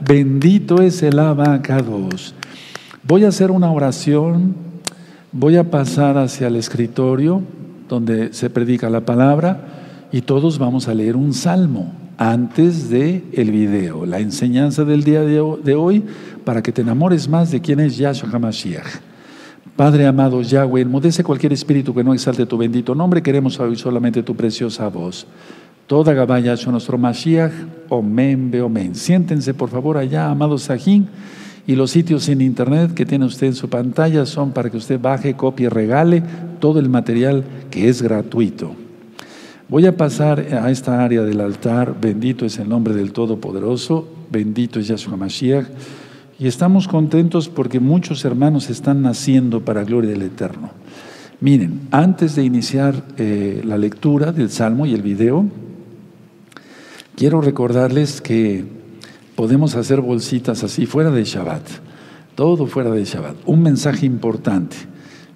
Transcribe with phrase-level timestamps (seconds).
[0.00, 2.36] Bendito es el abacados.
[3.02, 4.54] Voy a hacer una oración,
[5.32, 7.42] voy a pasar hacia el escritorio
[7.88, 13.50] donde se predica la palabra y todos vamos a leer un salmo antes de el
[13.50, 16.04] video, la enseñanza del día de hoy
[16.44, 19.00] para que te enamores más de quién es Yahshua HaMashiach.
[19.74, 24.22] Padre amado Yahweh, enmudece cualquier espíritu que no exalte tu bendito nombre, queremos oír solamente
[24.22, 25.26] tu preciosa voz.
[25.90, 27.50] Toda Gabaya nuestro Mashiach,
[27.88, 28.94] Omen, Omen.
[28.94, 31.08] Siéntense por favor allá, amados Sajín,
[31.66, 35.00] y los sitios en internet que tiene usted en su pantalla son para que usted
[35.00, 36.22] baje, copie, regale
[36.60, 38.76] todo el material que es gratuito.
[39.68, 44.78] Voy a pasar a esta área del altar, bendito es el nombre del Todopoderoso, bendito
[44.78, 45.66] es Yahshua Mashiach,
[46.38, 50.70] y estamos contentos porque muchos hermanos están naciendo para gloria del Eterno.
[51.40, 55.46] Miren, antes de iniciar eh, la lectura del Salmo y el video,
[57.20, 58.64] Quiero recordarles que
[59.36, 61.60] podemos hacer bolsitas así fuera de Shabbat,
[62.34, 63.36] todo fuera de Shabbat.
[63.44, 64.74] Un mensaje importante.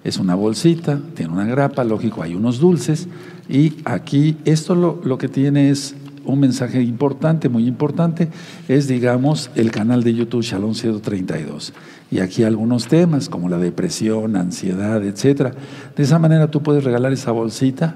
[0.03, 3.07] Es una bolsita, tiene una grapa, lógico, hay unos dulces
[3.47, 8.29] y aquí esto lo, lo que tiene es un mensaje importante, muy importante,
[8.67, 11.71] es digamos el canal de YouTube Shalom 132.
[12.09, 15.51] Y aquí algunos temas como la depresión, ansiedad, etcétera.
[15.95, 17.95] De esa manera tú puedes regalar esa bolsita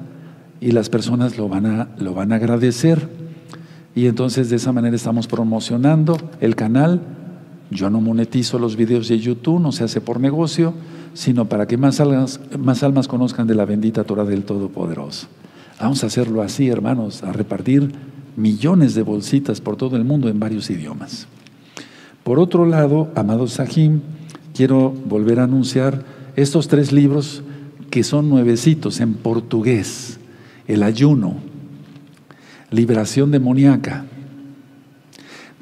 [0.62, 3.29] y las personas lo van a, lo van a agradecer.
[3.96, 7.02] Y entonces de esa manera estamos promocionando el canal.
[7.72, 10.74] Yo no monetizo los videos de YouTube, no se hace por negocio,
[11.14, 15.28] sino para que más almas, más almas conozcan de la bendita Torah del Todopoderoso.
[15.80, 17.92] Vamos a hacerlo así, hermanos, a repartir
[18.36, 21.28] millones de bolsitas por todo el mundo en varios idiomas.
[22.24, 24.02] Por otro lado, amado Sahim,
[24.54, 26.04] quiero volver a anunciar
[26.36, 27.44] estos tres libros
[27.90, 30.20] que son nuevecitos en portugués.
[30.68, 31.36] El ayuno,
[32.72, 34.06] liberación demoníaca,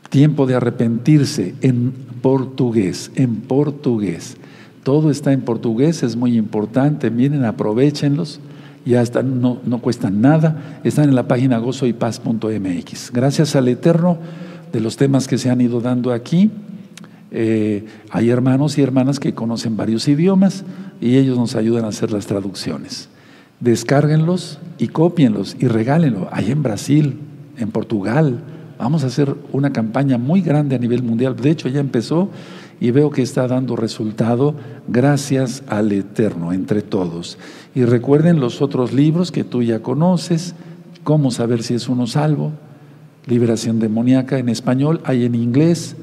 [0.10, 1.92] tiempo de arrepentirse en
[2.22, 4.38] portugués, en portugués.
[4.84, 7.10] Todo está en portugués, es muy importante.
[7.12, 8.40] Miren, aprovechenlos.
[8.86, 10.80] Ya están, no, no cuestan nada.
[10.86, 13.12] Están en la página gozoypaz.mx.
[13.12, 14.18] Gracias al Eterno
[14.72, 16.52] de los temas que se han ido dando aquí.
[17.32, 20.64] Eh, hay hermanos y hermanas que conocen varios idiomas
[21.02, 23.10] y ellos nos ayudan a hacer las traducciones
[23.60, 26.30] descárguenlos y cópienlos y regálenlo.
[26.32, 27.20] Ahí en Brasil,
[27.58, 28.40] en Portugal,
[28.78, 31.36] vamos a hacer una campaña muy grande a nivel mundial.
[31.36, 32.30] De hecho, ya empezó
[32.80, 34.56] y veo que está dando resultado
[34.88, 37.38] gracias al Eterno entre todos.
[37.74, 40.54] Y recuerden los otros libros que tú ya conoces,
[41.04, 42.52] cómo saber si es uno salvo,
[43.26, 45.96] liberación demoníaca en español, hay en inglés,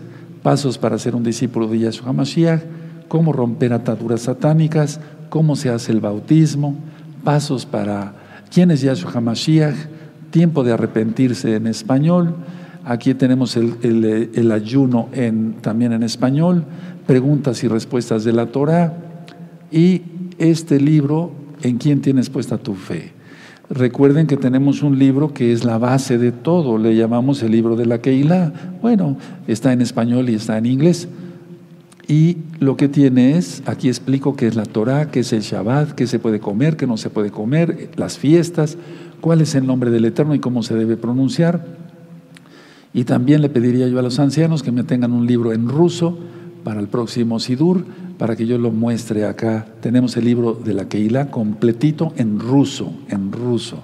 [0.42, 2.62] pasos para ser un discípulo de Yahshua Mashiach,
[3.09, 5.00] cómo romper ataduras satánicas,
[5.31, 6.76] cómo se hace el bautismo,
[7.24, 8.14] pasos para
[8.52, 9.74] quién es Yahshua HaMashiach,
[10.30, 12.34] tiempo de arrepentirse en español.
[12.84, 15.08] Aquí tenemos el, ayuno
[15.62, 16.64] también en español,
[17.06, 18.92] preguntas y respuestas de la Torah
[19.72, 20.02] y
[20.38, 23.12] este libro, ¿en quién tienes puesta tu fe?
[23.70, 27.76] Recuerden que tenemos un libro que es la base de todo, le llamamos el libro
[27.76, 28.52] de la Keilah.
[28.82, 31.08] Bueno, está en español y está en inglés.
[32.06, 35.92] Y lo que tiene es, aquí explico qué es la Torah, qué es el Shabbat,
[35.92, 38.76] qué se puede comer, qué no se puede comer, las fiestas,
[39.20, 41.65] cuál es el nombre del Eterno y cómo se debe pronunciar.
[42.92, 46.19] Y también le pediría yo a los ancianos que me tengan un libro en ruso
[46.62, 47.84] para el próximo Sidur,
[48.19, 49.66] para que yo lo muestre acá.
[49.81, 53.82] Tenemos el libro de la Keilah completito en ruso, en ruso.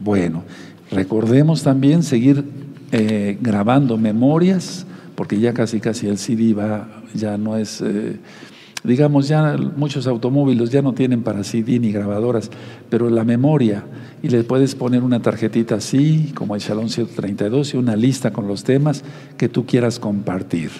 [0.00, 0.42] Bueno,
[0.90, 2.44] recordemos también seguir
[2.90, 4.84] eh, grabando memorias,
[5.14, 8.18] porque ya casi casi el CD va ya no es, eh,
[8.84, 12.50] digamos, ya muchos automóviles ya no tienen para CD ni grabadoras,
[12.90, 13.84] pero la memoria,
[14.22, 18.46] y le puedes poner una tarjetita así, como el Shalom 132, y una lista con
[18.46, 19.04] los temas
[19.36, 20.70] que tú quieras compartir.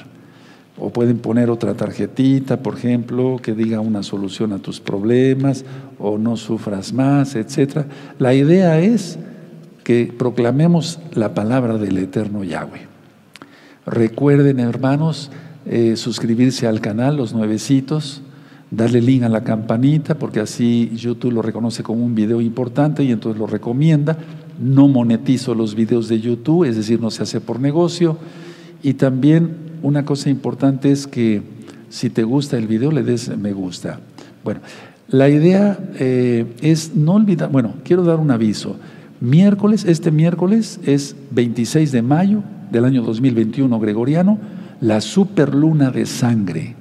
[0.78, 5.64] O pueden poner otra tarjetita, por ejemplo, que diga una solución a tus problemas,
[5.98, 7.84] o no sufras más, etc.
[8.18, 9.18] La idea es
[9.84, 12.86] que proclamemos la palabra del eterno Yahweh.
[13.86, 15.30] Recuerden, hermanos,
[15.64, 18.22] eh, suscribirse al canal, los nuevecitos,
[18.70, 23.12] darle link a la campanita, porque así YouTube lo reconoce como un video importante y
[23.12, 24.18] entonces lo recomienda.
[24.60, 28.18] No monetizo los videos de YouTube, es decir, no se hace por negocio.
[28.82, 29.50] Y también
[29.82, 31.42] una cosa importante es que
[31.90, 34.00] si te gusta el video, le des me gusta.
[34.42, 34.60] Bueno,
[35.08, 38.76] la idea eh, es no olvidar, bueno, quiero dar un aviso.
[39.20, 42.42] Miércoles, este miércoles es 26 de mayo
[42.72, 44.38] del año 2021 gregoriano
[44.82, 46.76] la superluna de sangre.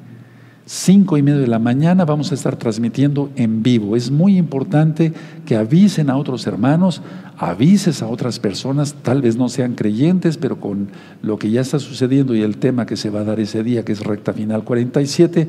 [0.65, 3.95] cinco y media de la mañana vamos a estar transmitiendo en vivo.
[3.95, 5.13] Es muy importante
[5.45, 7.03] que avisen a otros hermanos,
[7.37, 10.87] avises a otras personas, tal vez no sean creyentes, pero con
[11.21, 13.85] lo que ya está sucediendo y el tema que se va a dar ese día,
[13.85, 15.47] que es recta final 47,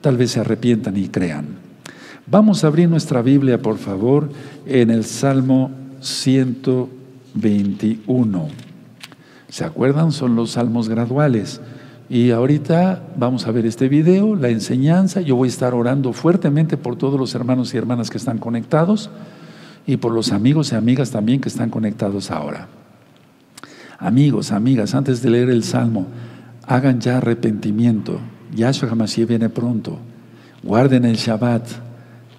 [0.00, 1.46] tal vez se arrepientan y crean.
[2.26, 4.28] Vamos a abrir nuestra Biblia, por favor,
[4.66, 8.48] en el Salmo 121.
[9.48, 10.10] ¿Se acuerdan?
[10.10, 11.60] Son los salmos graduales.
[12.08, 15.20] Y ahorita vamos a ver este video, la enseñanza.
[15.20, 19.10] Yo voy a estar orando fuertemente por todos los hermanos y hermanas que están conectados
[19.86, 22.68] y por los amigos y amigas también que están conectados ahora.
[23.98, 26.06] Amigos, amigas, antes de leer el salmo,
[26.66, 28.20] hagan ya arrepentimiento.
[28.54, 29.98] Yahshua Hamashiach viene pronto.
[30.62, 31.66] Guarden el Shabbat,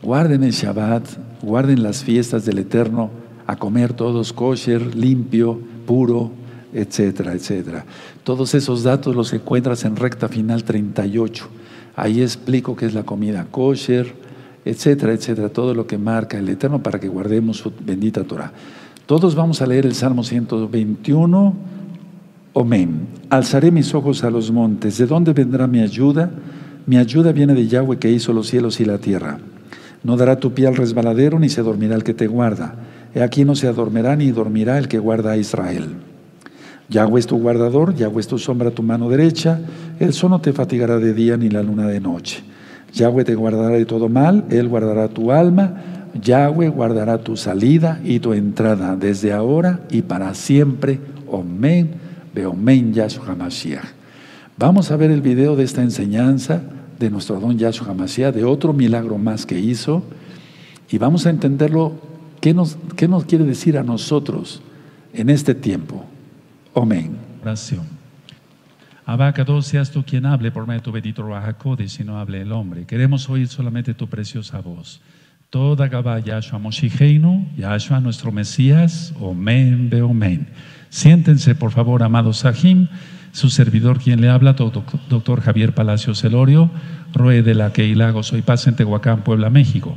[0.01, 1.05] guarden el Shabbat,
[1.41, 3.09] guarden las fiestas del Eterno,
[3.47, 6.31] a comer todos kosher, limpio, puro,
[6.77, 7.85] etcétera, etcétera.
[8.23, 11.47] Todos esos datos los encuentras en recta final 38.
[11.95, 14.13] Ahí explico qué es la comida kosher,
[14.63, 18.51] etcétera, etcétera, todo lo que marca el Eterno para que guardemos su bendita Torah.
[19.07, 21.53] Todos vamos a leer el Salmo 121.
[22.53, 23.07] Amén.
[23.29, 24.97] Alzaré mis ojos a los montes.
[24.97, 26.29] ¿De dónde vendrá mi ayuda?
[26.85, 29.39] Mi ayuda viene de Yahweh que hizo los cielos y la tierra.
[30.03, 32.75] No dará tu pie al resbaladero, ni se dormirá el que te guarda.
[33.15, 35.95] He aquí no se adormirá ni dormirá el que guarda a Israel.
[36.89, 39.59] Yahweh es tu guardador, Yahweh es tu sombra tu mano derecha,
[39.99, 42.43] el sol no te fatigará de día ni la luna de noche.
[42.93, 45.81] Yahweh te guardará de todo mal, Él guardará tu alma,
[46.21, 50.99] Yahweh guardará tu salida y tu entrada desde ahora y para siempre.
[51.29, 51.91] Omen,
[52.33, 53.83] Beomen Yahshua Hamashiach.
[54.57, 56.61] Vamos a ver el video de esta enseñanza
[56.97, 60.03] de nuestro don Yahshua Hamashiach, de otro milagro más que hizo,
[60.89, 61.93] y vamos a entenderlo,
[62.39, 64.61] qué nos, qué nos quiere decir a nosotros
[65.13, 66.05] en este tiempo.
[66.81, 67.17] Amén.
[67.41, 67.85] Oración.
[69.05, 72.51] Abacados, seas tú quien hable por medio de tu bendito Ruajacodes, si no hable el
[72.51, 72.85] hombre.
[72.85, 75.01] Queremos oír solamente tu preciosa voz.
[75.49, 80.49] Toda Gabá Yahshua Moshicheinu, Yahshua nuestro Mesías, Omen, Beomen.
[80.89, 82.89] Siéntense, por favor, amados Sahim,
[83.31, 86.69] su servidor quien le habla, doctor Javier Palacios Celorio,
[87.13, 89.95] Roe de la Queilago, soy Paz en Tehuacán, Puebla, México.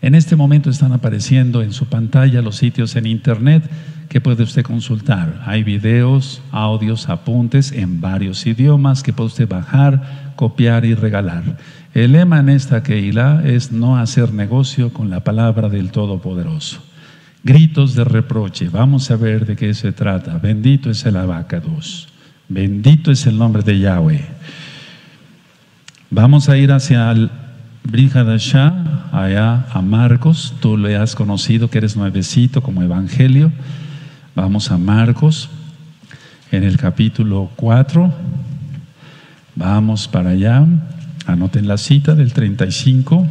[0.00, 3.68] En este momento están apareciendo en su pantalla los sitios en internet
[4.08, 5.42] que puede usted consultar.
[5.44, 11.58] Hay videos, audios, apuntes en varios idiomas que puede usted bajar, copiar y regalar.
[11.94, 16.82] El lema en esta Keilah es no hacer negocio con la palabra del Todopoderoso.
[17.42, 18.68] Gritos de reproche.
[18.68, 20.38] Vamos a ver de qué se trata.
[20.38, 22.08] Bendito es el abacados.
[22.48, 24.24] Bendito es el nombre de Yahweh.
[26.10, 27.30] Vamos a ir hacia el
[27.90, 30.54] Brihadashah, allá a Marcos.
[30.60, 33.50] Tú le has conocido que eres nuevecito como evangelio.
[34.34, 35.48] Vamos a Marcos
[36.52, 38.12] en el capítulo 4.
[39.56, 40.66] Vamos para allá.
[41.26, 43.26] Anoten la cita del 35.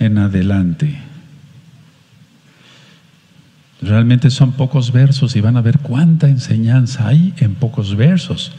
[0.00, 1.13] En adelante.
[3.84, 8.52] Realmente son pocos versos y van a ver cuánta enseñanza hay en pocos versos.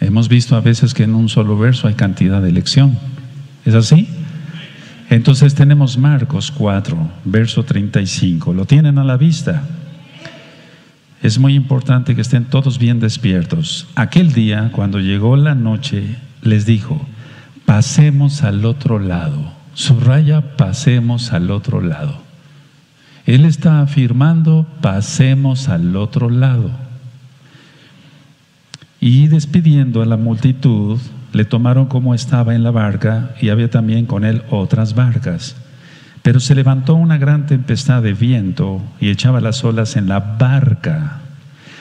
[0.00, 2.96] Hemos visto a veces que en un solo verso hay cantidad de lección.
[3.64, 4.08] ¿Es así?
[5.10, 8.52] Entonces tenemos Marcos 4, verso 35.
[8.52, 9.64] ¿Lo tienen a la vista?
[11.22, 13.88] Es muy importante que estén todos bien despiertos.
[13.96, 17.04] Aquel día, cuando llegó la noche, les dijo,
[17.64, 19.52] pasemos al otro lado.
[19.74, 22.25] Subraya, pasemos al otro lado.
[23.26, 26.70] Él está afirmando, pasemos al otro lado.
[29.00, 30.98] Y despidiendo a la multitud,
[31.32, 35.56] le tomaron como estaba en la barca y había también con él otras barcas.
[36.22, 41.18] Pero se levantó una gran tempestad de viento y echaba las olas en la barca,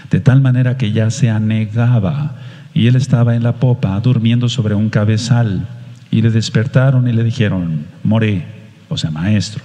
[0.09, 2.35] de tal manera que ya se anegaba
[2.73, 5.67] y él estaba en la popa durmiendo sobre un cabezal.
[6.11, 8.45] Y le despertaron y le dijeron, More,
[8.89, 9.63] o sea, maestro,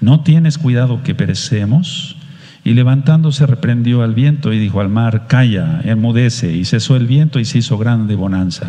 [0.00, 2.16] ¿no tienes cuidado que perecemos?
[2.64, 6.54] Y levantándose reprendió al viento y dijo al mar, calla, enmudece.
[6.54, 8.68] Y cesó el viento y se hizo grande bonanza.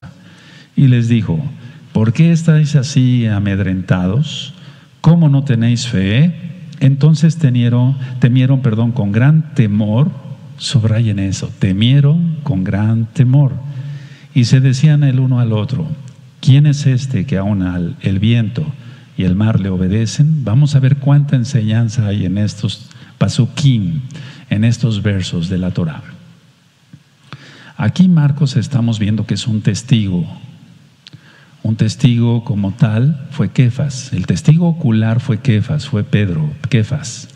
[0.76, 1.44] Y les dijo,
[1.92, 4.54] ¿por qué estáis así amedrentados?
[5.02, 6.34] ¿Cómo no tenéis fe?
[6.80, 10.12] Entonces temieron, temieron perdón, con gran temor,
[10.58, 13.54] subrayen eso, temieron con gran temor.
[14.34, 15.88] Y se decían el uno al otro,
[16.40, 18.66] ¿quién es este que aún el viento
[19.20, 20.46] y el mar le obedecen?
[20.46, 24.00] Vamos a ver cuánta enseñanza hay en estos pasukim,
[24.50, 26.02] en estos versos de la Torah.
[27.76, 30.26] Aquí Marcos estamos viendo que es un testigo.
[31.64, 34.14] Un testigo como tal fue Kefas.
[34.14, 37.28] El testigo ocular fue Kefas, fue Pedro, Kefas.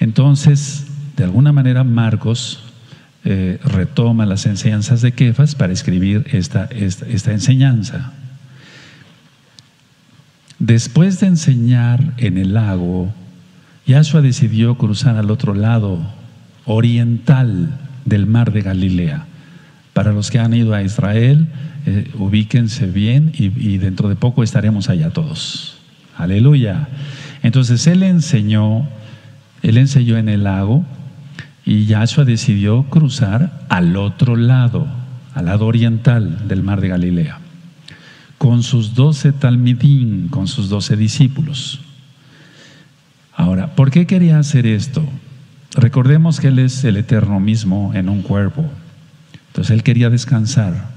[0.00, 2.72] Entonces, de alguna manera, Marcos
[3.26, 8.14] eh, retoma las enseñanzas de Kefas para escribir esta, esta, enseñanza.
[10.62, 13.12] Después de enseñar en el lago,
[13.84, 15.98] Yahshua decidió cruzar al otro lado
[16.66, 19.26] oriental del mar de Galilea.
[19.92, 21.48] Para los que han ido a Israel,
[21.84, 25.78] eh, ubíquense bien y, y, dentro de poco estaremos allá todos.
[26.16, 26.86] Aleluya.
[27.42, 28.88] Entonces él enseñó,
[29.64, 30.84] él enseñó en el lago
[31.66, 34.86] y Yahshua decidió cruzar al otro lado,
[35.34, 37.40] al lado oriental del mar de Galilea,
[38.42, 41.78] con sus doce talmidín, con sus doce discípulos.
[43.36, 45.04] Ahora, ¿por qué quería hacer esto?
[45.76, 48.68] Recordemos que Él es el eterno mismo en un cuerpo.
[49.46, 50.90] Entonces Él quería descansar,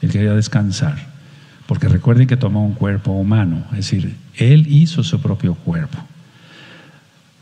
[0.00, 0.98] Él quería descansar,
[1.68, 5.98] porque recuerden que tomó un cuerpo humano, es decir, Él hizo su propio cuerpo.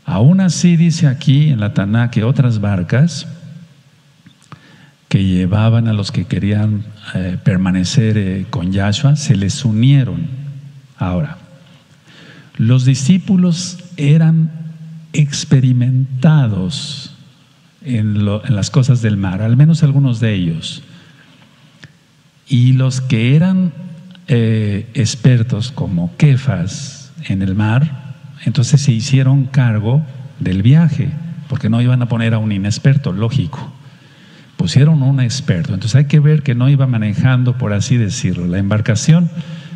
[0.05, 3.25] Aún así dice aquí en la Taná que otras barcas
[5.13, 10.25] que llevaban a los que querían eh, permanecer eh, con Yahshua se les unieron.
[10.97, 11.37] Ahora,
[12.57, 14.49] los discípulos eran
[15.13, 17.13] experimentados
[17.83, 20.81] en, las cosas del mar, al menos algunos de ellos.
[22.47, 23.71] Y los que eran
[24.27, 28.15] eh, expertos como Kefas en el mar,
[28.45, 30.03] entonces se hicieron cargo
[30.39, 31.11] del viaje,
[31.49, 33.71] porque no iban a poner a un inexperto, lógico.
[34.57, 35.73] Pusieron un experto.
[35.73, 39.29] Entonces hay que ver que no iba manejando, por así decirlo, la embarcación,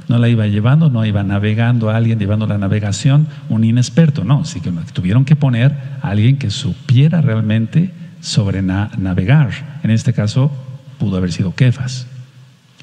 [0.07, 4.41] no la iba llevando, no iba navegando a alguien, llevando la navegación, un inexperto, no.
[4.41, 7.91] Así que tuvieron que poner a alguien que supiera realmente
[8.22, 9.79] sobre navegar.
[9.84, 10.51] En este caso,
[11.00, 12.07] pudo haber sido Kefas.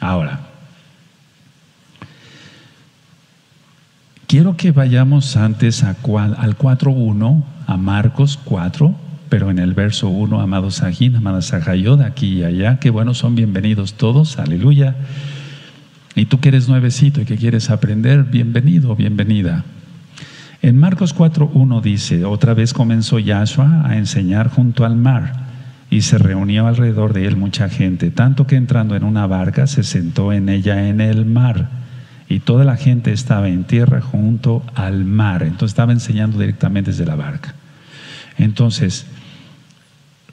[0.00, 0.40] Ahora,
[4.34, 8.92] Quiero que vayamos antes al 4.1, a Marcos 4,
[9.34, 13.34] pero en el verso 1, amados Sajín, amadas Sajayod, aquí y allá, qué buenos son
[13.34, 14.94] bienvenidos todos, aleluya.
[16.14, 19.64] Y tú que eres nuevecito y que quieres aprender, bienvenido, bienvenida.
[20.62, 25.32] En Marcos 4.1 dice, otra vez comenzó Yahshua a enseñar junto al mar
[25.90, 29.82] y se reunió alrededor de él mucha gente, tanto que entrando en una barca se
[29.82, 31.70] sentó en ella en el mar
[32.28, 35.42] y toda la gente estaba en tierra junto al mar.
[35.42, 37.56] Entonces estaba enseñando directamente desde la barca.
[38.38, 39.06] Entonces,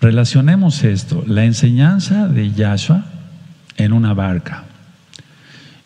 [0.02, 3.06] relacionemos esto, la enseñanza de Yahshua
[3.78, 4.64] en una barca.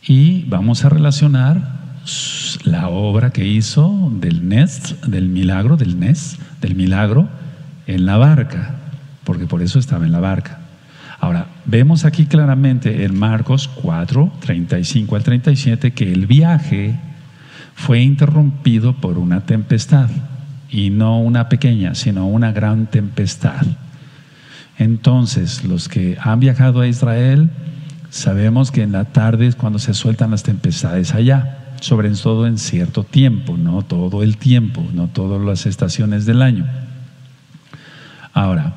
[0.07, 1.75] Y vamos a relacionar
[2.63, 7.27] la obra que hizo del Nes, del milagro, del Nes, del milagro
[7.87, 8.75] en la barca,
[9.23, 10.59] porque por eso estaba en la barca.
[11.19, 16.95] Ahora, vemos aquí claramente en Marcos 4, 35 al 37 que el viaje
[17.73, 20.09] fue interrumpido por una tempestad,
[20.69, 23.65] y no una pequeña, sino una gran tempestad.
[24.77, 27.49] Entonces, los que han viajado a Israel,
[28.09, 32.57] sabemos que en la tarde es cuando se sueltan las tempestades allá, sobre todo en
[32.57, 36.65] cierto tiempo, no todo el tiempo, no todas las estaciones del año.
[38.33, 38.73] Ahora,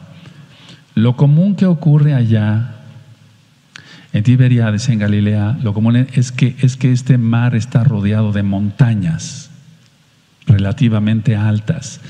[0.94, 2.74] lo común que ocurre allá
[4.12, 8.42] en Tiberiades, en Galilea, lo común es que, es que este mar está rodeado de
[8.42, 9.50] montañas
[10.46, 12.00] relativamente altas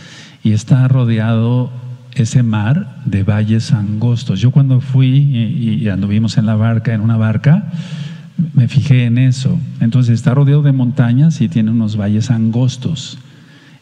[0.42, 1.70] y está rodeado
[2.18, 4.40] ese mar de valles angostos.
[4.40, 7.70] Yo cuando fui y, anduvimos en la barca, en una barca,
[8.54, 9.58] me fijé en eso.
[9.80, 13.18] Entonces está rodeado de montañas y tiene unos valles angostos.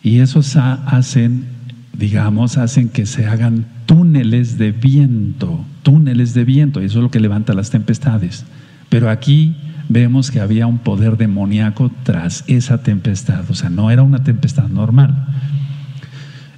[0.02, 1.46] Y esos hacen,
[1.92, 7.10] digamos, hacen que se hagan túneles de viento, túneles de viento, y eso es lo
[7.10, 8.44] que levanta las tempestades.
[8.88, 9.56] Pero aquí
[9.88, 14.68] vemos que había un poder demoníaco tras esa tempestad, o sea, no era una tempestad
[14.68, 15.26] normal.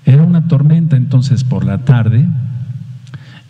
[0.09, 2.27] Era una tormenta entonces por la tarde,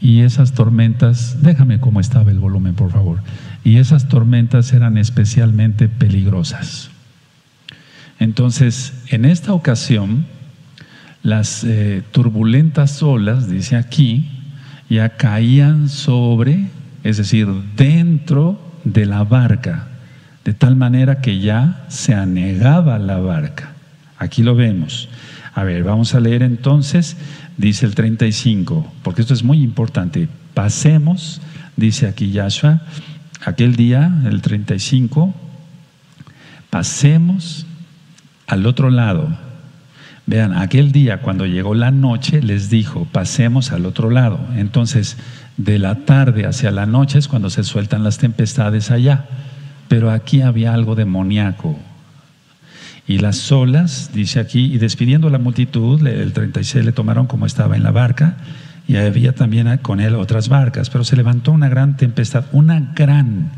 [0.01, 3.21] y esas tormentas, déjame cómo estaba el volumen, por favor,
[3.63, 6.91] y esas tormentas eran especialmente peligrosas.
[8.19, 10.27] Entonces, en esta ocasión,
[11.23, 14.29] las eh, turbulentas olas, dice aquí,
[14.91, 16.67] ya caían sobre,
[17.05, 17.47] es decir,
[17.77, 19.87] dentro de la barca,
[20.45, 23.75] de tal manera que ya se anegaba la barca.
[24.19, 25.09] Aquí lo vemos.
[25.59, 27.17] A ver, vamos a leer entonces,
[27.57, 30.29] dice el 35, porque esto es muy importante.
[30.55, 31.41] Pasemos,
[31.77, 32.83] dice aquí Yahshua,
[33.45, 35.35] aquel día, el 35,
[36.71, 37.67] pasemos
[38.47, 39.37] al otro lado
[40.29, 44.39] Vean, aquel día cuando llegó la noche les dijo, pasemos al otro lado.
[44.57, 45.17] Entonces,
[45.57, 49.25] de la tarde hacia la noche es cuando se sueltan las tempestades allá.
[49.89, 51.79] Pero aquí había algo demoníaco.
[53.09, 57.47] Y las olas, dice aquí, y despidiendo a la multitud, el 36 le tomaron como
[57.47, 58.37] estaba en la barca,
[58.87, 63.51] y había también con él otras barcas, pero se levantó una gran tempestad, una gran.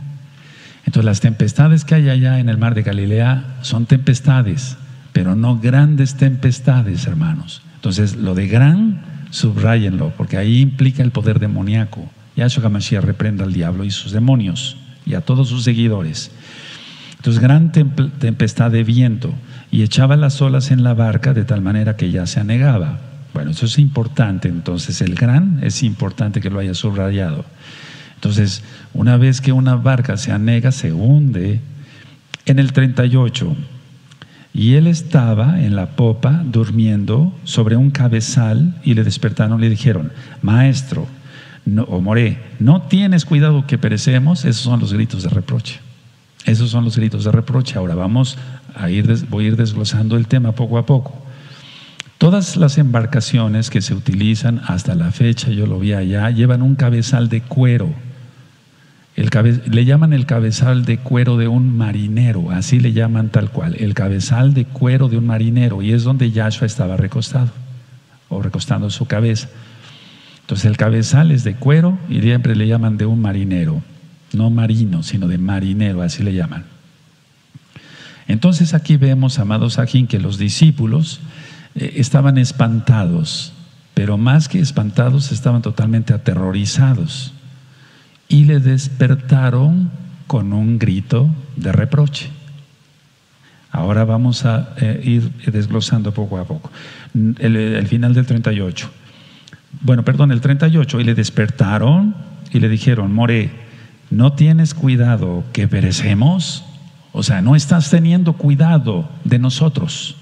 [0.86, 4.76] Entonces las tempestades que hay allá en el mar de Galilea son tempestades,
[5.12, 7.62] pero no grandes tempestades, hermanos.
[7.74, 12.08] Entonces lo de gran, subrayenlo, porque ahí implica el poder demoníaco.
[12.36, 14.76] Yahshua HaMashiach reprenda al diablo y sus demonios
[15.06, 16.30] y a todos sus seguidores.
[17.20, 19.34] Entonces, gran tempestad de viento
[19.70, 22.98] y echaba las olas en la barca de tal manera que ya se anegaba.
[23.34, 24.48] Bueno, eso es importante.
[24.48, 27.44] Entonces, el gran es importante que lo haya subrayado.
[28.14, 31.60] Entonces, una vez que una barca se anega, se hunde.
[32.46, 33.54] En el 38,
[34.54, 39.68] y él estaba en la popa durmiendo sobre un cabezal y le despertaron y le
[39.68, 40.10] dijeron,
[40.40, 41.06] maestro,
[41.66, 45.80] no, o moré, no tienes cuidado que perecemos, esos son los gritos de reproche.
[46.44, 47.78] Esos son los gritos de reproche.
[47.78, 48.38] Ahora vamos
[48.74, 51.14] a ir, voy a ir desglosando el tema poco a poco.
[52.18, 56.74] Todas las embarcaciones que se utilizan hasta la fecha, yo lo vi allá, llevan un
[56.74, 57.88] cabezal de cuero.
[59.16, 59.30] El
[59.70, 63.94] le llaman el cabezal de cuero de un marinero, así le llaman tal cual, el
[63.94, 67.50] cabezal de cuero de un marinero, y es donde Yahshua estaba recostado,
[68.28, 69.48] o recostando su cabeza.
[70.42, 73.82] Entonces el cabezal es de cuero y siempre le llaman de un marinero
[74.32, 76.64] no marino, sino de marinero, así le llaman.
[78.28, 81.20] Entonces aquí vemos, amados aquí, que los discípulos
[81.74, 83.52] eh, estaban espantados,
[83.94, 87.32] pero más que espantados estaban totalmente aterrorizados
[88.28, 89.90] y le despertaron
[90.28, 92.28] con un grito de reproche.
[93.72, 96.70] Ahora vamos a eh, ir desglosando poco a poco.
[97.14, 98.90] El, el, final del 38.
[99.80, 101.00] Bueno, perdón, el 38.
[101.00, 102.14] Y le despertaron
[102.52, 103.50] y le dijeron, More,
[104.10, 106.64] ¿no tienes cuidado que perecemos?
[107.12, 110.16] O sea, no estás teniendo cuidado de nosotros.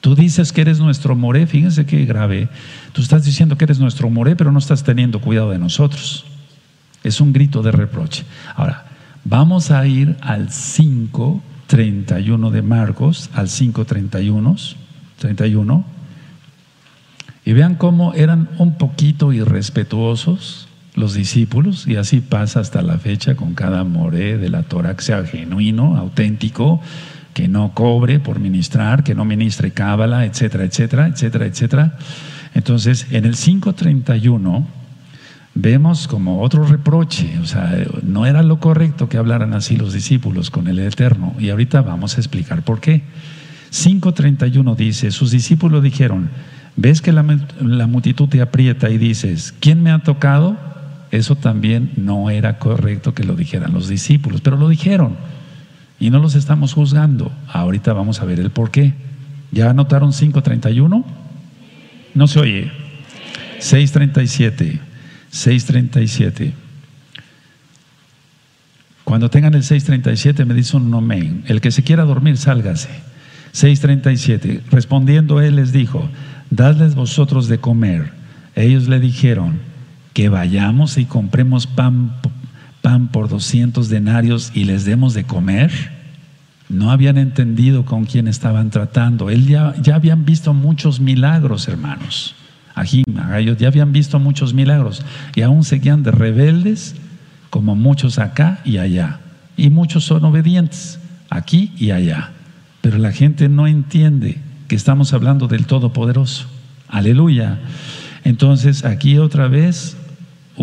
[0.00, 2.48] Tú dices que eres nuestro moré, fíjense qué grave.
[2.92, 6.24] Tú estás diciendo que eres nuestro moré, pero no estás teniendo cuidado de nosotros.
[7.04, 8.24] Es un grito de reproche.
[8.56, 8.86] Ahora,
[9.24, 14.74] vamos a ir al 5.31 de Marcos, al 5.31,
[15.18, 15.84] 31,
[17.44, 23.34] y vean cómo eran un poquito irrespetuosos los discípulos, y así pasa hasta la fecha
[23.34, 26.80] con cada moré de la Torah que sea genuino, auténtico,
[27.32, 31.98] que no cobre por ministrar, que no ministre cábala, etcétera, etcétera, etcétera, etcétera.
[32.54, 34.66] Entonces, en el 531
[35.54, 40.50] vemos como otro reproche, o sea, no era lo correcto que hablaran así los discípulos
[40.50, 43.02] con el Eterno, y ahorita vamos a explicar por qué.
[43.70, 46.28] 531 dice, sus discípulos dijeron,
[46.76, 47.24] ¿ves que la,
[47.60, 50.58] la multitud te aprieta y dices, ¿quién me ha tocado?
[51.12, 55.16] Eso también no era correcto que lo dijeran los discípulos, pero lo dijeron
[56.00, 57.30] y no los estamos juzgando.
[57.46, 58.94] Ahorita vamos a ver el por qué.
[59.52, 61.04] ¿Ya anotaron 5.31?
[62.14, 62.72] No se oye.
[63.60, 64.80] 6.37.
[65.32, 66.52] 6.37.
[69.04, 71.44] Cuando tengan el 6.37 me dice un amén.
[71.46, 72.88] El que se quiera dormir, sálgase.
[73.52, 74.62] 6.37.
[74.70, 76.08] Respondiendo él les dijo,
[76.50, 78.12] dadles vosotros de comer.
[78.56, 79.60] Ellos le dijeron,
[80.12, 82.14] que vayamos y compremos pan,
[82.80, 85.70] pan por 200 denarios y les demos de comer?
[86.68, 89.30] No habían entendido con quién estaban tratando.
[89.30, 92.34] Él ya, ya habían visto muchos milagros, hermanos.
[92.74, 93.04] Aquí,
[93.36, 96.94] ellos ya habían visto muchos milagros y aún seguían de rebeldes,
[97.50, 99.20] como muchos acá y allá.
[99.56, 100.98] Y muchos son obedientes,
[101.28, 102.30] aquí y allá.
[102.80, 106.46] Pero la gente no entiende que estamos hablando del Todopoderoso.
[106.88, 107.58] Aleluya.
[108.24, 109.96] Entonces, aquí otra vez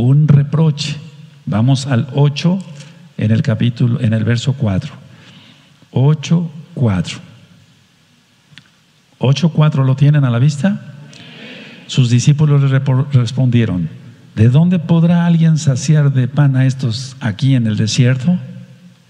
[0.01, 0.97] un reproche.
[1.45, 2.59] Vamos al 8
[3.17, 4.91] en el capítulo, en el verso 4.
[5.91, 7.17] 8, 4.
[9.17, 10.81] 8, 4 lo tienen a la vista.
[11.87, 12.79] Sus discípulos le
[13.11, 13.89] respondieron,
[14.35, 18.37] ¿de dónde podrá alguien saciar de pan a estos aquí en el desierto?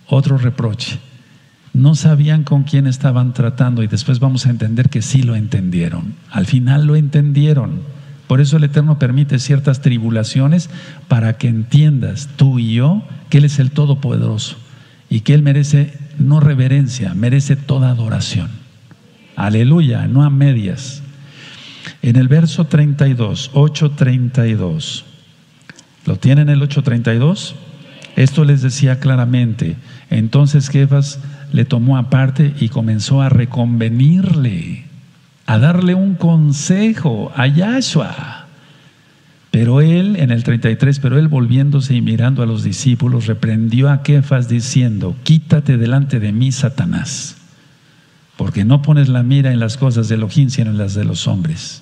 [0.08, 0.98] Otro reproche.
[1.74, 6.16] No sabían con quién estaban tratando y después vamos a entender que sí lo entendieron.
[6.32, 7.99] Al final lo entendieron.
[8.30, 10.70] Por eso el Eterno permite ciertas tribulaciones
[11.08, 14.56] para que entiendas tú y yo que Él es el Todopoderoso
[15.10, 18.50] y que Él merece no reverencia, merece toda adoración.
[19.36, 21.02] Aleluya, no a medias.
[22.04, 25.06] En el verso 32, 8.32,
[26.06, 27.56] ¿lo tienen el 8.32?
[28.16, 29.76] Esto les decía claramente.
[30.12, 31.20] Entonces Jefas
[31.52, 34.89] le tomó aparte y comenzó a reconvenirle
[35.50, 38.46] a darle un consejo a Yahshua.
[39.50, 44.04] Pero él, en el 33, pero él volviéndose y mirando a los discípulos, reprendió a
[44.04, 47.36] Kefas diciendo, quítate delante de mí, Satanás.
[48.38, 51.28] porque no pones la mira en las cosas de Elohim, sino en las de los
[51.28, 51.82] hombres.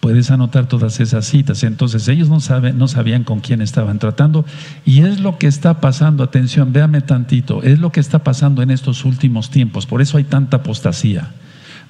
[0.00, 1.62] Puedes anotar todas esas citas.
[1.64, 4.46] Entonces ellos no, saben, no sabían con quién estaban tratando
[4.86, 8.70] y es lo que está pasando, atención, véame tantito, es lo que está pasando en
[8.70, 9.84] estos últimos tiempos.
[9.84, 11.30] Por eso hay tanta apostasía.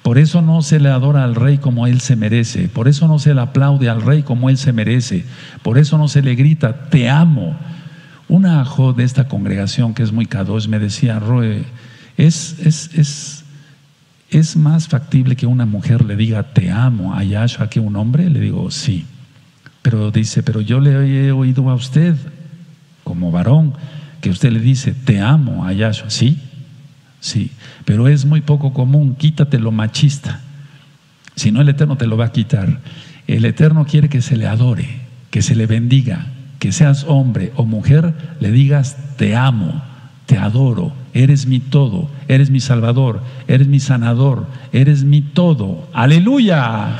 [0.01, 2.67] Por eso no se le adora al rey como él se merece.
[2.69, 5.25] Por eso no se le aplaude al rey como él se merece.
[5.61, 7.57] Por eso no se le grita, te amo.
[8.27, 11.63] Una ajo de esta congregación que es muy cados me decía, Roe,
[12.17, 13.39] es, es, es
[14.29, 18.29] ¿Es más factible que una mujer le diga te amo a Yahshua que un hombre?
[18.29, 19.05] Le digo, sí.
[19.81, 22.15] Pero dice, pero yo le he oído a usted,
[23.03, 23.73] como varón,
[24.21, 26.11] que usted le dice te amo a Yahshua.
[26.11, 26.37] Sí,
[27.19, 27.51] sí.
[27.85, 30.41] Pero es muy poco común, quítate lo machista.
[31.35, 32.79] Si no, el Eterno te lo va a quitar.
[33.27, 34.87] El Eterno quiere que se le adore,
[35.29, 36.27] que se le bendiga,
[36.59, 39.81] que seas hombre o mujer, le digas te amo,
[40.25, 45.87] te adoro, eres mi todo, eres mi salvador, eres mi sanador, eres mi todo.
[45.93, 46.99] Aleluya.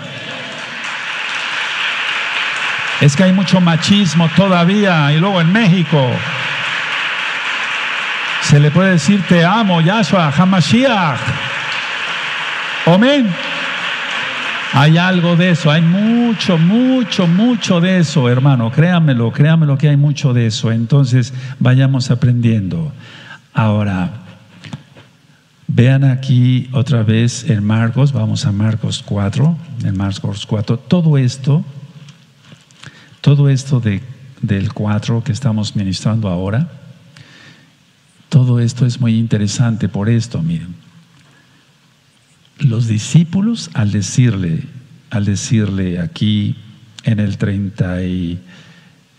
[3.02, 6.00] Es que hay mucho machismo todavía y luego en México
[8.42, 11.20] se le puede decir te amo, Yahshua, Hamashiach.
[12.86, 13.30] Amén.
[14.74, 18.72] Hay algo de eso, hay mucho, mucho, mucho de eso, hermano.
[18.72, 20.72] Créamelo, créamelo que hay mucho de eso.
[20.72, 22.92] Entonces vayamos aprendiendo.
[23.54, 24.12] Ahora,
[25.68, 31.64] vean aquí otra vez en Marcos, vamos a Marcos 4, en Marcos 4, todo esto,
[33.22, 34.02] todo esto de,
[34.42, 36.68] del 4 que estamos ministrando ahora,
[38.30, 40.76] todo esto es muy interesante por esto, miren.
[42.60, 44.64] Los discípulos al decirle,
[45.10, 46.56] al decirle aquí
[47.04, 48.40] en el 30 y,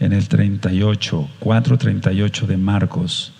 [0.00, 3.32] en el 38, 4:38 de Marcos,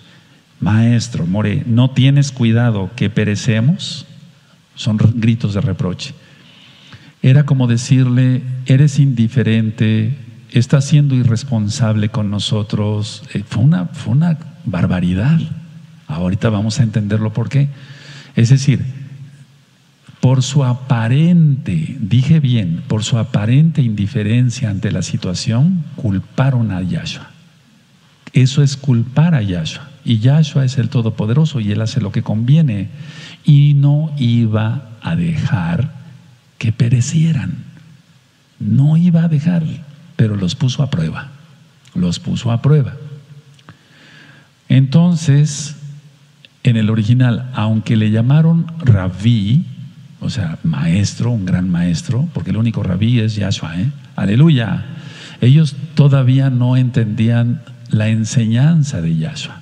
[0.59, 4.05] Maestro, More, ¿no tienes cuidado que perecemos?
[4.75, 6.13] Son gritos de reproche.
[7.23, 10.17] Era como decirle, eres indiferente,
[10.51, 13.23] estás siendo irresponsable con nosotros.
[13.33, 15.39] Eh, fue, una, fue una barbaridad.
[16.11, 17.69] Ahorita vamos a entenderlo por qué.
[18.35, 18.83] Es decir,
[20.21, 27.31] por su aparente, dije bien, por su aparente indiferencia ante la situación, culparon a Yahshua.
[28.33, 29.89] Eso es culpar a Yahshua.
[30.05, 32.89] Y Yahshua es el Todopoderoso y Él hace lo que conviene.
[33.43, 35.93] Y no iba a dejar
[36.57, 37.65] que perecieran.
[38.59, 39.63] No iba a dejar,
[40.15, 41.31] pero los puso a prueba.
[41.95, 42.93] Los puso a prueba.
[44.69, 45.75] Entonces,
[46.63, 49.65] en el original, aunque le llamaron rabí,
[50.19, 53.91] o sea, maestro, un gran maestro, porque el único rabí es Yahshua, ¿eh?
[54.15, 54.85] Aleluya.
[55.41, 59.61] Ellos todavía no entendían la enseñanza de Yahshua.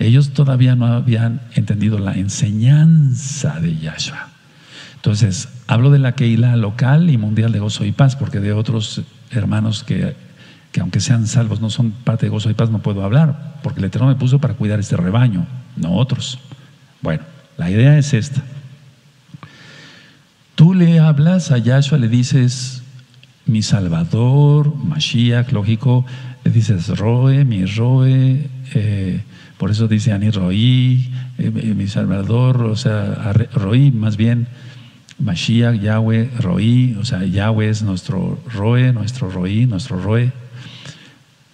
[0.00, 4.28] Ellos todavía no habían entendido la enseñanza de Yahshua.
[4.96, 9.02] Entonces, hablo de la Keilah local y mundial de gozo y paz, porque de otros
[9.30, 10.16] hermanos que,
[10.72, 13.80] que aunque sean salvos no son parte de gozo y paz, no puedo hablar, porque
[13.80, 16.38] el Eterno me puso para cuidar este rebaño, no otros.
[17.02, 17.24] Bueno,
[17.56, 18.42] la idea es esta.
[20.54, 22.82] Tú le hablas a Yahshua, le dices,
[23.46, 26.04] mi Salvador, Mashiach, lógico,
[26.44, 29.22] le dices, Roe, mi Roe, eh,
[29.56, 34.46] por eso dice Ani Roí, eh, mi Salvador, o sea, Roí más bien,
[35.18, 40.32] Mashiach, Yahweh, Roí, o sea, Yahweh es nuestro Roe, nuestro Roí, nuestro Roe.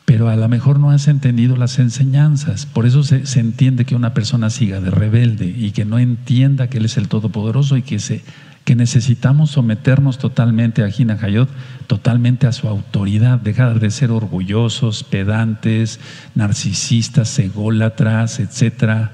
[0.07, 2.65] Pero a lo mejor no has entendido las enseñanzas.
[2.65, 6.79] Por eso se, entiende que una persona siga de rebelde y que no entienda que
[6.79, 8.23] Él es el Todopoderoso y que se
[8.65, 11.49] que necesitamos someternos totalmente a Gina Hayot,
[11.87, 16.01] totalmente a su autoridad, dejar de ser orgullosos, pedantes,
[16.35, 19.13] narcisistas, ególatras, etcétera.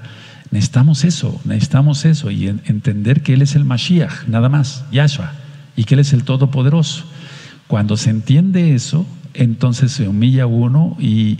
[0.49, 5.33] Necesitamos eso, necesitamos eso y entender que Él es el Mashiach, nada más, Yahshua,
[5.75, 7.05] y que Él es el Todopoderoso.
[7.67, 11.39] Cuando se entiende eso, entonces se humilla uno y,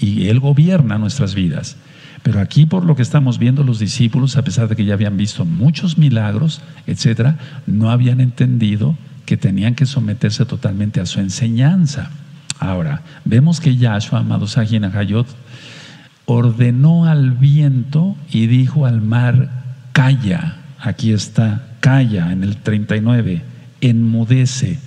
[0.00, 1.76] Él gobierna nuestras vidas.
[2.22, 5.16] Pero aquí por lo que estamos viendo los discípulos, a pesar de que ya habían
[5.16, 8.96] visto muchos milagros, etcétera, no habían entendido
[9.26, 12.10] que tenían que someterse totalmente a su enseñanza.
[12.58, 15.26] Ahora, vemos que Yahshua, amado Sahin Hayot,
[16.24, 19.50] ordenó al viento y dijo al mar,
[19.92, 23.42] calla, aquí está, calla en el 39,
[23.80, 24.78] enmudece.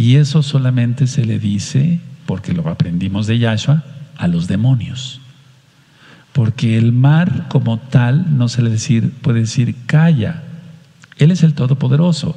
[0.00, 3.84] Y eso solamente se le dice, porque lo aprendimos de Yahshua,
[4.16, 5.20] a los demonios.
[6.32, 8.70] Porque el mar como tal no se le
[9.20, 10.42] puede decir calla.
[11.18, 12.34] Él es el Todopoderoso.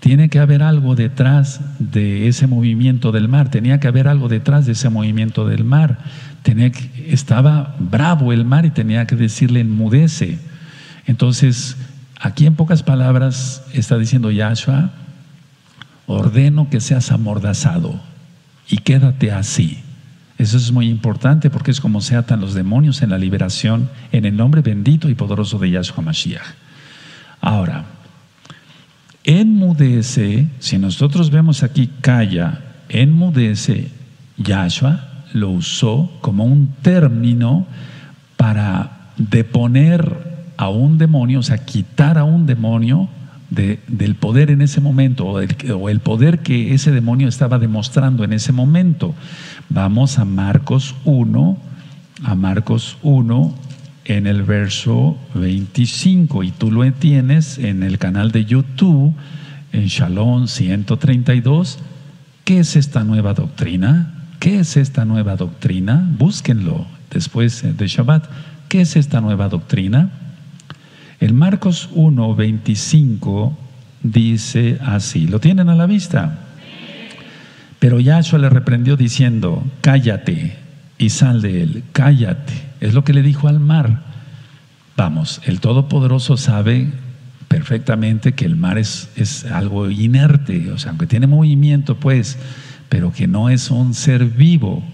[0.00, 3.50] Tiene que haber algo detrás de ese movimiento del mar.
[3.50, 5.98] Tenía que haber algo detrás de ese movimiento del mar.
[6.42, 6.72] Tenía
[7.06, 10.38] estaba bravo el mar y tenía que decirle enmudece.
[11.04, 11.76] Entonces,
[12.20, 14.90] Aquí en pocas palabras está diciendo Yahshua,
[16.08, 18.00] ordeno que seas amordazado
[18.68, 19.78] y quédate así.
[20.38, 24.24] Eso es muy importante porque es como se atan los demonios en la liberación en
[24.24, 26.42] el nombre bendito y poderoso de Yahshua Mashiach.
[27.40, 27.84] Ahora,
[29.24, 33.90] enmudece, si nosotros vemos aquí calla, enmudece,
[34.38, 37.66] Yahshua lo usó como un término
[38.36, 43.08] para deponer a un demonio, o sea, quitar a un demonio
[43.50, 48.32] del poder en ese momento o, o el poder que ese demonio estaba demostrando en
[48.32, 49.14] ese momento.
[49.68, 51.58] Vamos a Marcos 1,
[52.24, 53.54] a Marcos 1
[54.04, 59.14] en el verso 25 y tú lo tienes en el canal de YouTube
[59.72, 61.78] en Shalom 132.
[62.44, 64.14] ¿Qué es esta nueva doctrina?
[64.40, 66.08] ¿Qué es esta nueva doctrina?
[66.18, 68.24] Búsquenlo después de Shabbat.
[68.68, 70.10] ¿Qué es esta nueva doctrina?
[71.20, 73.56] El Marcos 1, 25
[74.02, 76.38] dice así, ¿lo tienen a la vista?
[77.78, 80.56] Pero Yahshua le reprendió diciendo, cállate
[80.96, 82.52] y sal de él, cállate.
[82.80, 84.02] Es lo que le dijo al mar.
[84.96, 86.92] Vamos, el Todopoderoso sabe
[87.48, 92.38] perfectamente que el mar es, es algo inerte, o sea, aunque tiene movimiento, pues,
[92.88, 94.84] pero que no es un ser vivo.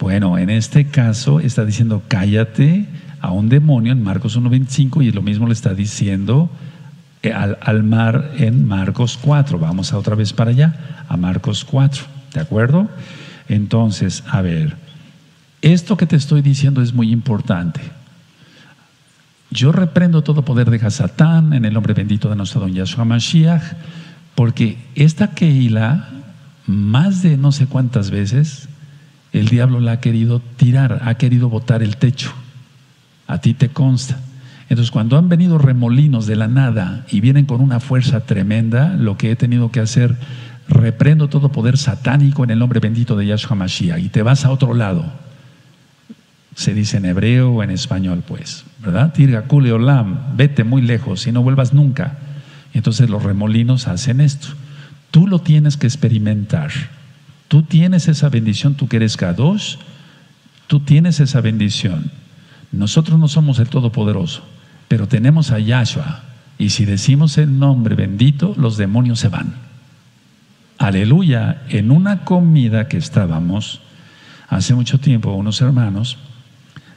[0.00, 2.86] Bueno, en este caso está diciendo, cállate
[3.22, 6.50] a un demonio en Marcos 1.25 y lo mismo le está diciendo
[7.22, 9.60] eh, al, al, mar en Marcos 4.
[9.60, 12.02] Vamos a otra vez para allá, a Marcos 4.
[12.34, 12.90] ¿De acuerdo?
[13.48, 14.76] Entonces, a ver,
[15.62, 17.80] esto que te estoy diciendo es muy importante.
[19.52, 23.62] Yo reprendo todo poder de Hasatán en el nombre bendito de nuestro don Yahshua Mashiach,
[24.34, 26.08] porque esta Keila,
[26.66, 28.68] más de no sé cuántas veces,
[29.32, 32.32] el diablo la ha querido tirar, ha querido botar el techo
[33.32, 34.18] a ti te consta.
[34.68, 39.16] Entonces, cuando han venido remolinos de la nada y vienen con una fuerza tremenda, lo
[39.16, 40.16] que he tenido que hacer,
[40.68, 44.50] reprendo todo poder satánico en el nombre bendito de Yahshua Mashiach y te vas a
[44.50, 45.04] otro lado.
[46.54, 49.14] Se dice en hebreo o en español, pues, ¿verdad?
[49.14, 52.18] Tirga olam, vete muy lejos y no vuelvas nunca.
[52.74, 54.48] Entonces los remolinos hacen esto.
[55.10, 56.70] Tú lo tienes que experimentar.
[57.48, 59.76] Tú tienes esa bendición, tú que eres Kadosh,
[60.66, 62.10] tú tienes esa bendición.
[62.72, 64.42] Nosotros no somos el Todopoderoso,
[64.88, 66.22] pero tenemos a Yahshua.
[66.58, 69.54] Y si decimos el nombre bendito, los demonios se van.
[70.78, 71.62] Aleluya.
[71.68, 73.80] En una comida que estábamos
[74.48, 76.18] hace mucho tiempo, unos hermanos,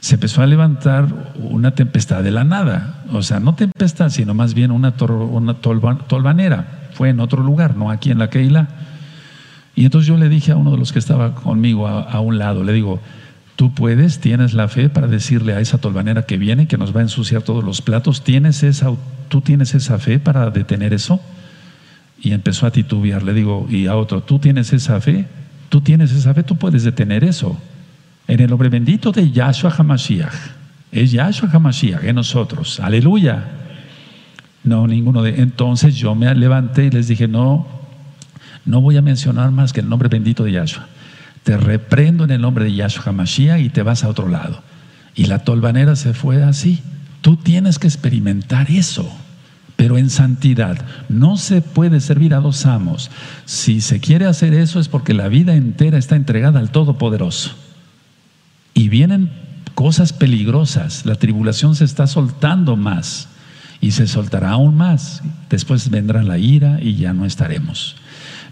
[0.00, 3.04] se empezó a levantar una tempestad de la nada.
[3.12, 6.88] O sea, no tempestad, sino más bien una, una tolvanera.
[6.92, 8.68] Fue en otro lugar, no aquí en la Keila.
[9.74, 12.64] Y entonces yo le dije a uno de los que estaba conmigo a un lado,
[12.64, 13.00] le digo,
[13.56, 17.00] Tú puedes, tienes la fe para decirle a esa tolvanera que viene, que nos va
[17.00, 18.92] a ensuciar todos los platos, ¿tienes esa,
[19.28, 21.20] tú tienes esa fe para detener eso?
[22.20, 25.24] Y empezó a titubear, le digo, y a otro, ¿tú tienes esa fe?
[25.70, 26.42] ¿Tú tienes esa fe?
[26.42, 27.58] Tú puedes detener eso.
[28.28, 30.34] En el nombre bendito de Yahshua HaMashiach.
[30.92, 32.78] Es Yahshua HaMashiach en nosotros.
[32.80, 33.42] Aleluya.
[34.64, 35.40] No, ninguno de...
[35.40, 37.66] Entonces yo me levanté y les dije, no,
[38.66, 40.88] no voy a mencionar más que el nombre bendito de Yahshua
[41.46, 44.64] te reprendo en el nombre de Yahshua HaMashiach y te vas a otro lado.
[45.14, 46.80] Y la tolvanera se fue así.
[47.20, 49.08] Tú tienes que experimentar eso,
[49.76, 50.84] pero en santidad.
[51.08, 53.12] No se puede servir a dos amos.
[53.44, 57.52] Si se quiere hacer eso es porque la vida entera está entregada al Todopoderoso.
[58.74, 59.30] Y vienen
[59.76, 61.06] cosas peligrosas.
[61.06, 63.28] La tribulación se está soltando más
[63.80, 65.22] y se soltará aún más.
[65.48, 67.94] Después vendrá la ira y ya no estaremos.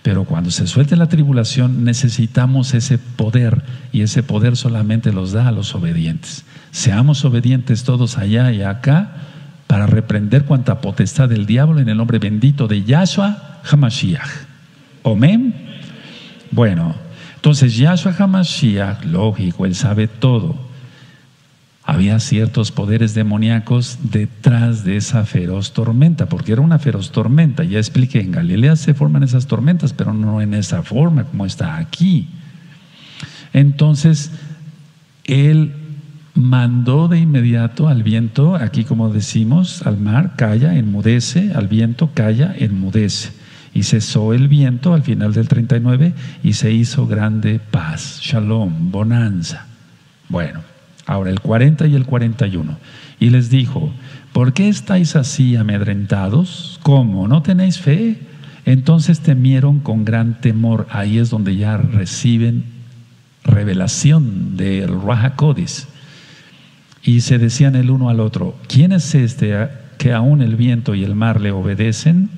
[0.05, 5.49] Pero cuando se suelte la tribulación necesitamos ese poder y ese poder solamente los da
[5.49, 6.45] a los obedientes.
[6.73, 9.13] Seamos obedientes todos allá y acá
[9.67, 14.29] para reprender cuanta potestad del diablo en el nombre bendito de Yahshua Hamashiach.
[15.05, 15.55] Amén.
[16.51, 16.95] Bueno,
[17.37, 20.64] entonces Yahshua Hamashiach, lógico, él sabe todo
[21.87, 27.63] había ciertos poderes demoníacos detrás de esa feroz tormenta, porque era una feroz tormenta.
[27.63, 31.77] Ya expliqué, en Galilea se forman esas tormentas, pero no en esa forma como está
[31.77, 32.29] aquí.
[33.53, 34.31] Entonces,
[35.25, 35.75] él
[36.35, 42.55] mandó de inmediato al viento, aquí como decimos, al mar, calla, enmudece, al viento, calla,
[42.59, 43.33] enmudece.
[43.75, 49.67] Y cesó el viento al final del 39 y se hizo grande paz, shalom, bonanza.
[50.29, 50.61] Bueno,
[51.07, 52.77] Ahora, el 40 y el 41.
[53.21, 53.93] Y les dijo,
[54.33, 56.79] ¿por qué estáis así amedrentados?
[56.83, 57.29] ¿Cómo?
[57.29, 58.19] ¿No tenéis fe?
[58.65, 60.87] Entonces temieron con gran temor.
[60.91, 62.65] Ahí es donde ya reciben
[63.45, 65.35] revelación del Raja
[67.03, 71.05] Y se decían el uno al otro, ¿quién es este que aún el viento y
[71.05, 72.29] el mar le obedecen,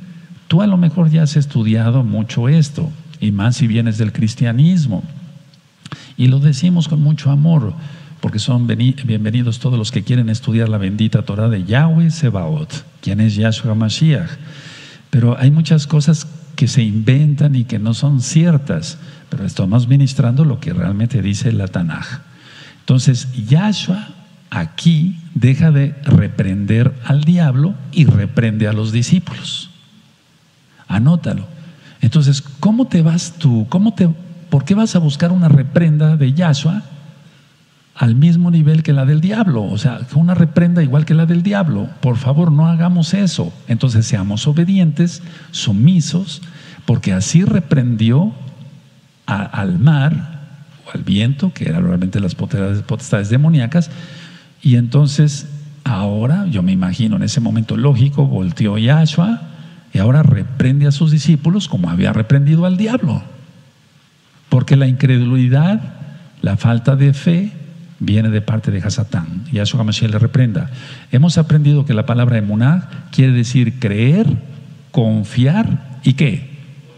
[0.49, 5.03] tú a lo mejor ya has estudiado mucho esto, y más si vienes del cristianismo.
[6.17, 7.75] Y lo decimos con mucho amor,
[8.27, 13.21] porque son bienvenidos todos los que quieren estudiar la bendita Torah de Yahweh Sebaot, quien
[13.21, 14.31] es Yahshua Mashiach.
[15.11, 20.45] Pero hay muchas cosas que se inventan y que no son ciertas, pero estamos ministrando
[20.45, 22.23] lo que realmente dice la Tanaj.
[22.81, 24.09] Entonces, Yahshua
[24.51, 29.71] aquí deja de reprender al diablo y reprende a los discípulos.
[30.89, 31.47] Anótalo.
[32.01, 33.69] Entonces, ¿cómo te vas tú?
[33.69, 34.09] ¿Cómo te,
[34.51, 36.83] ¿Por qué vas a buscar una reprenda de Yahshua
[37.97, 39.65] al mismo nivel que la del diablo?
[39.65, 41.89] O sea, una reprenda igual que la del diablo.
[42.01, 43.53] Por favor, no hagamos eso.
[43.69, 46.43] Entonces, seamos obedientes, sumisos,
[46.85, 48.33] porque así reprendió
[49.27, 50.37] al mar
[50.87, 53.91] o al viento, que eran realmente las potestades demoníacas,
[54.63, 55.49] y entonces
[55.83, 59.41] ahora, yo me imagino en ese momento lógico, volteó Yahshua
[59.93, 63.23] y ahora reprende a sus discípulos como había reprendido al diablo.
[64.49, 65.81] Porque la incredulidad,
[66.43, 67.53] la falta de fe,
[67.99, 69.45] viene de parte de Hasatán.
[69.53, 70.71] Yahshua Mashiach le reprenda.
[71.13, 74.27] Hemos aprendido que la palabra emuná quiere decir creer,
[74.91, 76.51] confiar y qué?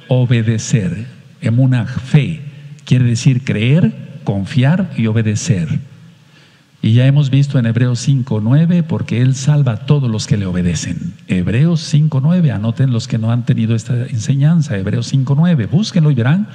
[0.08, 1.06] Obedecer.
[1.40, 2.40] Emuná, fe,
[2.84, 3.92] quiere decir creer,
[4.24, 5.78] confiar y obedecer.
[6.80, 10.46] Y ya hemos visto en Hebreos 5.9, porque Él salva a todos los que le
[10.46, 11.14] obedecen.
[11.26, 14.76] Hebreos 5.9, anoten los que no han tenido esta enseñanza.
[14.76, 16.48] Hebreos 5.9, búsquenlo y verán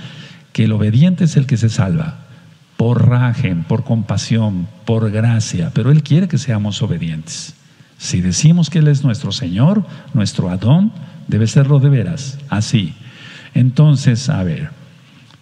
[0.54, 2.20] que el obediente es el que se salva.
[2.78, 5.72] Por rajen, por compasión, por gracia.
[5.74, 7.56] Pero Él quiere que seamos obedientes.
[7.98, 10.92] Si decimos que Él es nuestro Señor, nuestro Adón,
[11.28, 12.40] debe serlo de veras.
[12.50, 12.96] Así.
[13.54, 14.72] Entonces, a ver,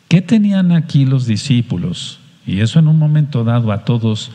[0.08, 2.20] ¿qué tenían aquí los discípulos?
[2.46, 4.32] Y eso en un momento dado a todos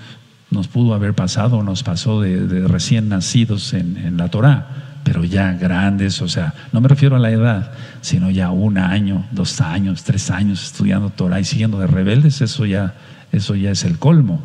[0.50, 6.20] nos pudo haber pasado, nos pasó de, recién nacidos en, la Torah, pero ya grandes,
[6.20, 10.32] o sea, no me refiero a la edad, sino ya un año, dos años, tres
[10.32, 12.94] años estudiando Torah y siguiendo de rebeldes, eso ya,
[13.30, 14.42] eso ya es el colmo.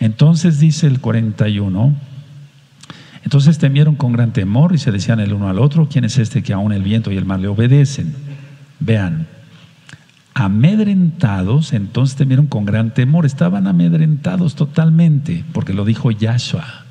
[0.00, 1.94] Entonces dice el 41,
[3.22, 6.42] entonces temieron con gran temor y se decían el uno al otro, ¿quién es este
[6.42, 8.14] que aún el viento y el mar le obedecen?
[8.80, 9.26] Vean,
[10.34, 16.83] amedrentados, entonces temieron con gran temor, estaban amedrentados totalmente, porque lo dijo Yahshua.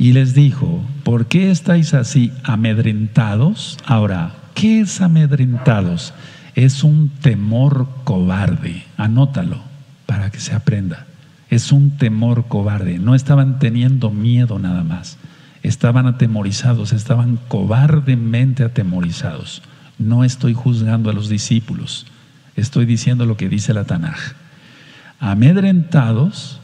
[0.00, 3.78] Y les dijo, ¿por qué estáis así amedrentados?
[3.84, 6.12] Ahora, ¿qué es amedrentados?
[6.54, 9.60] Es un temor cobarde, anótalo
[10.06, 11.06] para que se aprenda.
[11.50, 15.18] Es un temor cobarde, no estaban teniendo miedo nada más,
[15.62, 19.62] estaban atemorizados, estaban cobardemente atemorizados.
[19.98, 22.06] No estoy juzgando a los discípulos
[22.56, 24.18] estoy diciendo lo que dice la Tanaj.
[25.18, 26.60] Amedrentados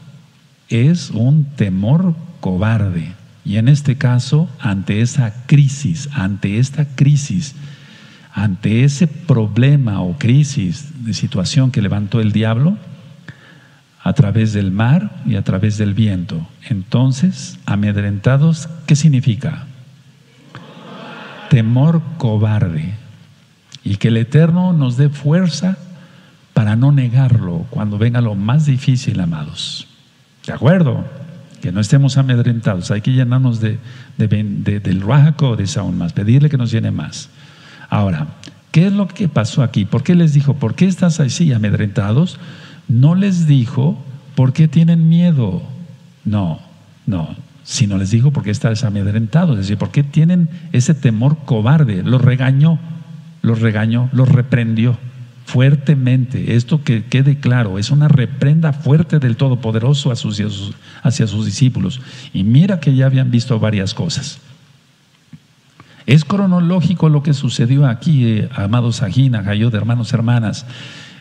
[0.69, 3.13] es un temor cobarde.
[3.47, 7.55] Y en este caso, ante esa crisis, ante esta crisis,
[8.33, 12.77] ante ese problema o crisis de situación que levantó el diablo,
[14.03, 16.45] a través del mar y a través del viento.
[16.67, 19.63] Entonces, amedrentados, ¿qué significa?
[21.49, 22.95] Temor cobarde.
[23.81, 25.77] Y que el Eterno nos dé fuerza
[26.53, 29.87] para no negarlo cuando venga lo más difícil, amados.
[30.45, 31.05] ¿De acuerdo?
[31.61, 32.91] Que no estemos amedrentados.
[32.91, 33.79] Hay que llenarnos de,
[34.17, 37.29] del Rajaco de aún más, pedirle que nos llene más.
[37.89, 38.27] Ahora,
[38.71, 39.85] ¿qué es lo que pasó aquí?
[39.85, 42.39] ¿Por qué les dijo, ¿por qué estás así amedrentados?
[42.87, 44.03] No les dijo,
[44.35, 45.63] ¿por qué tienen miedo?
[46.25, 46.59] No,
[47.05, 47.35] no.
[47.63, 49.51] Sino les dijo, ¿por qué estás amedrentados?
[49.51, 52.03] Es decir, ¿por qué tienen ese temor cobarde?
[52.03, 52.79] Los regañó
[53.47, 54.97] los regañó, los reprendió
[55.47, 56.55] fuertemente.
[56.57, 62.01] Esto que quede claro, es una reprenda fuerte del Todopoderoso hacia sus, discípulos.
[62.33, 64.39] Y mira que ya habían visto varias cosas.
[66.05, 70.65] Es cronológico lo que sucedió aquí, eh, amados Agina, Jayot, hermanos, hermanas.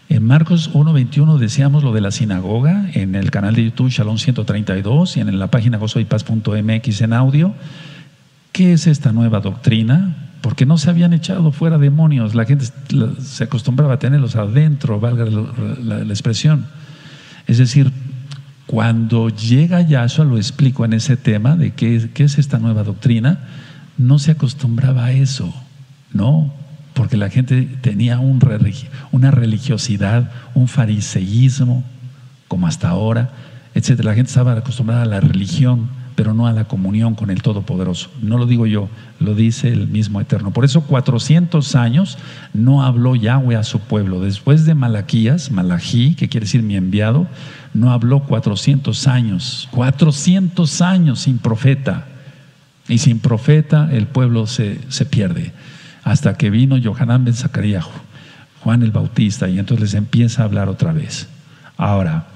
[0.08, 5.16] En Marcos 1.21 decíamos lo de la sinagoga, en el canal de YouTube Shalom 132
[5.16, 7.54] y en la página gozoypaz.mx en audio.
[8.50, 10.25] ¿Qué es esta nueva doctrina?
[10.46, 12.66] Porque no se habían echado fuera demonios, la gente
[13.20, 16.66] se acostumbraba a tenerlos adentro, valga la, expresión.
[17.48, 17.90] Es decir,
[18.68, 23.40] cuando llega Yahshua, lo explico en ese tema de qué, qué es esta nueva doctrina,
[23.98, 25.52] no se acostumbraba a eso,
[26.12, 26.54] no,
[26.94, 28.38] porque la gente tenía un,
[29.10, 31.82] una religiosidad, un fariseísmo,
[32.46, 33.32] como hasta ahora,
[33.74, 33.98] etc.
[34.04, 38.08] La gente estaba acostumbrada a la religión pero no a la comunión con el Todopoderoso.
[38.22, 38.88] No lo digo yo,
[39.20, 40.50] lo dice el mismo Eterno.
[40.50, 42.18] Por eso 400 años
[42.54, 44.20] no habló Yahweh a su pueblo.
[44.20, 47.28] Después de Malaquías, Malají, que quiere decir mi enviado,
[47.74, 49.68] no habló 400 años.
[49.72, 52.06] 400 años sin profeta.
[52.88, 55.52] Y sin profeta el pueblo se, se pierde.
[56.02, 57.84] Hasta que vino Johanán ben Zacarías,
[58.60, 61.28] Juan el Bautista, y entonces les empieza a hablar otra vez.
[61.76, 62.26] Ahora,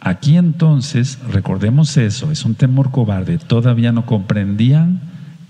[0.00, 3.38] aquí entonces, recordemos eso, es un temor cobarde.
[3.38, 5.00] Todavía no comprendían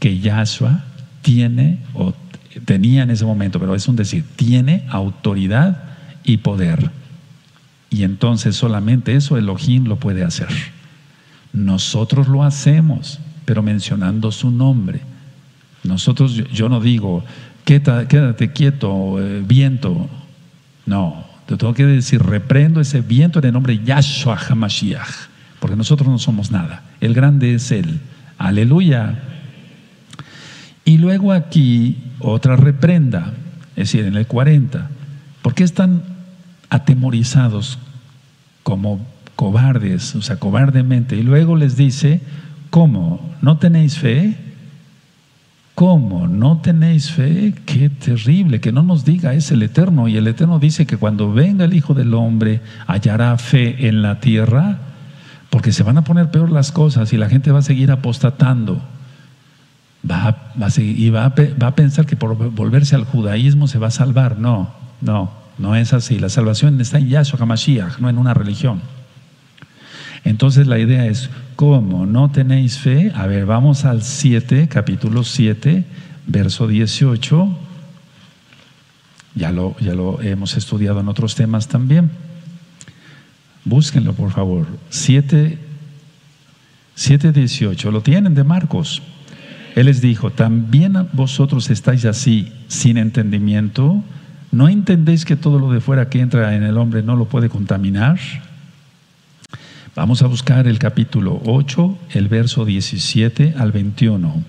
[0.01, 0.85] que Yahshua
[1.23, 2.15] tiene o
[2.65, 5.85] tenía en ese momento, pero es un decir, tiene autoridad
[6.25, 6.91] y poder.
[7.91, 10.49] Y entonces solamente eso Elohim lo puede hacer.
[11.53, 15.01] Nosotros lo hacemos, pero mencionando su nombre.
[15.85, 17.25] Nosotros, yo, no digo,
[17.65, 20.09] quédate, quieto, eh, viento.
[20.85, 25.09] No, te tengo que decir, reprendo ese viento en el nombre de Yahshua HaMashiach,
[25.61, 26.83] porque nosotros no somos nada.
[27.01, 28.01] El grande es Él.
[28.37, 29.23] Aleluya.
[30.85, 33.33] Y luego aquí otra reprenda,
[33.77, 34.91] es decir, en el 40.
[35.41, 36.03] ¿Por qué están
[36.69, 37.79] atemorizados
[38.63, 41.17] como cobardes, o sea, cobardemente?
[41.17, 42.21] Y luego les dice,
[42.69, 43.35] ¿cómo?
[43.41, 44.37] ¿No tenéis fe?
[45.79, 46.27] ¿Cómo?
[46.27, 47.55] ¿No tenéis fe?
[47.65, 50.09] Qué terrible, que no nos diga es el Eterno.
[50.09, 54.19] Y el Eterno dice que cuando venga el Hijo del Hombre hallará fe en la
[54.19, 54.79] tierra,
[55.51, 58.83] porque se van a poner peor las cosas y la gente va a seguir apostatando
[60.05, 64.37] va, a, y va a, pensar que por volverse al judaísmo se va a salvar.
[64.37, 64.71] No,
[65.01, 66.19] no, no es así.
[66.19, 68.81] La salvación está en Yahshua HaMashiach, no en una religión.
[70.25, 73.13] Entonces la idea es, ¿cómo no tenéis fe?
[73.15, 75.85] A ver, vamos al 7, capítulo 7,
[76.27, 77.49] verso 18.
[79.35, 82.11] Ya lo, ya lo hemos estudiado en otros temas también.
[83.65, 84.67] Búsquenlo, por favor.
[84.91, 85.59] 7,
[86.95, 87.91] 7, 18.
[87.91, 89.03] Lo tienen de Marcos.
[89.77, 94.03] Él les dijo, ¿también vosotros estáis así sin entendimiento?
[94.51, 97.49] ¿No entendéis que todo lo de fuera que entra en el hombre no lo puede
[97.49, 98.19] contaminar?
[99.99, 104.45] Vamos a buscar el capítulo 8, el verso 17 al 21.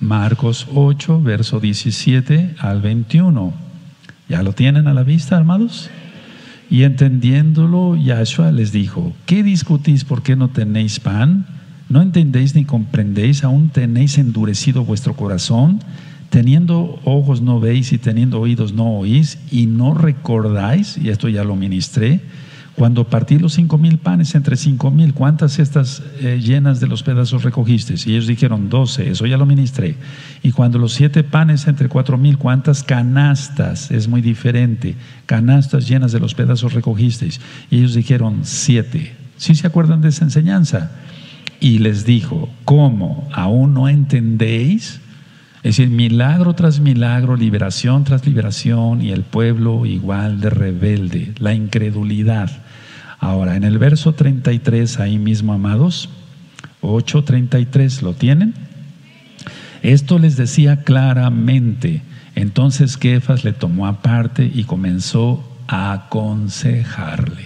[0.00, 3.54] Marcos 8, verso 17 al 21.
[4.28, 5.90] ¿Ya lo tienen a la vista, hermanos?
[6.70, 11.46] Y entendiéndolo, Yahshua les dijo, ¿qué discutís por qué no tenéis pan?
[11.88, 13.44] ¿No entendéis ni comprendéis?
[13.44, 15.78] ¿Aún tenéis endurecido vuestro corazón?
[16.30, 21.44] Teniendo ojos no veis y teniendo oídos no oís y no recordáis, y esto ya
[21.44, 22.20] lo ministré,
[22.76, 27.02] cuando partí los cinco mil panes entre cinco mil, ¿cuántas cestas eh, llenas de los
[27.02, 27.94] pedazos recogiste?
[28.04, 29.96] Y ellos dijeron doce, eso ya lo ministré.
[30.42, 33.90] Y cuando los siete panes entre cuatro mil, ¿cuántas canastas?
[33.90, 34.94] Es muy diferente.
[35.24, 37.40] Canastas llenas de los pedazos recogisteis.
[37.70, 39.16] Y ellos dijeron siete.
[39.38, 40.92] ¿Sí se acuerdan de esa enseñanza?
[41.60, 43.28] y les dijo, ¿cómo?
[43.32, 45.00] ¿Aún no entendéis?
[45.66, 51.54] Es decir, milagro tras milagro, liberación tras liberación y el pueblo igual de rebelde, la
[51.54, 52.48] incredulidad.
[53.18, 56.08] Ahora, en el verso 33, ahí mismo, amados,
[56.82, 58.54] 8.33, ¿lo tienen?
[59.82, 62.00] Esto les decía claramente.
[62.36, 67.44] Entonces Kefas le tomó aparte y comenzó a aconsejarle.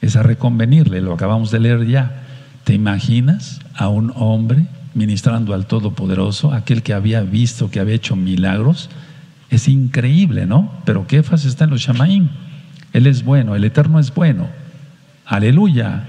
[0.00, 2.22] Es a reconvenirle, lo acabamos de leer ya.
[2.62, 4.68] ¿Te imaginas a un hombre
[4.98, 8.90] ministrando al Todopoderoso, aquel que había visto, que había hecho milagros?
[9.48, 10.72] Es increíble, ¿no?
[10.84, 12.28] Pero Kefas está en los Shamaim.
[12.92, 14.48] Él es bueno, el Eterno es bueno.
[15.24, 16.04] Aleluya.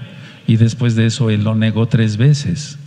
[0.46, 2.78] Y después de eso él lo negó tres veces.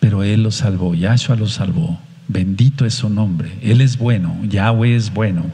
[0.00, 2.00] Pero él lo salvó, Yahshua lo salvó.
[2.26, 3.52] Bendito es su nombre.
[3.60, 5.44] Él es bueno, Yahweh es bueno.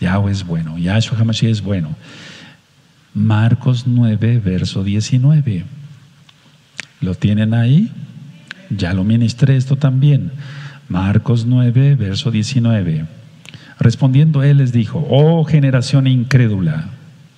[0.00, 1.94] Yahweh es bueno, Yahshua Hamashiach es bueno.
[3.14, 5.64] Marcos 9, verso 19.
[7.00, 7.90] ¿Lo tienen ahí?
[8.70, 10.32] Ya lo ministré esto también.
[10.88, 13.06] Marcos 9, verso 19.
[13.78, 16.88] Respondiendo él les dijo, oh generación incrédula,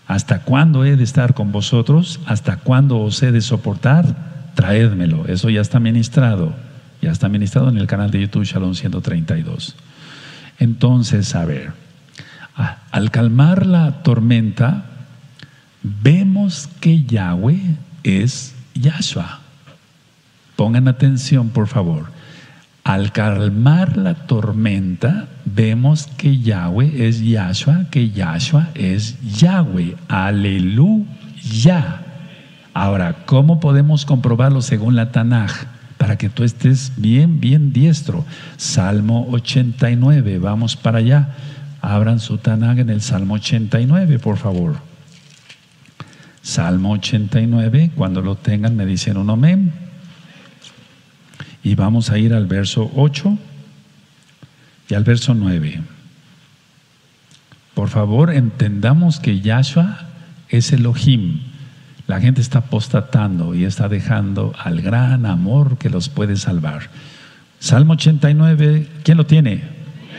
[0.07, 2.21] ¿hasta cuándo he de estar con vosotros?
[2.27, 4.53] ¿Hasta cuándo os he de soportar?
[4.55, 5.27] Traédmelo.
[5.27, 6.55] Eso ya está ministrado.
[7.03, 9.77] Ya está ministrado en el canal de YouTube Shalom 132.
[10.59, 11.73] Entonces, a ver,
[12.91, 14.85] al calmar la tormenta,
[15.83, 19.40] vemos que Yahweh es Yahshua.
[20.61, 22.09] Pongan atención, por favor.
[22.85, 29.97] Al calmar la tormenta, vemos que Yahweh es Yahshua, que Yahshua es Yahweh.
[30.07, 32.03] Aleluya.
[32.75, 35.51] Ahora, ¿cómo podemos comprobarlo según la Tanaj?
[35.97, 38.27] Para que tú estés bien, bien diestro.
[38.59, 41.37] Salmo 89, vamos para allá.
[41.81, 44.77] Abran su Tanaj en el Salmo 89, por favor.
[46.43, 49.89] Salmo 89, cuando lo tengan me dicen un amén.
[51.63, 53.39] Y vamos a ir al verso 8
[54.89, 55.81] y al verso 9.
[57.75, 60.07] Por favor, entendamos que Yahshua
[60.49, 61.41] es Elohim.
[62.07, 66.91] La gente está apostatando y está dejando al gran amor que los puede salvar.
[67.61, 69.63] Salmo 89, ¿quién lo tiene?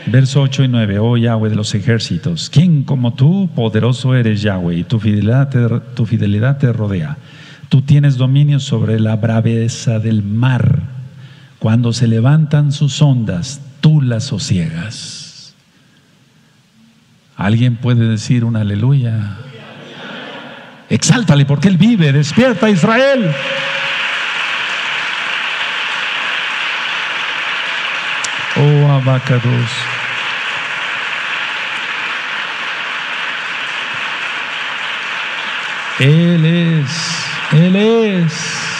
[0.06, 4.78] Verso 8 y 9, oh Yahweh de los ejércitos, ¿quién como tú, poderoso eres Yahweh,
[4.78, 7.18] y tu fidelidad te, tu fidelidad te rodea?
[7.68, 10.82] Tú tienes dominio sobre la braveza del mar.
[11.62, 15.54] Cuando se levantan sus ondas, tú las sosiegas.
[17.36, 19.36] ¿Alguien puede decir un aleluya?
[20.88, 23.32] Exáltale porque Él vive, despierta Israel.
[28.56, 29.70] Oh abacados.
[36.00, 38.71] Él es, Él es.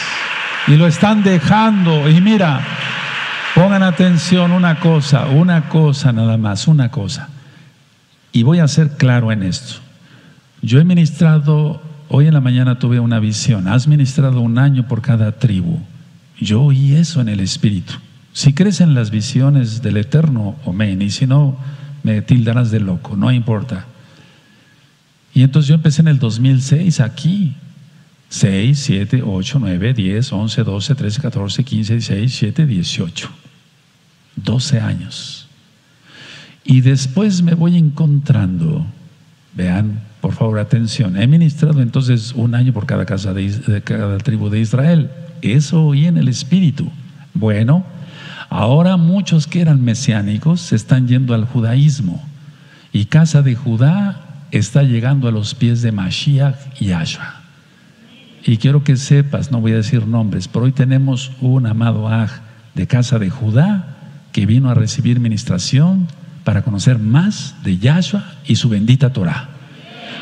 [0.68, 2.08] Y lo están dejando.
[2.08, 2.60] Y mira,
[3.54, 7.28] pongan atención una cosa, una cosa nada más, una cosa.
[8.32, 9.80] Y voy a ser claro en esto.
[10.62, 15.02] Yo he ministrado, hoy en la mañana tuve una visión, has ministrado un año por
[15.02, 15.78] cada tribu.
[16.40, 17.94] Yo oí eso en el Espíritu.
[18.32, 21.56] Si crees en las visiones del Eterno, amén, y si no,
[22.02, 23.84] me tildarás de loco, no importa.
[25.34, 27.54] Y entonces yo empecé en el 2006 aquí.
[28.32, 33.30] 6, 7, 8, 9, 10, 11, 12, 13, 14, 15, 16, 17, 18.
[34.36, 35.48] 12 años.
[36.64, 38.86] Y después me voy encontrando,
[39.54, 44.48] vean, por favor, atención, he ministrado entonces un año por cada casa de, cada tribu
[44.48, 45.10] de Israel.
[45.42, 46.90] Eso oí en el Espíritu.
[47.34, 47.84] Bueno,
[48.48, 52.26] ahora muchos que eran mesiánicos se están yendo al judaísmo.
[52.94, 57.41] Y casa de Judá está llegando a los pies de Mashiach y Ashua.
[58.44, 62.30] Y quiero que sepas, no voy a decir nombres, pero hoy tenemos un amado Aj
[62.74, 63.96] de casa de Judá
[64.32, 66.08] que vino a recibir ministración
[66.42, 69.48] para conocer más de Yahshua y su bendita Torah.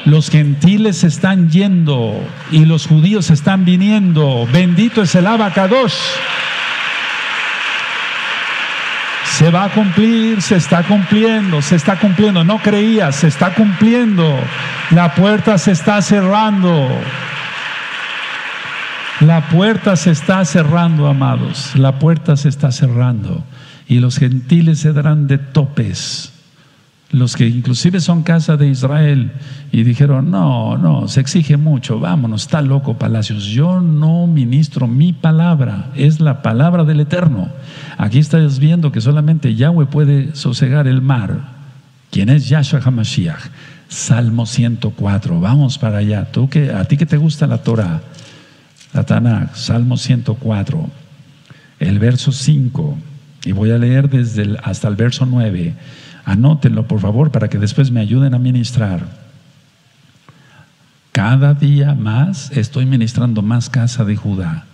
[0.04, 2.14] Los gentiles están yendo
[2.50, 4.46] y los judíos están viniendo.
[4.52, 5.94] Bendito es el abacados.
[9.24, 12.44] Se va a cumplir, se está cumpliendo, se está cumpliendo.
[12.44, 14.38] No creías, se está cumpliendo.
[14.90, 16.88] La puerta se está cerrando.
[19.20, 21.76] La puerta se está cerrando, amados.
[21.76, 23.44] La puerta se está cerrando.
[23.86, 26.32] Y los gentiles se darán de topes.
[27.10, 29.32] Los que inclusive son casa de Israel
[29.72, 33.46] y dijeron, no, no, se exige mucho, vámonos, está loco Palacios.
[33.46, 37.48] Yo no ministro mi palabra, es la palabra del Eterno.
[37.98, 41.40] Aquí estás viendo que solamente Yahweh puede sosegar el mar.
[42.12, 43.50] ¿Quién es Yahshua HaMashiach?
[43.88, 46.30] Salmo 104, vamos para allá.
[46.30, 48.02] Tú que, a ti que te gusta la Torah,
[48.92, 50.90] la Salmo 104,
[51.78, 52.98] el verso 5,
[53.44, 55.74] y voy a leer desde hasta el verso 9.
[56.24, 59.06] Anótenlo, por favor, para que después me ayuden a ministrar.
[61.12, 64.64] Cada día más estoy ministrando más casa de Judá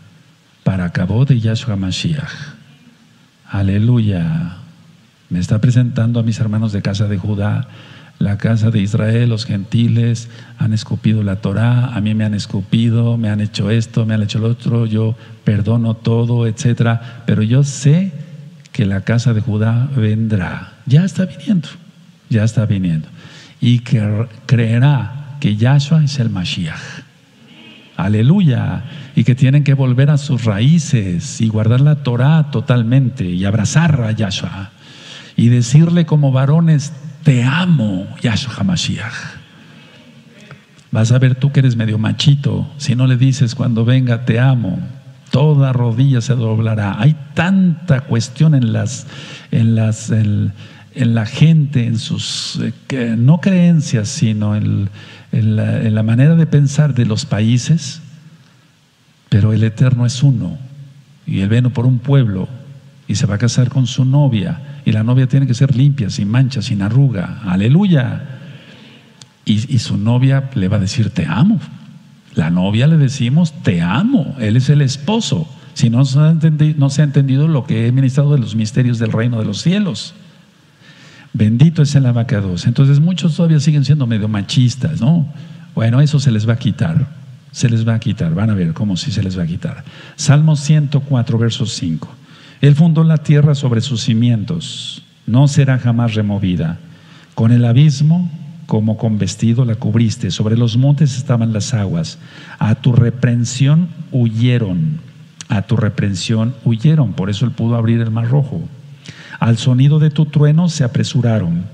[0.65, 2.57] para acabó de Yahshua Mashiach.
[3.49, 4.57] Aleluya.
[5.31, 7.69] Me está presentando a mis hermanos de casa de Judá
[8.19, 13.17] la casa de Israel, los gentiles han escupido la Torá, a mí me han escupido,
[13.17, 15.15] me han hecho esto, me han hecho lo otro, yo
[15.45, 18.13] perdono todo, etcétera, pero yo sé
[18.73, 21.69] que la casa de Judá vendrá, ya está viniendo,
[22.31, 23.09] ya está viniendo,
[23.61, 27.07] y que creerá que Yahshua es el Mashiach.
[27.97, 28.85] Aleluya.
[29.15, 34.03] Y que tienen que volver a sus raíces y guardar la Torá totalmente y abrazar
[34.03, 34.71] a Yahshua
[35.37, 36.93] y decirle como varones,
[37.27, 39.13] te amo, Yahshua HaMashiach.
[40.93, 44.39] Vas a ver tú que eres medio machito, si no le dices cuando venga, te
[44.39, 44.79] amo,
[45.33, 47.01] toda rodilla se doblará.
[47.01, 49.09] Hay tanta cuestión en las,
[49.51, 50.53] en las, en,
[50.95, 52.61] la gente, en sus
[52.91, 54.89] eh, no creencias, sino en,
[55.33, 58.03] la, en la manera de pensar de los países.
[59.31, 60.59] Pero el Eterno es uno
[61.27, 62.49] y Él vino por un pueblo
[63.09, 66.09] y se va a casar con su novia y la novia tiene que ser limpia,
[66.11, 67.41] sin mancha, sin arruga.
[67.45, 68.23] Aleluya.
[69.45, 71.61] Y, su novia le va a decir, te amo.
[72.35, 74.37] La novia le decimos, te amo.
[74.39, 75.49] Él es el esposo.
[75.75, 78.55] Si no se, ha entendido, no se ha entendido lo que he ministrado de los
[78.55, 80.15] misterios del reino de los cielos.
[81.33, 82.67] Bendito es el abacados.
[82.67, 85.27] Entonces muchos todavía siguen siendo medio machistas, ¿no?
[85.75, 87.09] Bueno, eso se les va a quitar.
[87.51, 88.35] Se les va a quitar.
[88.35, 89.85] Van a ver cómo sí se les va a quitar.
[90.15, 92.09] Salmo 104, verso 5.
[92.61, 96.79] Él fundó la tierra sobre sus cimientos, no será jamás removida.
[97.35, 98.31] Con el abismo,
[98.67, 102.19] como con vestido, la cubriste, sobre los montes estaban las aguas.
[102.59, 105.01] A tu reprensión huyeron,
[105.49, 108.63] a tu reprensión huyeron, por eso él pudo abrir el mar rojo.
[109.39, 111.67] Al sonido de tu trueno se apresuraron.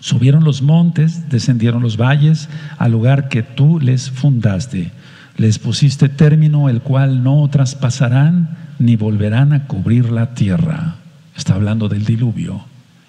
[0.00, 2.48] Subieron los montes, descendieron los valles,
[2.78, 4.92] al lugar que tú les fundaste.
[5.36, 10.96] Les pusiste término el cual no traspasarán ni volverán a cubrir la tierra.
[11.36, 12.64] Está hablando del diluvio.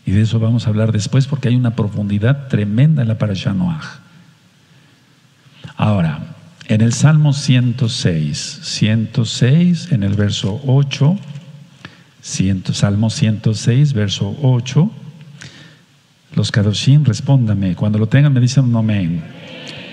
[0.05, 3.53] Y de eso vamos a hablar después porque hay una profundidad tremenda en la Parashah
[3.53, 3.85] Noach.
[5.75, 6.19] Ahora,
[6.67, 11.17] en el Salmo 106, 106 en el verso 8,
[12.73, 14.91] Salmo 106, verso 8,
[16.35, 19.23] los Kadoshim, respóndame, cuando lo tengan me dicen un amén.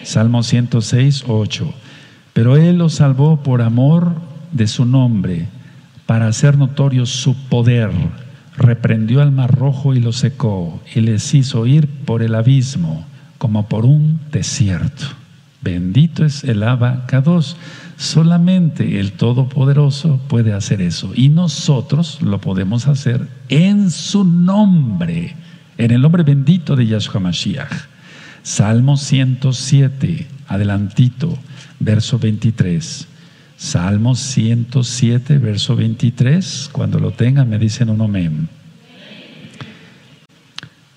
[0.03, 1.75] Salmo 106, 8.
[2.33, 4.15] Pero Él los salvó por amor
[4.53, 5.47] de su nombre,
[6.07, 7.91] para hacer notorio su poder.
[8.57, 13.05] Reprendió al mar rojo y lo secó, y les hizo ir por el abismo,
[13.39, 15.07] como por un desierto.
[15.61, 17.57] Bendito es el abacados.
[17.97, 21.13] Solamente el Todopoderoso puede hacer eso.
[21.15, 25.35] Y nosotros lo podemos hacer en su nombre,
[25.79, 27.73] en el nombre bendito de Yahshua Mashiach.
[28.43, 31.39] Salmo 107, adelantito,
[31.81, 33.09] verso 23.
[33.65, 36.69] Salmo 107, verso 23.
[36.71, 38.51] Cuando lo tengan, me dicen un amén.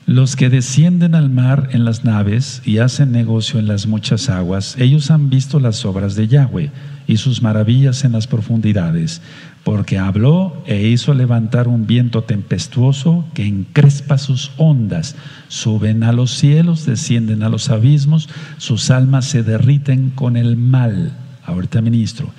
[0.05, 4.76] Los que descienden al mar en las naves y hacen negocio en las muchas aguas,
[4.80, 6.70] ellos han visto las obras de Yahweh
[7.07, 9.22] y sus maravillas en las profundidades,
[9.63, 15.15] porque habló e hizo levantar un viento tempestuoso que encrespa sus ondas,
[15.47, 21.13] suben a los cielos, descienden a los abismos, sus almas se derriten con el mal.
[21.47, 22.30] Ahorita ministro,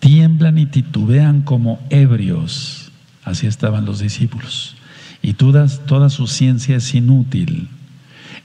[0.00, 2.90] tiemblan y titubean como ebrios.
[3.24, 4.76] Así estaban los discípulos
[5.22, 7.68] y toda, su ciencia es inútil.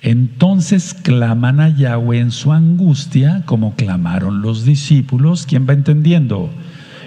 [0.02, 6.50] Entonces claman a Yahweh en su angustia, como clamaron los discípulos, ¿quién va entendiendo?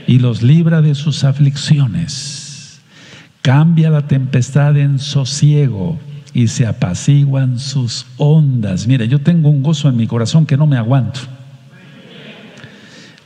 [0.07, 2.81] Y los libra de sus aflicciones.
[3.43, 5.99] Cambia la tempestad en sosiego
[6.33, 8.87] y se apaciguan sus ondas.
[8.87, 11.21] Mire, yo tengo un gozo en mi corazón que no me aguanto.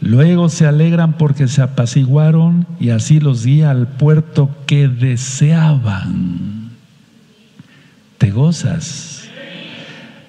[0.02, 6.72] Luego se alegran porque se apaciguaron y así los guía al puerto que deseaban.
[8.18, 9.28] Te gozas.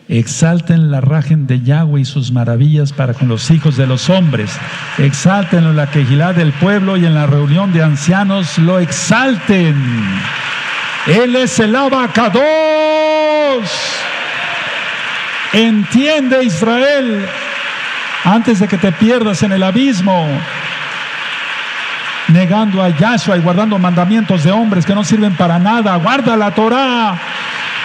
[0.07, 4.51] Exalten la rajen de Yahweh y sus maravillas para con los hijos de los hombres.
[4.99, 9.75] Exalten en la quejilá del pueblo y en la reunión de ancianos lo exalten.
[11.07, 12.43] Él es el abacados.
[15.51, 17.25] Entiende Israel
[18.23, 20.27] antes de que te pierdas en el abismo,
[22.29, 25.95] negando a Yahshua y guardando mandamientos de hombres que no sirven para nada.
[25.97, 27.19] Guarda la Torah,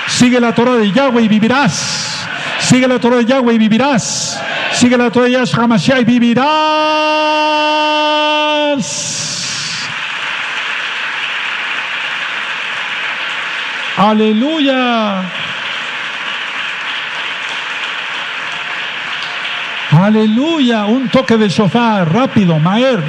[0.07, 2.27] sigue la Torah de Yahweh y vivirás.
[2.61, 4.41] Sigue la Torah de Yahweh y vivirás.
[4.73, 6.49] Sigue la Torah de Yahshua Mashiach y vivirás.
[13.97, 15.48] Aleluya.
[20.09, 23.05] Aleluya, un toque de sofá rápido, Maer.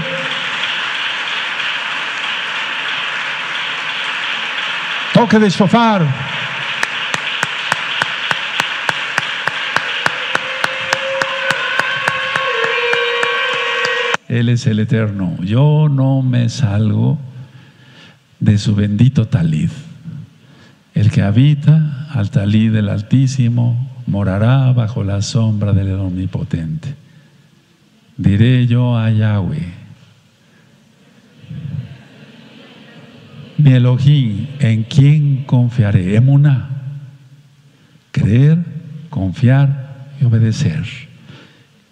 [5.13, 6.01] Toque de sofá.
[14.27, 15.37] Él es el eterno.
[15.39, 17.17] Yo no me salgo
[18.41, 19.69] de su bendito talid.
[20.93, 26.95] El que habita al talid del Altísimo morará bajo la sombra del Omnipotente.
[28.18, 29.74] Diré yo a Yahweh,
[33.57, 36.16] mi Elohim, ¿en quién confiaré?
[36.16, 36.70] Emuná,
[38.12, 38.57] creer,
[39.10, 40.86] confiar y obedecer.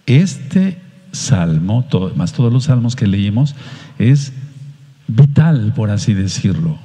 [0.05, 0.79] Este
[1.11, 3.55] salmo, más todos los salmos que leímos,
[3.99, 4.33] es
[5.07, 6.77] vital, por así decirlo,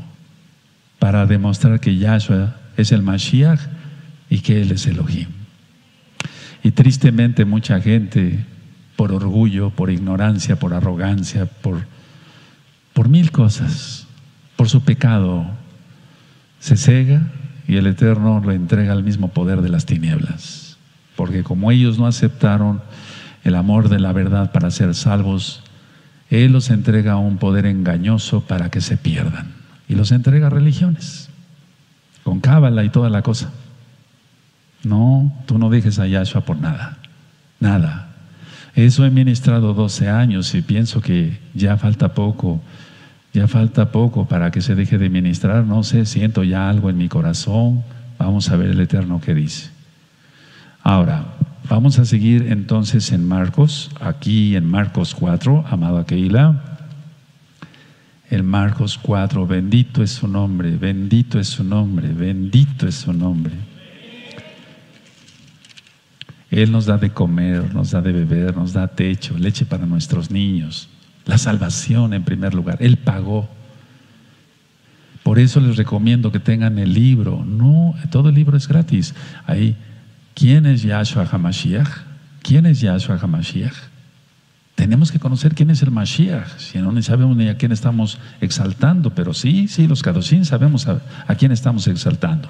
[0.99, 3.61] para demostrar que Yahshua es el Mashiach
[4.33, 5.29] y que Él es Elohim.
[6.65, 8.47] Y tristemente mucha gente,
[8.97, 11.85] por orgullo, por ignorancia, por arrogancia, por,
[12.95, 14.07] por mil cosas,
[14.57, 15.45] por su pecado,
[16.61, 17.31] se cega
[17.69, 20.79] y el Eterno lo entrega al mismo poder de las tinieblas.
[21.15, 22.81] Porque como ellos no aceptaron
[23.45, 25.63] el amor de la verdad para ser salvos,
[26.31, 29.53] Él los entrega a un poder engañoso para que se pierdan.
[29.91, 31.29] Y los entrega a religiones,
[32.25, 33.53] con cábala y toda la cosa.
[34.85, 36.99] No, tú no dejes a Yahshua por nada,
[37.61, 38.09] nada.
[38.75, 42.61] Eso he ministrado 12 años y pienso que ya falta poco,
[43.33, 45.65] ya falta poco para que se deje de ministrar.
[45.65, 47.85] No sé, siento ya algo en mi corazón.
[48.19, 49.71] Vamos a ver el Eterno que dice.
[50.83, 51.27] Ahora,
[51.69, 56.61] vamos a seguir entonces en Marcos, aquí en Marcos 4, amado Keila.
[58.31, 63.72] En Marcos 4, bendito es su nombre, bendito es su nombre, bendito es su nombre.
[66.53, 70.31] Él nos da de comer, nos da de beber, nos da techo, leche para nuestros
[70.31, 70.87] niños,
[71.25, 72.77] la salvación en primer lugar.
[72.81, 73.49] Él pagó.
[75.23, 77.43] Por eso les recomiendo que tengan el libro.
[77.43, 79.15] No, todo el libro es gratis.
[79.47, 79.77] Ahí,
[80.35, 81.89] ¿quién es Yahshua HaMashiach?
[82.43, 83.75] ¿Quién es Yahshua HaMashiach?
[84.75, 88.19] Tenemos que conocer quién es el Mashiach, si no ni sabemos ni a quién estamos
[88.41, 92.49] exaltando, pero sí, sí, los Kadoshim sabemos a, a quién estamos exaltando.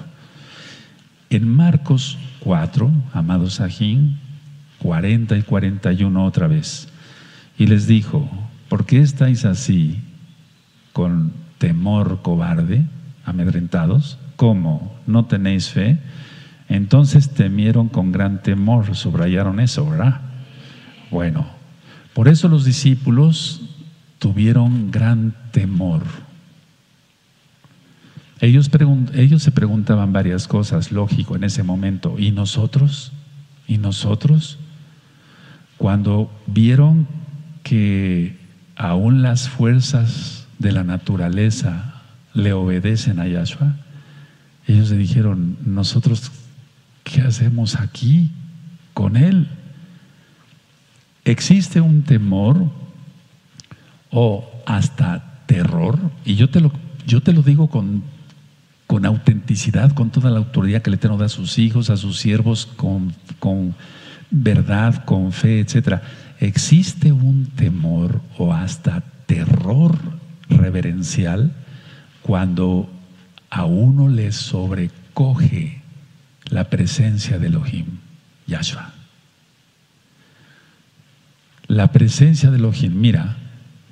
[1.33, 4.19] En Marcos 4, amados Sajín,
[4.77, 6.89] 40 y 41 otra vez.
[7.57, 8.29] Y les dijo,
[8.69, 9.99] ¿por qué estáis así
[10.91, 12.85] con temor cobarde,
[13.25, 14.19] amedrentados?
[14.35, 14.95] ¿Cómo?
[15.07, 15.97] ¿No tenéis fe?
[16.69, 20.21] Entonces temieron con gran temor, subrayaron eso, ¿verdad?
[21.09, 21.47] Bueno,
[22.13, 23.59] por eso los discípulos
[24.19, 26.03] tuvieron gran temor.
[28.43, 28.69] Ellos,
[29.13, 32.19] ellos se preguntaban varias cosas, lógico, en ese momento.
[32.19, 33.13] ¿Y nosotros?
[33.69, 34.59] ¿Y nosotros?
[35.77, 37.07] Cuando vieron
[37.63, 38.37] que
[38.75, 42.01] aún las fuerzas de la naturaleza
[42.33, 43.77] le obedecen a Yahshua,
[44.67, 46.29] ellos le dijeron, nosotros,
[47.05, 48.29] ¿qué hacemos aquí
[48.93, 49.47] con Él?
[51.23, 52.69] Existe un temor
[54.11, 56.73] o hasta terror, y yo te lo,
[57.07, 58.11] yo te lo digo con
[58.87, 62.19] con autenticidad, con toda la autoridad que el Eterno da a sus hijos, a sus
[62.19, 63.75] siervos, con,
[64.29, 66.01] verdad, con fe, etc.
[66.39, 69.97] Existe un temor o hasta terror
[70.49, 71.53] reverencial
[72.21, 72.89] cuando
[73.49, 75.81] a uno le sobrecoge
[76.45, 77.85] la presencia de Elohim,
[78.47, 78.93] Yahshua.
[81.67, 82.99] La presencia de Elohim.
[82.99, 83.37] Mira,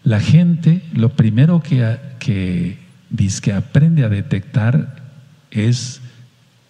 [0.04, 2.80] la gente lo primero que, que
[3.12, 4.95] dice que aprende a detectar
[5.51, 6.01] es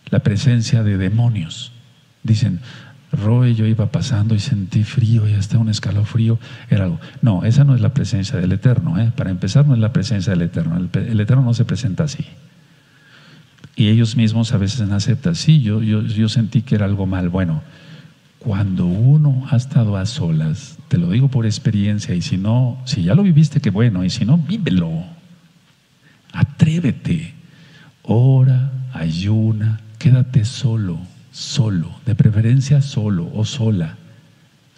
[0.09, 1.71] la presencia de demonios.
[2.23, 2.59] Dicen,
[3.11, 6.39] Roy, yo iba pasando y sentí frío y hasta un escalofrío.
[6.69, 6.99] Era algo.
[7.21, 8.99] No, esa no es la presencia del Eterno.
[8.99, 9.11] ¿eh?
[9.15, 10.77] Para empezar, no es la presencia del Eterno.
[10.93, 12.25] El, Eterno no se presenta así.
[13.75, 17.29] Y ellos mismos a veces aceptan, sí, yo, yo, yo sentí que era algo mal.
[17.29, 17.61] Bueno,
[18.37, 23.03] cuando uno ha estado a solas, te lo digo por experiencia, y si no, si
[23.03, 25.05] ya lo viviste, qué bueno, y si no, vívelo.
[26.31, 27.33] Atrévete,
[28.03, 30.99] ora, ayuna, quédate solo,
[31.31, 33.97] solo, de preferencia solo o sola,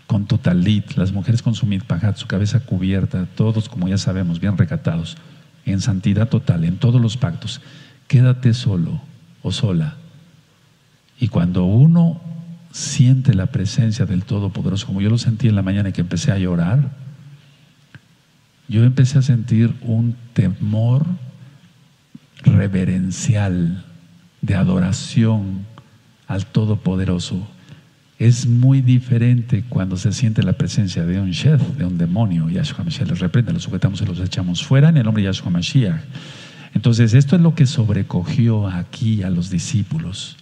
[0.08, 4.40] con tu talit, las mujeres con su mitpagat, su cabeza cubierta, todos, como ya sabemos,
[4.40, 5.18] bien recatados,
[5.66, 7.62] en santidad total, en todos los pactos.
[8.08, 9.02] Quédate solo
[9.42, 9.96] o sola.
[11.20, 12.20] Y cuando uno
[12.72, 16.32] siente la presencia del Todopoderoso, como yo lo sentí en la mañana y que empecé
[16.32, 16.92] a llorar,
[18.68, 21.06] yo empecé a sentir un temor
[22.44, 23.86] reverencial
[24.42, 25.66] de adoración
[26.28, 27.48] al Todopoderoso.
[28.20, 32.50] Es muy diferente cuando se siente la presencia de un chef, de un demonio.
[32.50, 35.50] Yahshua Mashiach les reprende, los sujetamos y los echamos fuera en el nombre de Yahshua
[35.50, 36.02] Mashiach.
[36.74, 40.38] Entonces, esto es lo que sobrecogió aquí a los discípulos.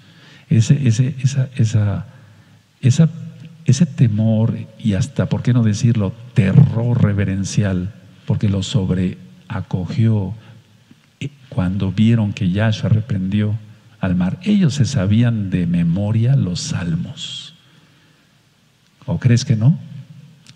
[0.49, 2.05] Ese, esa, esa,
[2.81, 3.09] esa,
[3.65, 7.93] ese temor y hasta, ¿por qué no decirlo?, terror reverencial,
[8.25, 10.33] porque lo sobreacogió
[11.49, 13.57] cuando vieron que Yahshua reprendió
[13.99, 17.53] al mar, ellos se sabían de memoria los salmos.
[19.05, 19.77] ¿O crees que no?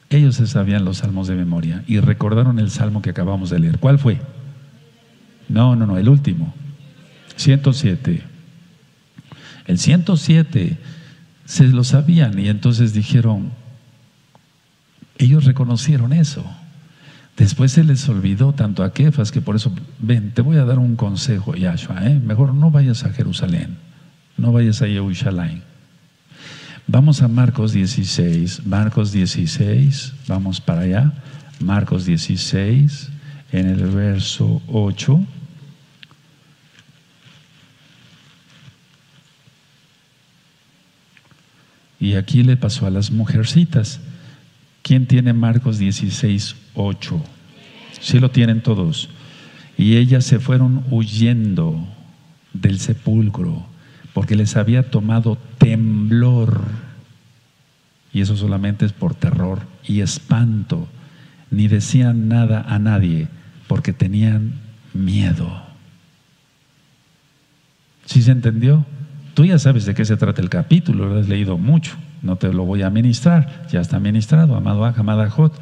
[0.09, 3.79] Ellos se sabían los salmos de memoria y recordaron el salmo que acabamos de leer.
[3.79, 4.21] ¿Cuál fue?
[5.49, 6.53] No, no, no, el último.
[7.35, 8.23] 107.
[9.67, 10.77] El 107
[11.45, 13.51] se lo sabían y entonces dijeron,
[15.17, 16.45] ellos reconocieron eso.
[17.37, 20.79] Después se les olvidó tanto a Kefas que por eso, ven, te voy a dar
[20.79, 22.19] un consejo, Yahshua, ¿eh?
[22.19, 23.77] mejor no vayas a Jerusalén,
[24.37, 25.61] no vayas a Yerushalayim.
[26.87, 31.13] Vamos a Marcos 16, Marcos 16, vamos para allá,
[31.59, 33.09] Marcos 16,
[33.51, 35.19] en el verso 8.
[41.99, 43.99] Y aquí le pasó a las mujercitas.
[44.85, 47.23] ¿Quién tiene Marcos 16, 8?
[47.99, 49.09] Sí lo tienen todos.
[49.79, 51.87] Y ellas se fueron huyendo
[52.53, 53.65] del sepulcro
[54.13, 56.61] porque les había tomado temblor.
[58.13, 60.87] Y eso solamente es por terror y espanto.
[61.49, 63.27] Ni decían nada a nadie
[63.65, 64.53] porque tenían
[64.93, 65.63] miedo.
[68.05, 68.85] ¿Sí se entendió?
[69.33, 72.51] Tú ya sabes de qué se trata el capítulo, lo has leído mucho no te
[72.51, 75.53] lo voy a ministrar, ya está ministrado, amado amada Jot.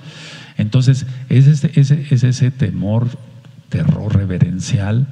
[0.58, 3.08] Entonces, es ese, es ese temor,
[3.70, 5.08] terror reverencial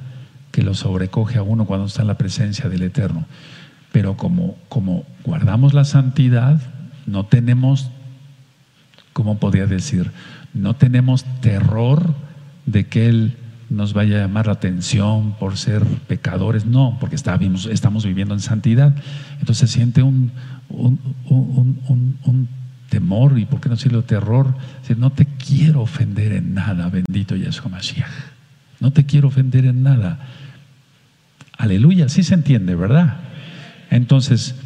[0.50, 3.26] que lo sobrecoge a uno cuando está en la presencia del Eterno.
[3.90, 6.60] Pero como, como guardamos la santidad,
[7.06, 7.90] no tenemos,
[9.12, 10.10] ¿cómo podría decir?
[10.54, 12.14] No tenemos terror
[12.66, 13.36] de que Él
[13.72, 18.94] nos vaya a llamar la atención por ser pecadores, no, porque estamos viviendo en santidad.
[19.40, 20.30] Entonces siente un,
[22.88, 24.54] temor, y por qué no decirlo terror,
[24.96, 28.06] no te quiero ofender en nada, bendito Yeshua Mashiach.
[28.80, 30.20] No te quiero ofender en nada.
[31.56, 33.16] Aleluya, sí se entiende, ¿verdad?
[33.90, 34.56] Entonces,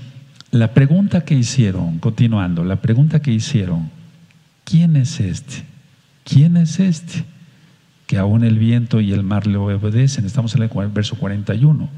[0.51, 3.91] la pregunta que hicieron, continuando, la pregunta que hicieron,
[4.65, 5.65] ¿quién es este?
[6.25, 7.25] ¿Quién es este?
[8.07, 10.25] Que aún el viento y el mar le obedecen.
[10.25, 11.89] Estamos en el verso 41.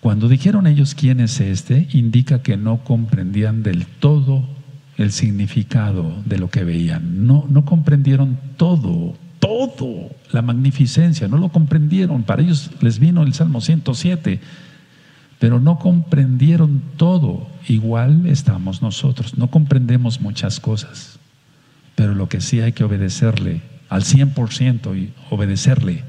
[0.00, 4.46] Cuando dijeron ellos quién es este, indica que no comprendían del todo
[4.96, 7.26] el significado de lo que veían.
[7.26, 12.22] No, no comprendieron todo, todo, la magnificencia, no lo comprendieron.
[12.22, 14.40] Para ellos les vino el Salmo 107
[15.44, 17.46] pero no comprendieron todo.
[17.68, 21.18] Igual estamos nosotros, no comprendemos muchas cosas,
[21.94, 26.04] pero lo que sí hay que obedecerle al 100% y obedecerle.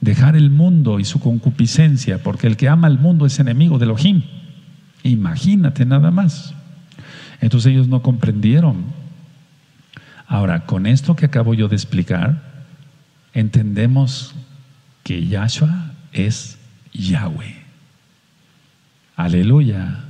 [0.00, 3.86] Dejar el mundo y su concupiscencia, porque el que ama al mundo es enemigo de
[3.86, 4.22] Elohim.
[5.02, 6.54] Imagínate nada más.
[7.40, 8.84] Entonces ellos no comprendieron.
[10.26, 12.42] Ahora, con esto que acabo yo de explicar,
[13.32, 14.34] entendemos
[15.02, 16.58] que Yahshua es
[16.92, 17.56] Yahweh.
[19.16, 20.00] Aleluya.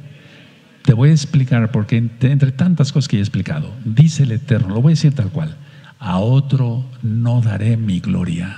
[0.83, 4.83] Te voy a explicar porque entre tantas cosas que he explicado, dice el Eterno, lo
[4.83, 5.57] voy a decir tal cual,
[6.05, 8.55] a otro no daré mi gloria.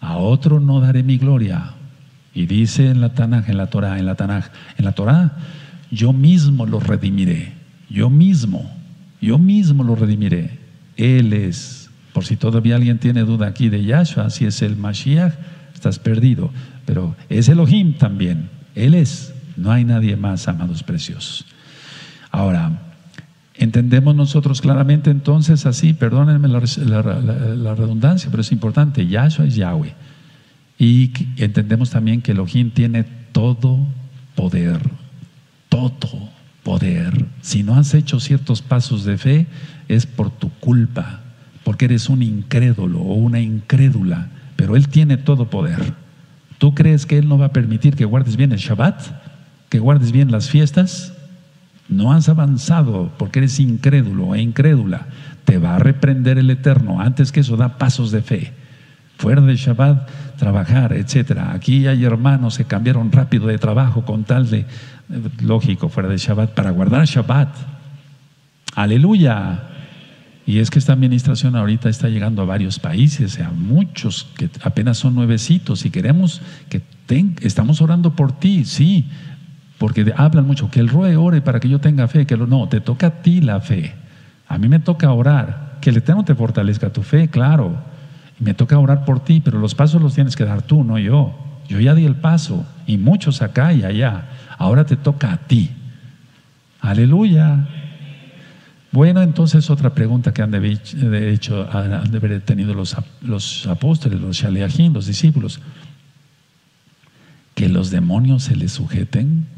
[0.00, 1.72] A otro no daré mi gloria.
[2.32, 4.44] Y dice en la Tanaj, en la Torah, en la Tanaj,
[4.78, 5.36] en la Torah,
[5.90, 7.54] yo mismo lo redimiré.
[7.90, 8.70] Yo mismo,
[9.20, 10.60] yo mismo lo redimiré.
[10.96, 15.34] Él es, por si todavía alguien tiene duda aquí de Yahshua, si es el Mashiach,
[15.74, 16.52] estás perdido.
[16.86, 18.48] Pero es Elohim también.
[18.76, 21.44] Él es, no hay nadie más, amados preciosos.
[22.30, 22.83] Ahora,
[23.56, 26.60] entendemos nosotros claramente entonces así, perdónenme la,
[27.74, 29.94] redundancia, pero es importante, Yahshua es Yahweh.
[30.78, 33.78] Y entendemos también que Elohim tiene todo
[34.34, 34.80] poder,
[35.68, 36.28] todo
[36.62, 37.26] poder.
[37.42, 39.46] Si no has hecho ciertos pasos de fe,
[39.88, 41.20] es por tu culpa,
[41.62, 45.94] porque eres un incrédulo o una incrédula, pero Él tiene todo poder.
[46.58, 49.00] ¿Tú crees que Él no va a permitir que guardes bien el Shabbat?
[49.68, 51.13] ¿Que guardes bien las fiestas?
[51.88, 55.06] No has avanzado porque eres incrédulo e incrédula.
[55.44, 57.00] Te va a reprender el Eterno.
[57.00, 58.52] Antes que eso, da pasos de fe.
[59.18, 61.52] Fuera del Shabbat, trabajar, etcétera.
[61.52, 64.66] Aquí hay hermanos que cambiaron rápido de trabajo con tal de,
[65.40, 67.48] lógico, fuera del Shabbat, para guardar Shabbat.
[68.74, 69.68] Aleluya.
[70.46, 74.98] Y es que esta administración ahorita está llegando a varios países, a muchos que apenas
[74.98, 76.82] son nuevecitos y queremos que
[77.40, 79.08] estamos orando por ti, sí,
[79.84, 82.80] porque hablan mucho, que el ROE ore para que yo tenga fe, que no, te
[82.80, 83.92] toca a ti la fe.
[84.48, 87.76] A mí me toca orar, que el Eterno te fortalezca tu fe, claro.
[88.40, 90.98] Y me toca orar por ti, pero los pasos los tienes que dar tú, no
[90.98, 91.34] yo.
[91.68, 94.24] Yo ya di el paso, y muchos acá y allá.
[94.56, 95.70] Ahora te toca a ti.
[96.80, 97.68] Aleluya.
[98.90, 104.18] Bueno, entonces otra pregunta que han de, hecho, han de haber tenido los, los apóstoles,
[104.18, 105.60] los shaleachim, los discípulos,
[107.54, 109.52] que los demonios se les sujeten.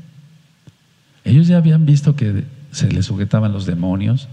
[1.27, 4.29] Ellos ya habían visto que se les sujetaban los demonios,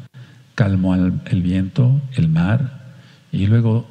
[0.55, 2.83] calmó el viento, el mar,
[3.31, 3.87] y luego,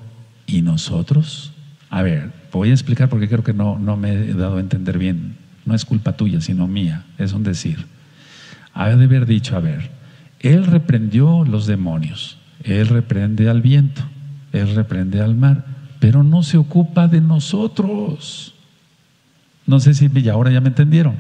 [0.47, 1.53] ¿y nosotros?
[1.91, 4.99] A ver, voy a explicar porque creo que no, no me he dado a entender
[4.99, 5.37] bien.
[5.67, 7.85] No es culpa tuya, sino mía, es un decir.
[8.73, 9.91] Ha de haber dicho, a ver,
[10.43, 14.03] él reprendió los demonios, Él reprende al viento,
[14.53, 15.65] Él reprende al mar,
[16.01, 18.55] pero no se ocupa de nosotros.
[19.67, 21.15] No sé si ahora ya me entendieron.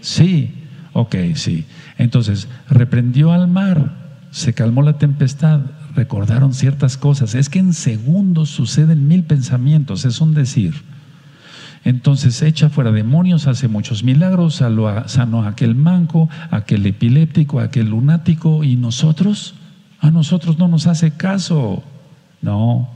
[0.00, 0.54] Sí,
[1.00, 1.64] ok, sí.
[1.96, 3.92] Entonces, reprendió al mar,
[4.30, 5.60] se calmó la tempestad,
[5.94, 7.34] recordaron ciertas cosas.
[7.34, 10.74] Es que en segundos suceden mil pensamientos, es un decir.
[11.84, 17.64] Entonces echa fuera demonios, hace muchos milagros, sanó a aquel manco, a aquel epiléptico, a
[17.64, 19.54] aquel lunático, y nosotros,
[20.00, 21.84] a nosotros no nos hace caso.
[22.42, 22.90] No,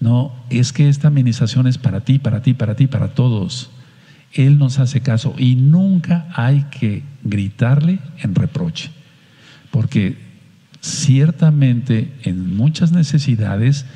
[0.00, 3.70] no, es que esta administración es para ti, para ti, para ti, para todos.
[4.32, 8.90] Él nos hace caso y nunca hay que gritarle en reproche,
[9.70, 10.16] porque
[10.80, 13.86] ciertamente en muchas necesidades,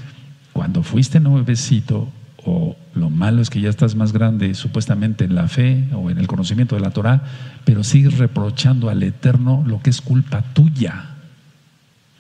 [0.53, 2.11] cuando fuiste nuevecito
[2.45, 6.19] o lo malo es que ya estás más grande supuestamente en la fe o en
[6.19, 7.23] el conocimiento de la Torah,
[7.65, 11.07] pero sigues reprochando al Eterno lo que es culpa tuya.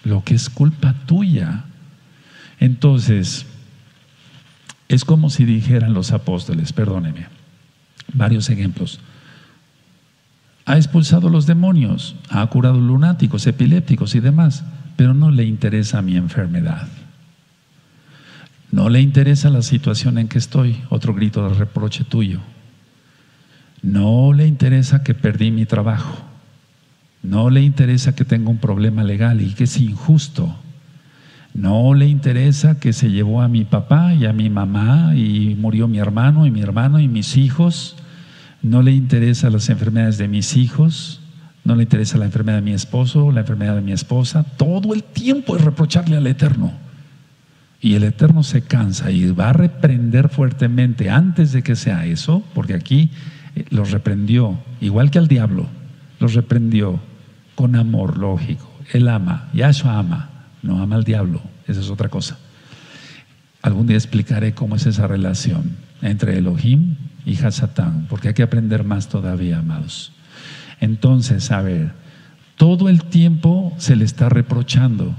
[0.05, 1.65] Lo que es culpa tuya.
[2.61, 3.47] Entonces,
[4.89, 7.27] es como si dijeran los apóstoles, perdóneme,
[8.13, 9.01] varios ejemplos.
[10.65, 14.65] Ha expulsado los demonios, ha curado lunáticos, epilépticos y demás,
[14.97, 16.89] pero no le interesa mi enfermedad.
[18.71, 22.41] No le interesa la situación en que estoy, otro grito de reproche tuyo.
[23.83, 26.23] No le interesa que perdí mi trabajo.
[27.23, 30.57] No le interesa que tengo un problema legal y que es injusto.
[31.55, 35.87] No le interesa que se llevó a mi papá y a mi mamá y murió
[35.87, 37.97] mi hermano y mi hermano y mis hijos.
[38.63, 41.21] No le interesa las enfermedades de mis hijos.
[41.65, 44.45] No le interesa la enfermedad de mi esposo, la enfermedad de mi esposa.
[44.57, 46.73] Todo el tiempo es reprocharle al Eterno.
[47.81, 52.45] Y el Eterno se cansa y va a reprender fuertemente antes de que sea eso,
[52.55, 53.11] porque aquí
[53.57, 55.67] eh, los reprendió, igual que al diablo,
[56.21, 57.01] los reprendió
[57.57, 58.71] con amor lógico.
[58.93, 60.31] Él ama, Yahshua ama,
[60.63, 62.39] no ama al diablo, esa es otra cosa.
[63.63, 68.85] Algún día explicaré cómo es esa relación entre Elohim y Hasatán, porque hay que aprender
[68.85, 70.13] más todavía, amados.
[70.81, 71.93] Entonces, a ver,
[72.57, 75.15] todo el tiempo se le está reprochando,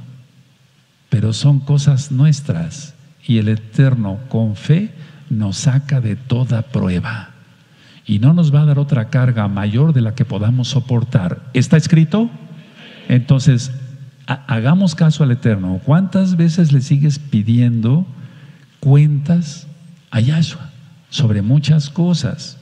[1.10, 2.96] pero son cosas nuestras
[3.26, 4.92] y el Eterno con fe
[5.30, 7.30] nos saca de toda prueba
[8.06, 11.50] y no nos va a dar otra carga mayor de la que podamos soportar.
[11.54, 12.30] ¿Está escrito?
[13.08, 13.72] Entonces,
[14.26, 15.80] hagamos caso al Eterno.
[15.86, 18.06] ¿Cuántas veces le sigues pidiendo
[18.82, 19.68] cuentas
[20.12, 20.73] a Yahshua
[21.14, 22.58] sobre muchas cosas?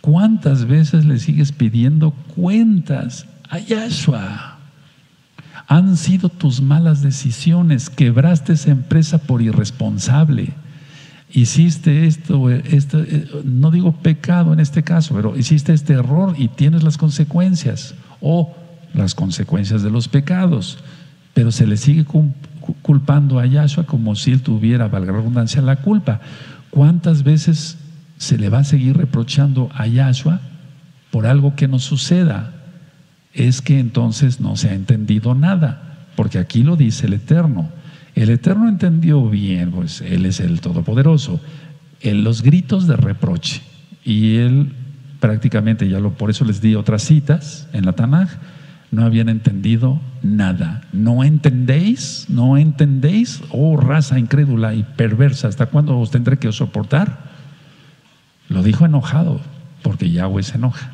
[0.00, 4.56] ¿Cuántas veces le sigues pidiendo cuentas a Yahshua?
[5.66, 10.54] Han sido tus malas decisiones, quebraste esa empresa por irresponsable
[11.34, 16.46] hiciste esto, esto, eh, no digo pecado en este caso, pero hiciste este error y
[16.46, 18.54] tienes las consecuencias o
[18.94, 20.78] las consecuencias de los pecados,
[21.34, 22.06] pero se le sigue
[22.82, 26.20] culpando a Yahshua como si él tuviera, valga la redundancia, la culpa.
[26.74, 27.78] ¿Cuántas veces
[28.16, 30.40] se le va a seguir reprochando a Yahshua
[31.12, 32.52] por algo que no suceda?
[33.32, 37.70] Es que entonces no se ha entendido nada, porque aquí lo dice el Eterno.
[38.16, 41.40] El Eterno entendió bien, pues Él es el Todopoderoso,
[42.00, 43.62] en los gritos de reproche.
[44.04, 44.72] Y Él
[45.20, 48.30] prácticamente, ya lo, por eso les di otras citas en la Tanaj,
[48.90, 50.82] no habían entendido nada.
[50.92, 52.26] ¿No entendéis?
[52.28, 53.42] ¿No entendéis?
[53.50, 57.32] Oh, raza incrédula y perversa, ¿hasta cuándo os tendré que soportar?
[58.48, 59.40] Lo dijo enojado,
[59.82, 60.92] porque Yahweh se enoja.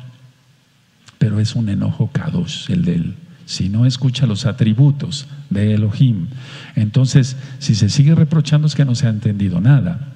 [1.17, 3.15] Pero es un enojo kadosh, el de él
[3.51, 6.27] si no escucha los atributos de Elohim.
[6.75, 10.07] Entonces, si se sigue reprochando es que no se ha entendido nada.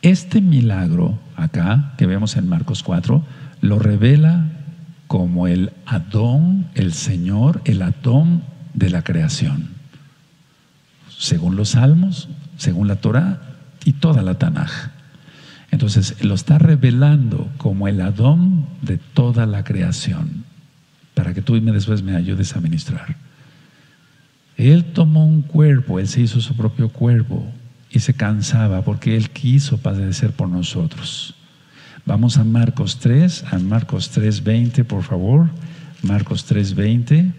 [0.00, 3.22] Este milagro acá, que vemos en Marcos 4,
[3.60, 4.46] lo revela
[5.08, 8.44] como el Adón, el Señor, el Adón
[8.74, 9.70] de la creación.
[11.08, 12.28] Según los salmos,
[12.58, 13.40] según la Torah
[13.84, 14.90] y toda la Tanaj.
[15.70, 20.44] Entonces lo está revelando como el Adón de toda la creación
[21.14, 23.16] para que tú después me ayudes a ministrar.
[24.56, 27.44] Él tomó un cuerpo, Él se hizo su propio cuerpo
[27.90, 31.34] y se cansaba porque Él quiso padecer por nosotros.
[32.08, 35.50] Vamos a Marcos 3, a Marcos 3.20, por favor.
[36.02, 37.34] Marcos 3.20.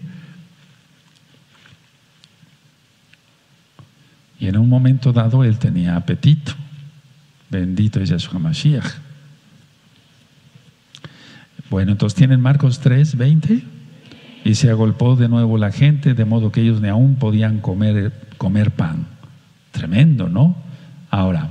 [4.38, 6.52] Y en un momento dado Él tenía apetito.
[7.50, 8.86] Bendito es Yahshua Mashiach.
[11.68, 13.64] Bueno, entonces tienen Marcos 3, 20.
[14.44, 18.12] Y se agolpó de nuevo la gente, de modo que ellos ni aún podían comer,
[18.38, 19.08] comer pan.
[19.72, 20.54] Tremendo, ¿no?
[21.10, 21.50] Ahora,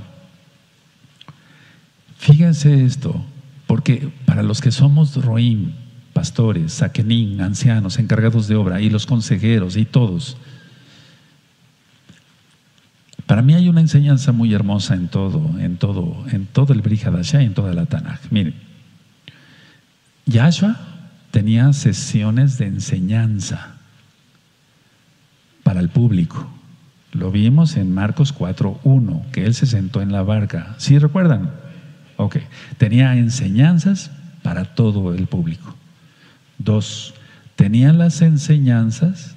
[2.20, 3.24] fíjense esto,
[3.66, 5.72] porque para los que somos Roim,
[6.12, 10.36] pastores, saquenín, ancianos, encargados de obra, y los consejeros, y todos,
[13.26, 17.40] para mí hay una enseñanza muy hermosa en todo, en todo, en todo el Brihadashá
[17.42, 18.20] y en toda la Tanaj.
[18.30, 18.54] Miren,
[20.26, 20.76] Yahshua
[21.30, 23.76] tenía sesiones de enseñanza
[25.62, 26.50] para el público.
[27.12, 30.74] Lo vimos en Marcos 4.1, que él se sentó en la barca.
[30.78, 31.52] ¿Sí recuerdan?
[32.20, 32.36] Ok.
[32.76, 34.10] Tenía enseñanzas
[34.42, 35.74] para todo el público.
[36.58, 37.14] Dos,
[37.56, 39.36] tenía las enseñanzas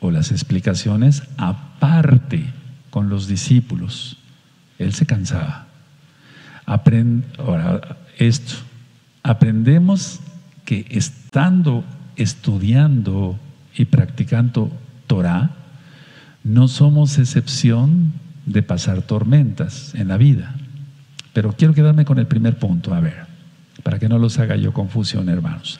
[0.00, 2.46] o las explicaciones aparte
[2.88, 4.16] con los discípulos.
[4.78, 5.66] Él se cansaba.
[6.64, 8.54] Ahora, esto,
[9.22, 10.20] aprendemos
[10.64, 11.84] que estando
[12.16, 13.38] estudiando
[13.76, 14.72] y practicando
[15.06, 15.50] Torah,
[16.42, 18.14] no somos excepción
[18.46, 20.54] de pasar tormentas en la vida.
[21.32, 23.26] Pero quiero quedarme con el primer punto, a ver,
[23.82, 25.78] para que no los haga yo confusión, hermanos.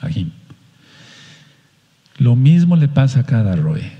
[2.17, 3.91] Lo mismo le pasa a cada roe.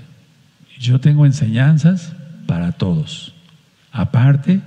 [0.78, 2.12] Yo tengo enseñanzas
[2.46, 3.34] para todos.
[3.92, 4.60] Aparte,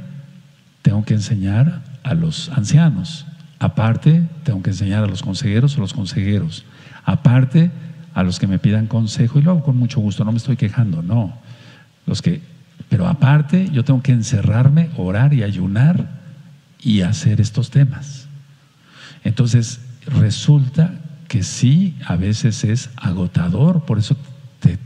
[0.82, 3.26] tengo que enseñar a los ancianos,
[3.60, 6.64] Aparte, tengo que enseñar a los consejeros o los consejeros.
[7.06, 7.72] Aparte,
[8.14, 10.58] a los que me pidan consejo, y lo hago con mucho gusto, no me estoy
[10.58, 11.34] quejando, no.
[12.06, 12.42] Los que,
[12.90, 16.18] pero aparte, yo tengo que encerrarme, orar y ayunar
[16.82, 18.28] y hacer estos temas.
[19.24, 20.94] Entonces, resulta
[21.28, 24.16] que sí, a veces es agotador, por eso,
[24.60, 24.78] te,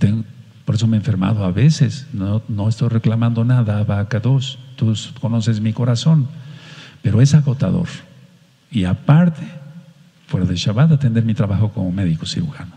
[0.66, 4.94] por eso me he enfermado a veces, no, no estoy reclamando nada, vaca dos, tú
[5.20, 6.28] conoces mi corazón,
[7.02, 7.88] pero es agotador.
[8.72, 9.44] Y aparte,
[10.28, 12.74] fuera de Shabbat, atender mi trabajo como médico cirujano.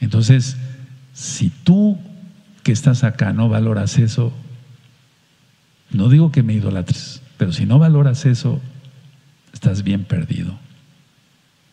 [0.00, 0.56] Entonces,
[1.12, 1.98] si tú
[2.62, 4.32] que estás acá no valoras eso,
[5.90, 8.60] no digo que me idolatres, pero si no valoras eso,
[9.52, 10.56] estás bien perdido.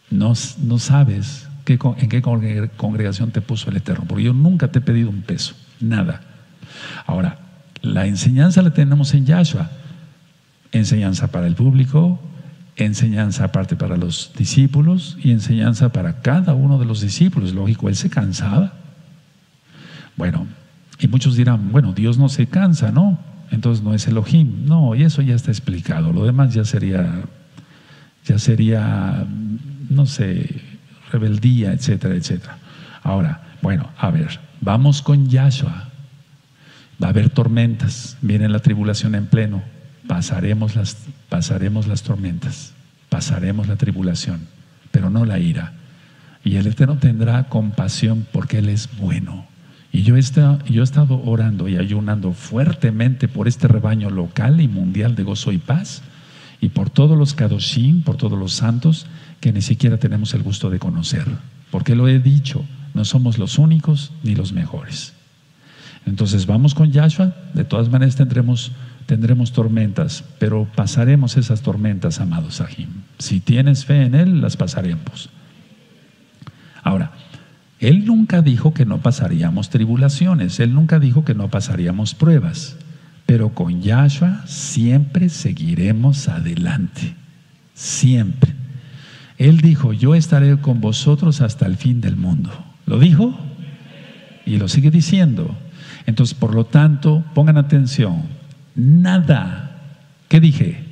[0.09, 4.79] No, no sabes qué, en qué congregación te puso el Eterno, porque yo nunca te
[4.79, 6.21] he pedido un peso, nada.
[7.05, 7.37] Ahora,
[7.83, 9.69] la enseñanza la tenemos en Yahshua,
[10.71, 12.19] enseñanza para el público,
[12.75, 17.53] enseñanza aparte para los discípulos y enseñanza para cada uno de los discípulos.
[17.53, 18.73] Lógico, él se cansaba.
[20.17, 20.47] Bueno,
[20.97, 23.19] y muchos dirán, bueno, Dios no se cansa, ¿no?
[23.51, 24.65] Entonces no es Elohim.
[24.65, 26.13] No, y eso ya está explicado.
[26.13, 27.23] Lo demás ya sería,
[28.25, 29.25] ya sería,
[29.89, 30.61] no sé,
[31.11, 32.57] rebeldía, etcétera, etcétera.
[33.03, 35.89] Ahora, bueno, a ver, vamos con Yahshua.
[37.01, 39.63] Va a haber tormentas, viene la tribulación en pleno
[40.09, 40.97] pasaremos las,
[41.29, 42.73] pasaremos las tormentas,
[43.09, 44.47] pasaremos la tribulación,
[44.89, 45.73] pero no la ira.
[46.43, 49.45] Y el Eterno tendrá compasión porque Él es bueno.
[49.91, 54.61] Y yo he, estado, yo he estado orando y ayunando fuertemente por este rebaño local
[54.61, 56.03] y mundial de gozo y paz,
[56.61, 59.07] y por todos los Kadoshim, por todos los santos
[59.39, 61.25] que ni siquiera tenemos el gusto de conocer.
[61.71, 62.63] Porque lo he dicho,
[62.93, 65.13] no somos los únicos ni los mejores.
[66.05, 68.71] Entonces vamos con Yahshua, de todas maneras tendremos
[69.09, 72.89] tendremos tormentas, pero pasaremos esas tormentas, amados Sahim.
[73.17, 75.31] Si tienes fe en Él, las pasaremos.
[76.83, 77.11] Ahora,
[77.79, 82.77] Él nunca dijo que no pasaríamos tribulaciones, Él nunca dijo que no pasaríamos pruebas,
[83.25, 87.13] pero con Yahshua siempre seguiremos adelante,
[87.73, 88.53] siempre.
[89.37, 92.51] Él dijo, yo estaré con vosotros hasta el fin del mundo.
[92.85, 93.39] ¿Lo dijo?
[94.45, 95.55] Y lo sigue diciendo.
[96.05, 98.23] Entonces, por lo tanto, pongan atención,
[98.75, 99.79] nada,
[100.27, 100.83] ¿qué dije?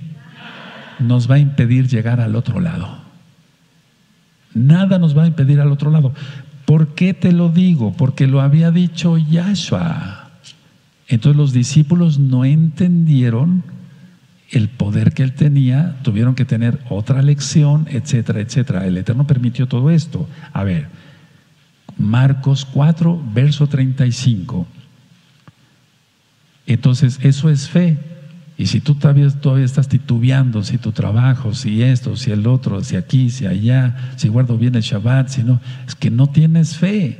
[0.99, 2.87] Nos va a impedir llegar al otro lado.
[4.53, 6.13] Nada nos va a impedir al otro lado.
[6.67, 7.93] ¿Por qué te lo digo?
[7.93, 10.31] Porque lo había dicho Yahshua.
[11.07, 13.63] Entonces los discípulos no entendieron
[14.51, 18.85] el poder que él tenía, tuvieron que tener otra lección, etcétera, etcétera.
[18.85, 20.27] El Eterno permitió todo esto.
[20.51, 20.89] A ver,
[21.97, 24.67] Marcos 4, verso 35.
[26.65, 27.97] Entonces, eso es fe.
[28.57, 32.83] Y si tú todavía, todavía, estás titubeando, si tu trabajo, si esto, si el otro,
[32.83, 36.75] si aquí, si allá, si guardo bien el Shabbat, si no, es que no tienes
[36.75, 37.19] fe.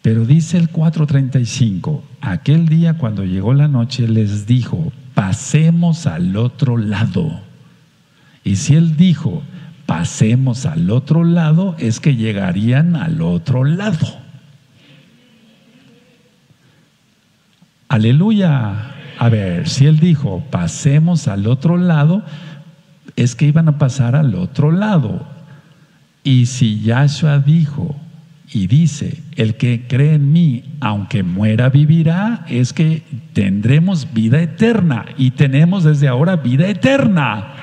[0.00, 6.76] Pero dice el 4.35, aquel día cuando llegó la noche les dijo, pasemos al otro
[6.76, 7.40] lado.
[8.44, 9.42] Y si él dijo,
[9.86, 14.06] pasemos al otro lado, es que llegarían al otro lado.
[17.88, 18.93] Aleluya.
[19.18, 22.22] A ver, si él dijo, pasemos al otro lado,
[23.16, 25.26] es que iban a pasar al otro lado.
[26.22, 27.94] Y si Yahshua dijo
[28.50, 33.02] y dice, el que cree en mí, aunque muera, vivirá, es que
[33.32, 37.54] tendremos vida eterna y tenemos desde ahora vida eterna.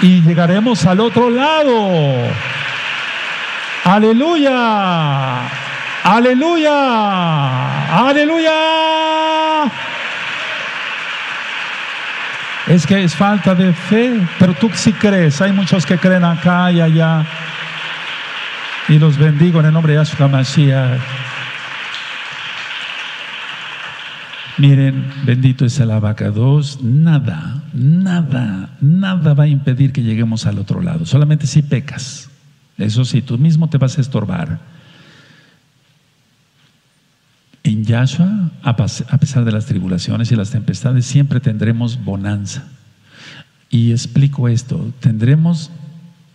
[0.00, 2.28] Y llegaremos al otro lado.
[3.84, 5.48] Aleluya.
[6.02, 8.08] Aleluya.
[8.08, 9.70] Aleluya.
[12.74, 15.40] Es que es falta de fe, pero tú sí crees.
[15.40, 17.24] Hay muchos que creen acá y allá.
[18.88, 21.00] Y los bendigo en el nombre de Yahshua Mashiach.
[24.58, 26.82] Miren, bendito es el abacados.
[26.82, 31.06] Nada, nada, nada va a impedir que lleguemos al otro lado.
[31.06, 32.28] Solamente si pecas.
[32.76, 34.58] Eso sí, tú mismo te vas a estorbar.
[37.84, 38.76] Yahshua, a
[39.18, 42.64] pesar de las tribulaciones y las tempestades, siempre tendremos bonanza.
[43.70, 45.70] Y explico esto, tendremos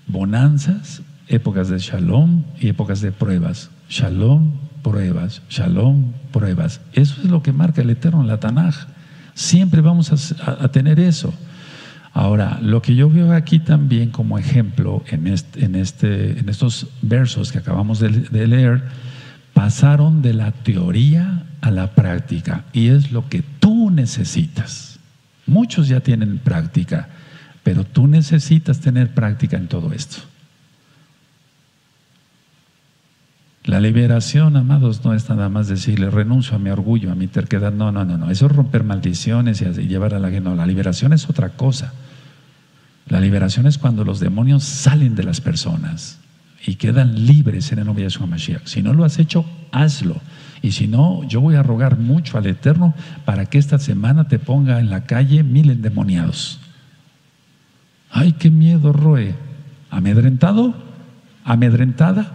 [0.08, 3.70] bonanzas, épocas de shalom y épocas de pruebas.
[3.90, 4.52] Shalom,
[4.84, 6.82] pruebas, shalom, pruebas.
[6.94, 8.76] Eso es lo que marca el Eterno en la Tanaj.
[9.34, 10.12] Siempre vamos
[10.42, 11.34] a, tener eso.
[12.14, 16.88] Ahora, lo que yo veo aquí también como ejemplo en, este, en, este, en estos
[17.02, 18.84] versos que acabamos de leer,
[19.60, 25.00] pasaron de la teoría a la práctica y es lo que tú necesitas.
[25.46, 27.10] Muchos ya tienen práctica,
[27.62, 30.20] Pero tú necesitas tener práctica en todo esto.
[33.66, 37.74] La liberación, amados, no es nada más decirle renuncio a mi orgullo, a mi terquedad.
[37.74, 38.32] No, no, no, no.
[38.32, 40.50] Eso es romper maldiciones y llevar a la gente.
[40.50, 41.94] No, la liberación es otra cosa.
[43.10, 46.19] La liberación es cuando los demonios salen de las personas
[46.70, 48.68] y quedan libres en el nombre de Yeshua Mashiach.
[48.68, 50.22] Si no lo has hecho, hazlo.
[50.62, 52.94] Y si no, yo voy a rogar mucho al Eterno
[53.26, 56.60] para que esta semana te ponga en la calle mil endemoniados.
[58.12, 59.34] Ay, qué miedo, Roe.
[59.90, 60.76] ¿Amedrentado?
[61.44, 62.34] ¿Amedrentada?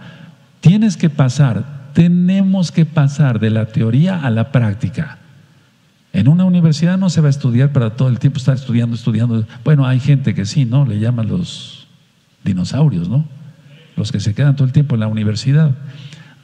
[0.59, 5.19] Tienes que pasar, tenemos que pasar de la teoría a la práctica.
[6.11, 9.45] En una universidad no se va a estudiar para todo el tiempo estar estudiando, estudiando.
[9.63, 10.85] Bueno, hay gente que sí, ¿no?
[10.85, 11.87] Le llaman los
[12.43, 13.33] dinosaurios, ¿no?
[13.95, 15.71] Los que se quedan todo el tiempo en la universidad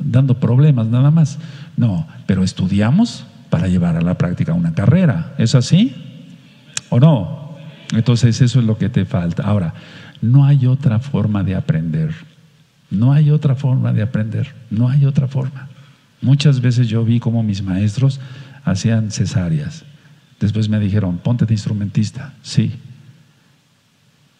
[0.04, 1.38] dando problemas nada más.
[1.78, 5.34] No, pero estudiamos para llevar a la práctica una carrera.
[5.38, 5.94] ¿Es así?
[6.90, 7.56] ¿O no?
[7.94, 9.44] Entonces eso es lo que te falta.
[9.44, 9.74] Ahora,
[10.22, 12.14] no hay otra forma de aprender.
[12.90, 14.54] No hay otra forma de aprender.
[14.70, 15.70] No hay otra forma.
[16.22, 18.20] Muchas veces yo vi como mis maestros
[18.64, 19.84] hacían cesáreas.
[20.40, 22.34] Después me dijeron, ponte de instrumentista.
[22.42, 22.72] Sí.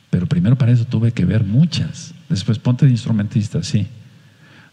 [0.10, 2.14] Pero primero para eso tuve que ver muchas.
[2.32, 3.62] Después ponte de instrumentista.
[3.62, 3.88] Sí.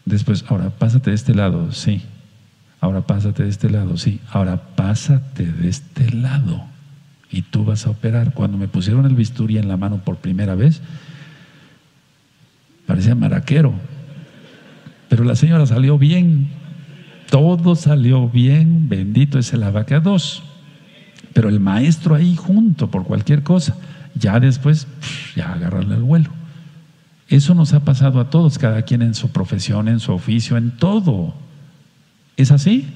[0.05, 1.73] Después, ahora pásate de este lado.
[1.73, 2.01] Sí.
[2.79, 3.97] Ahora pásate de este lado.
[3.97, 4.21] Sí.
[4.31, 6.63] Ahora pásate de este lado.
[7.29, 8.33] Y tú vas a operar.
[8.33, 10.81] Cuando me pusieron el bisturí en la mano por primera vez,
[12.87, 13.73] parecía maraquero.
[15.09, 16.47] Pero la señora salió bien.
[17.29, 20.43] Todo salió bien, bendito es el abacados.
[21.33, 23.75] Pero el maestro ahí junto por cualquier cosa,
[24.15, 24.87] ya después,
[25.35, 26.38] ya agarrarle el vuelo.
[27.29, 30.71] Eso nos ha pasado a todos, cada quien en su profesión, en su oficio, en
[30.71, 31.35] todo.
[32.37, 32.87] ¿Es así?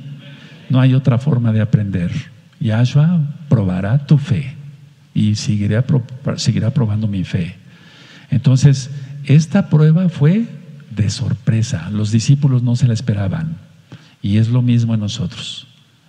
[0.69, 2.11] No hay otra forma de aprender.
[2.59, 4.55] Yahshua probará tu fe
[5.13, 5.85] y seguirá,
[6.37, 7.55] seguirá probando mi fe.
[8.31, 8.89] Entonces,
[9.25, 10.47] esta prueba fue
[10.89, 11.89] de sorpresa.
[11.91, 13.57] Los discípulos no se la esperaban.
[14.23, 15.67] Y es lo mismo en nosotros.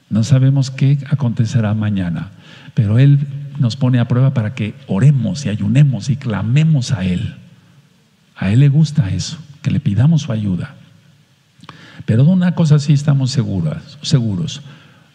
[0.08, 2.30] No sabemos qué acontecerá mañana,
[2.72, 3.18] pero Él
[3.58, 7.34] nos pone a prueba para que oremos y ayunemos y clamemos a Él.
[8.36, 10.74] A Él le gusta eso, que le pidamos su ayuda.
[12.06, 14.62] Pero de una cosa sí estamos seguros, seguros,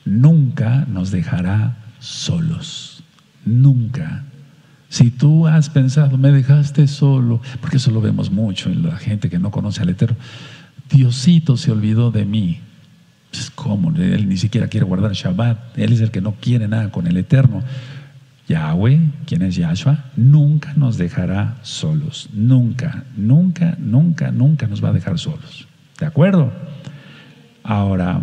[0.05, 3.03] nunca nos dejará solos,
[3.45, 4.23] nunca.
[4.89, 9.29] Si tú has pensado, me dejaste solo, porque eso lo vemos mucho en la gente
[9.29, 10.17] que no conoce al Eterno,
[10.89, 12.59] Diosito se olvidó de mí.
[13.31, 13.95] Pues, ¿Cómo?
[13.95, 15.77] Él ni siquiera quiere guardar Shabbat.
[15.77, 17.63] Él es el que no quiere nada con el Eterno.
[18.49, 22.30] Yahweh, quien es Yahshua, nunca nos dejará solos.
[22.34, 25.67] Nunca, nunca, nunca, nunca nos va a dejar solos.
[25.99, 26.51] ¿De acuerdo?
[27.63, 28.21] Ahora,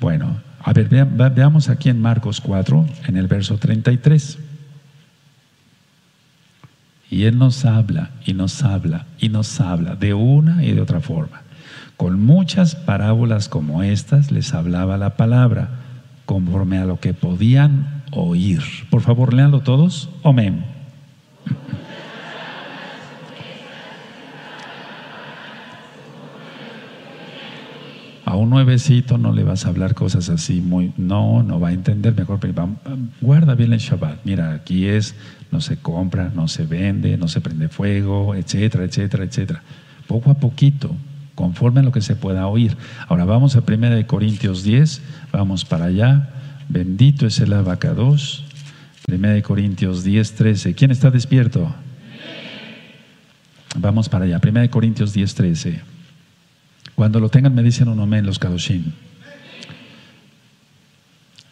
[0.00, 4.38] bueno, a ver, veamos aquí en Marcos 4, en el verso 33.
[7.08, 11.00] Y Él nos habla y nos habla y nos habla de una y de otra
[11.00, 11.40] forma.
[11.96, 15.70] Con muchas parábolas como estas les hablaba la palabra,
[16.26, 18.62] conforme a lo que podían oír.
[18.90, 20.08] Por favor, léanlo todos.
[20.22, 20.76] Amén.
[28.26, 31.72] A un nuevecito no le vas a hablar cosas así muy, no, no va a
[31.72, 32.40] entender mejor.
[33.20, 34.18] Guarda bien el Shabbat.
[34.24, 35.14] Mira, aquí es,
[35.52, 39.62] no se compra, no se vende, no se prende fuego, etcétera, etcétera, etcétera.
[40.08, 40.90] Poco a poquito,
[41.36, 42.76] conforme a lo que se pueda oír.
[43.06, 46.35] Ahora vamos a 1 Corintios 10, vamos para allá.
[46.68, 48.44] Bendito es el abacados.
[49.08, 50.74] 1 Corintios 10, 13.
[50.74, 51.72] ¿Quién está despierto?
[53.78, 54.40] Vamos para allá.
[54.42, 55.80] 1 Corintios 10, 13.
[56.94, 58.92] Cuando lo tengan me dicen un amén los kadoshim.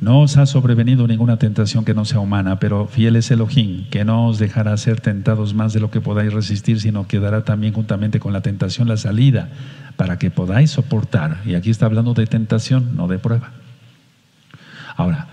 [0.01, 4.05] No os ha sobrevenido ninguna tentación que no sea humana, pero fiel es Elohim, que
[4.05, 7.73] no os dejará ser tentados más de lo que podáis resistir, sino que dará también
[7.73, 9.49] juntamente con la tentación la salida
[9.97, 11.41] para que podáis soportar.
[11.47, 13.53] Y aquí está hablando de tentación, no de prueba.
[14.97, 15.29] Ahora,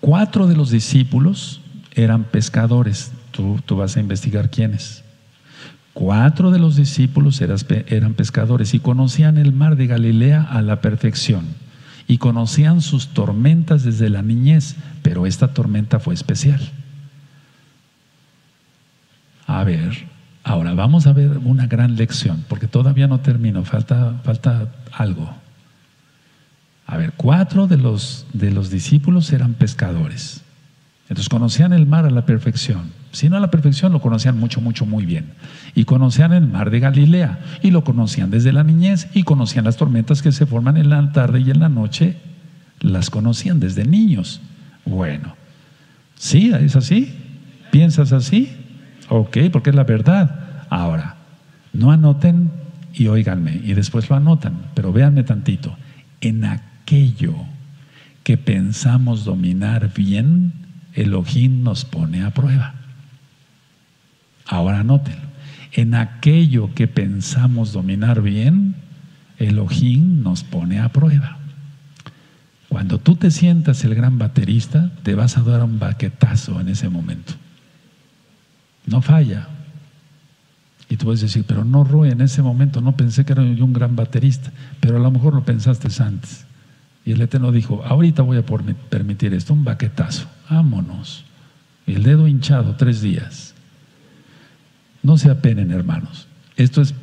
[0.00, 1.60] cuatro de los discípulos
[1.94, 3.12] eran pescadores.
[3.30, 5.02] Tú, tú vas a investigar quiénes.
[5.92, 11.46] Cuatro de los discípulos eran pescadores y conocían el mar de Galilea a la perfección
[12.06, 16.60] y conocían sus tormentas desde la niñez, pero esta tormenta fue especial.
[19.46, 20.06] A ver,
[20.44, 25.34] ahora vamos a ver una gran lección, porque todavía no termino, falta, falta algo.
[26.86, 30.42] A ver, cuatro de los, de los discípulos eran pescadores.
[31.08, 32.92] Entonces conocían el mar a la perfección.
[33.12, 35.32] Si no a la perfección, lo conocían mucho, mucho, muy bien.
[35.74, 37.40] Y conocían el mar de Galilea.
[37.62, 39.08] Y lo conocían desde la niñez.
[39.14, 42.16] Y conocían las tormentas que se forman en la tarde y en la noche.
[42.80, 44.40] Las conocían desde niños.
[44.84, 45.34] Bueno,
[46.16, 47.14] sí, es así.
[47.70, 48.54] ¿Piensas así?
[49.08, 50.66] Ok, porque es la verdad.
[50.70, 51.16] Ahora,
[51.72, 52.50] no anoten
[52.94, 55.76] y oíganme, y después lo anotan, pero véanme tantito.
[56.20, 56.44] En
[56.86, 57.34] aquello
[58.22, 60.52] que pensamos dominar bien,
[60.94, 62.74] Elohim nos pone a prueba.
[64.46, 65.26] Ahora anótenlo.
[65.72, 68.76] En aquello que pensamos dominar bien,
[69.38, 71.38] Elohim nos pone a prueba.
[72.68, 76.88] Cuando tú te sientas el gran baterista, te vas a dar un baquetazo en ese
[76.88, 77.32] momento.
[78.86, 79.48] No falla.
[80.88, 83.64] Y tú puedes decir, pero no, Roy, en ese momento no pensé que era yo
[83.64, 86.46] un gran baterista, pero a lo mejor lo pensaste antes.
[87.06, 91.24] Y el Eterno dijo, ahorita voy a permitir esto, un baquetazo, vámonos.
[91.86, 93.54] El dedo hinchado tres días.
[95.04, 96.26] No se apenen, hermanos.
[96.56, 96.94] Esto es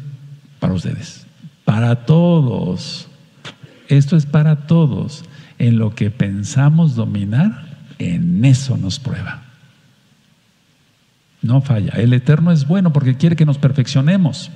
[0.60, 1.26] para ustedes,
[1.64, 3.08] para todos.
[3.88, 5.24] Esto es para todos.
[5.58, 9.44] En lo que pensamos dominar, en eso nos prueba.
[11.42, 11.94] No falla.
[11.94, 14.52] El Eterno es bueno porque quiere que nos perfeccionemos.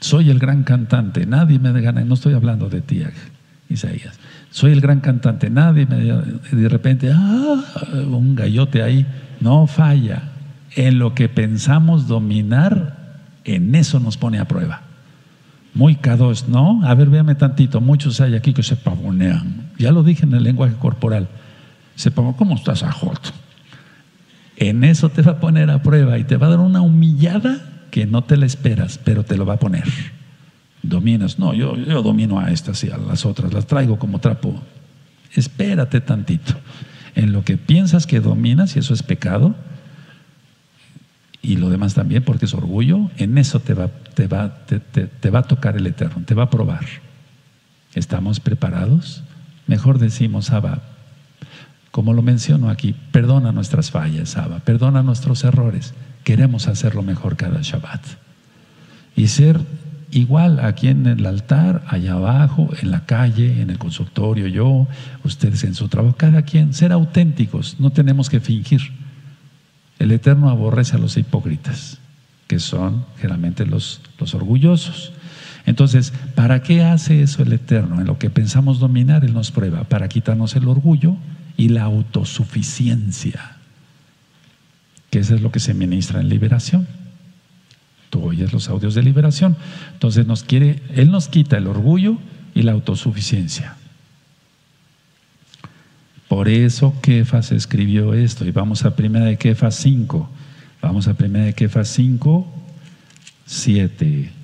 [0.00, 3.02] Soy el gran cantante, nadie me gana, no estoy hablando de ti,
[3.68, 4.18] Isaías.
[4.50, 7.62] Soy el gran cantante, nadie me de repente, ah,
[8.08, 9.06] un gallote ahí,
[9.40, 10.22] no falla.
[10.76, 12.96] En lo que pensamos dominar,
[13.44, 14.82] en eso nos pone a prueba.
[15.74, 16.80] Muy K2, ¿no?
[16.86, 19.70] A ver, véame tantito, muchos hay aquí que se pavonean.
[19.78, 21.28] Ya lo dije en el lenguaje corporal.
[21.94, 23.32] Se ¿cómo estás, Ajot?
[24.56, 27.77] En eso te va a poner a prueba y te va a dar una humillada
[27.90, 29.84] que no te la esperas, pero te lo va a poner.
[30.82, 34.60] Dominas, no, yo, yo domino a estas y a las otras, las traigo como trapo.
[35.34, 36.54] Espérate tantito.
[37.14, 39.54] En lo que piensas que dominas, y eso es pecado,
[41.42, 45.38] y lo demás también, porque es orgullo, en eso te va, te va, te, va
[45.40, 46.84] a tocar el Eterno, te va a probar.
[47.94, 49.22] ¿Estamos preparados?
[49.66, 50.82] Mejor decimos, Abba,
[51.90, 57.60] como lo menciono aquí, perdona nuestras fallas, Abba, perdona nuestros errores queremos hacerlo mejor cada
[57.62, 58.02] Shabbat.
[59.16, 59.60] Y ser
[60.10, 64.86] igual aquí en el altar, allá abajo, en la calle, en el consultorio, yo,
[65.24, 68.80] ustedes en su trabajo, cada quien, ser auténticos, no tenemos que fingir.
[69.98, 71.98] El Eterno aborrece a los hipócritas,
[72.46, 75.12] que son generalmente los, los orgullosos.
[75.66, 78.00] Entonces, ¿para qué hace eso el Eterno?
[78.00, 81.16] En lo que pensamos dominar, Él nos prueba, para quitarnos el orgullo
[81.56, 83.57] y la autosuficiencia
[85.10, 86.86] que eso es lo que se ministra en liberación.
[88.10, 89.56] Tú oyes los audios de liberación.
[89.92, 92.18] Entonces nos quiere, Él nos quita el orgullo
[92.54, 93.76] y la autosuficiencia.
[96.28, 98.44] Por eso Kefas escribió esto.
[98.44, 100.28] Y vamos a primera de Kefas 5.
[100.82, 102.46] Vamos a primera de Kefas 5,
[103.46, 104.37] 7.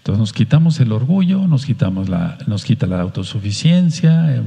[0.00, 4.44] Entonces nos quitamos el orgullo, nos quitamos la, nos quita la autosuficiencia, em,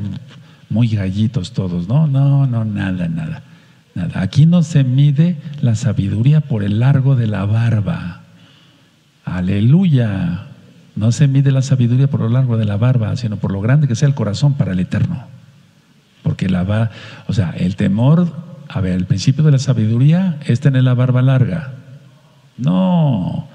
[0.71, 2.07] muy gallitos todos, ¿no?
[2.07, 3.43] No, no, nada, nada,
[3.93, 4.21] nada.
[4.21, 8.21] Aquí no se mide la sabiduría por el largo de la barba.
[9.25, 10.47] Aleluya.
[10.95, 13.87] No se mide la sabiduría por lo largo de la barba, sino por lo grande
[13.87, 15.23] que sea el corazón para el eterno.
[16.23, 16.89] Porque la va,
[17.27, 18.33] o sea, el temor,
[18.69, 21.73] a ver, el principio de la sabiduría es tener la barba larga.
[22.57, 23.47] No,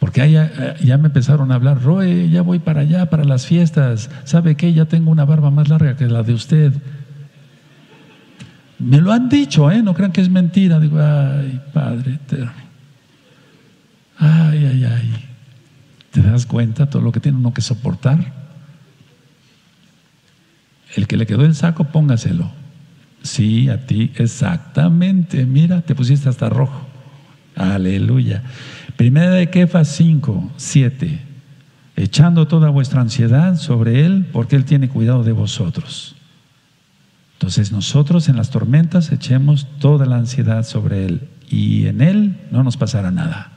[0.00, 4.10] porque ya, ya, me empezaron a hablar, Roe, ya voy para allá, para las fiestas.
[4.24, 4.72] ¿Sabe qué?
[4.72, 6.72] Ya tengo una barba más larga que la de usted.
[8.78, 9.82] Me lo han dicho, ¿eh?
[9.82, 10.80] No crean que es mentira.
[10.80, 12.50] Digo, ay, Padre eterno.
[14.18, 15.24] Ay, ay, ay.
[16.10, 18.32] ¿Te das cuenta todo lo que tiene uno que soportar?
[20.96, 22.50] El que le quedó el saco, póngaselo.
[23.22, 25.44] Sí, a ti, exactamente.
[25.44, 26.86] Mira, te pusiste hasta rojo.
[27.54, 28.42] Aleluya.
[29.00, 31.20] Primera de Kefas 5, 7.
[31.96, 36.16] Echando toda vuestra ansiedad sobre Él, porque Él tiene cuidado de vosotros.
[37.32, 42.62] Entonces nosotros en las tormentas echemos toda la ansiedad sobre Él y en Él no
[42.62, 43.52] nos pasará nada.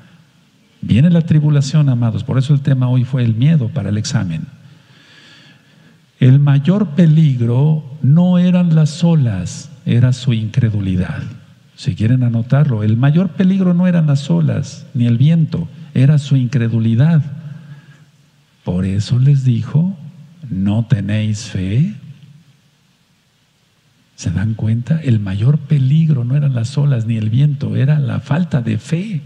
[0.80, 4.48] Viene la tribulación, amados, por eso el tema hoy fue el miedo para el examen.
[6.22, 11.22] El mayor peligro no eran las olas, era su incredulidad.
[11.84, 16.38] Si quieren anotarlo, el mayor peligro no eran las olas ni el viento, era su
[16.38, 17.22] incredulidad.
[18.64, 19.94] Por eso les dijo,
[20.50, 21.94] ¿no tenéis fe?
[24.16, 25.02] ¿Se dan cuenta?
[25.02, 29.22] El mayor peligro no eran las olas ni el viento, era la falta de fe.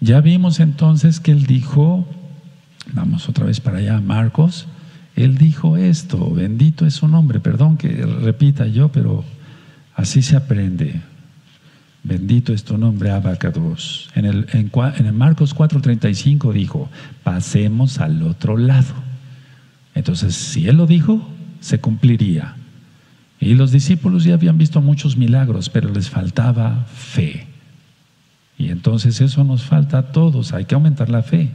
[0.00, 2.08] Ya vimos entonces que él dijo,
[2.92, 4.66] vamos otra vez para allá, Marcos,
[5.14, 9.24] él dijo esto, bendito es su nombre, perdón que repita yo, pero
[10.00, 10.98] Así se aprende.
[12.02, 14.08] Bendito es tu nombre, Abacados.
[14.14, 16.88] En el, en, en el Marcos 4:35 dijo,
[17.22, 18.94] pasemos al otro lado.
[19.94, 21.28] Entonces, si Él lo dijo,
[21.60, 22.54] se cumpliría.
[23.40, 27.46] Y los discípulos ya habían visto muchos milagros, pero les faltaba fe.
[28.56, 31.50] Y entonces eso nos falta a todos, hay que aumentar la fe.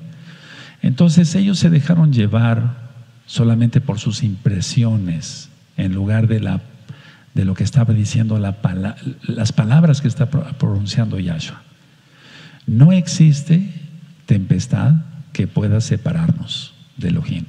[0.84, 2.78] Entonces ellos se dejaron llevar
[3.26, 6.62] solamente por sus impresiones en lugar de, la,
[7.36, 8.58] de lo que estaba diciendo la,
[9.28, 11.62] las palabras que está pronunciando Yahshua.
[12.66, 13.72] No existe
[14.26, 14.96] tempestad
[15.34, 17.46] que pueda separarnos de Elohim.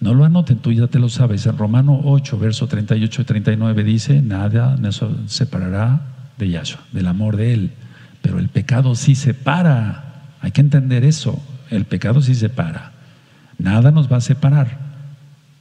[0.00, 1.46] No lo anoten, tú ya te lo sabes.
[1.46, 6.02] En Romano 8, verso 38 y 39 dice, nada nos separará
[6.38, 7.70] de Yahshua, del amor de Él.
[8.22, 10.34] Pero el pecado sí separa.
[10.42, 11.42] Hay que entender eso.
[11.70, 12.92] El pecado sí separa.
[13.58, 14.78] Nada nos va a separar.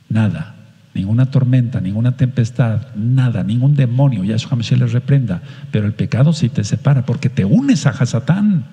[0.09, 0.55] Nada.
[0.93, 4.23] Ninguna tormenta, ninguna tempestad, nada, ningún demonio.
[4.23, 5.41] Yahshua Mashiach les reprenda.
[5.71, 8.65] Pero el pecado sí te separa porque te unes a Hasatán.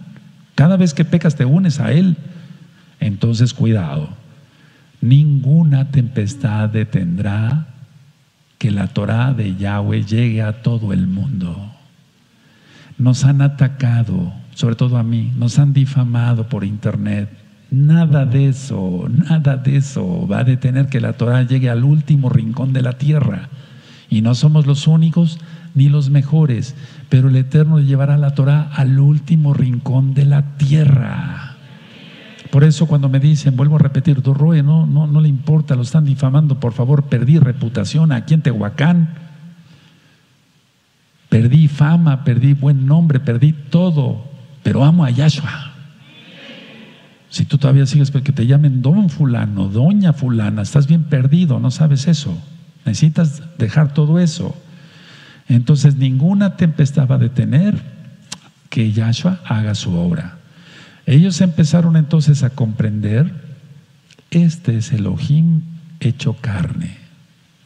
[0.54, 2.16] Cada vez que pecas te unes a Él.
[3.00, 4.08] Entonces, cuidado.
[5.00, 7.66] Ninguna tempestad detendrá
[8.58, 11.72] que la Torah de Yahweh llegue a todo el mundo.
[12.98, 17.28] Nos han atacado, sobre todo a mí, nos han difamado por internet.
[17.70, 22.28] Nada de eso, nada de eso va a detener que la Torah llegue al último
[22.28, 23.48] rincón de la tierra.
[24.08, 25.38] Y no somos los únicos
[25.74, 26.74] ni los mejores,
[27.08, 31.56] pero el Eterno llevará la Torah al último rincón de la tierra.
[32.50, 35.82] Por eso cuando me dicen, vuelvo a repetir, Dorroe, no, no, no le importa, lo
[35.82, 39.08] están difamando, por favor, perdí reputación aquí en Tehuacán,
[41.28, 44.24] perdí fama, perdí buen nombre, perdí todo,
[44.62, 45.65] pero amo a Yahshua.
[47.36, 51.70] Si tú todavía sigues porque te llamen don fulano, doña fulana, estás bien perdido, no
[51.70, 52.34] sabes eso.
[52.86, 54.56] Necesitas dejar todo eso.
[55.46, 57.78] Entonces ninguna tempestad va a detener
[58.70, 60.38] que Yahshua haga su obra.
[61.04, 63.30] Ellos empezaron entonces a comprender,
[64.30, 65.60] este es Elohim
[66.00, 66.96] hecho carne.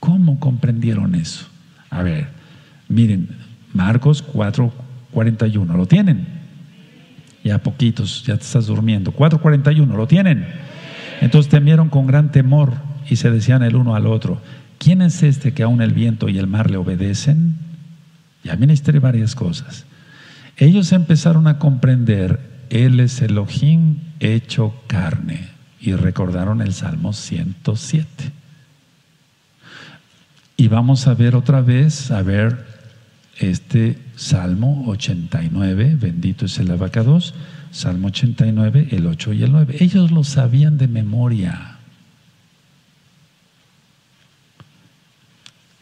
[0.01, 1.47] ¿Cómo comprendieron eso?
[1.91, 2.27] A ver,
[2.89, 3.29] miren,
[3.73, 6.40] Marcos 4:41, ¿lo tienen?
[7.43, 9.13] Ya poquitos, ya te estás durmiendo.
[9.13, 10.47] 4:41, ¿lo tienen?
[11.21, 12.75] Entonces temieron con gran temor
[13.09, 14.41] y se decían el uno al otro,
[14.79, 17.57] ¿quién es este que aún el viento y el mar le obedecen?
[18.45, 19.85] Ya ministré varias cosas.
[20.57, 25.49] Ellos empezaron a comprender él es Elohim hecho carne.
[25.81, 28.33] Y recordaron el Salmo 107.
[30.57, 32.67] Y vamos a ver otra vez, a ver
[33.41, 37.35] este Salmo 89, bendito es el abacados,
[37.71, 39.77] Salmo 89, el 8 y el 9.
[39.81, 41.79] Ellos lo sabían de memoria.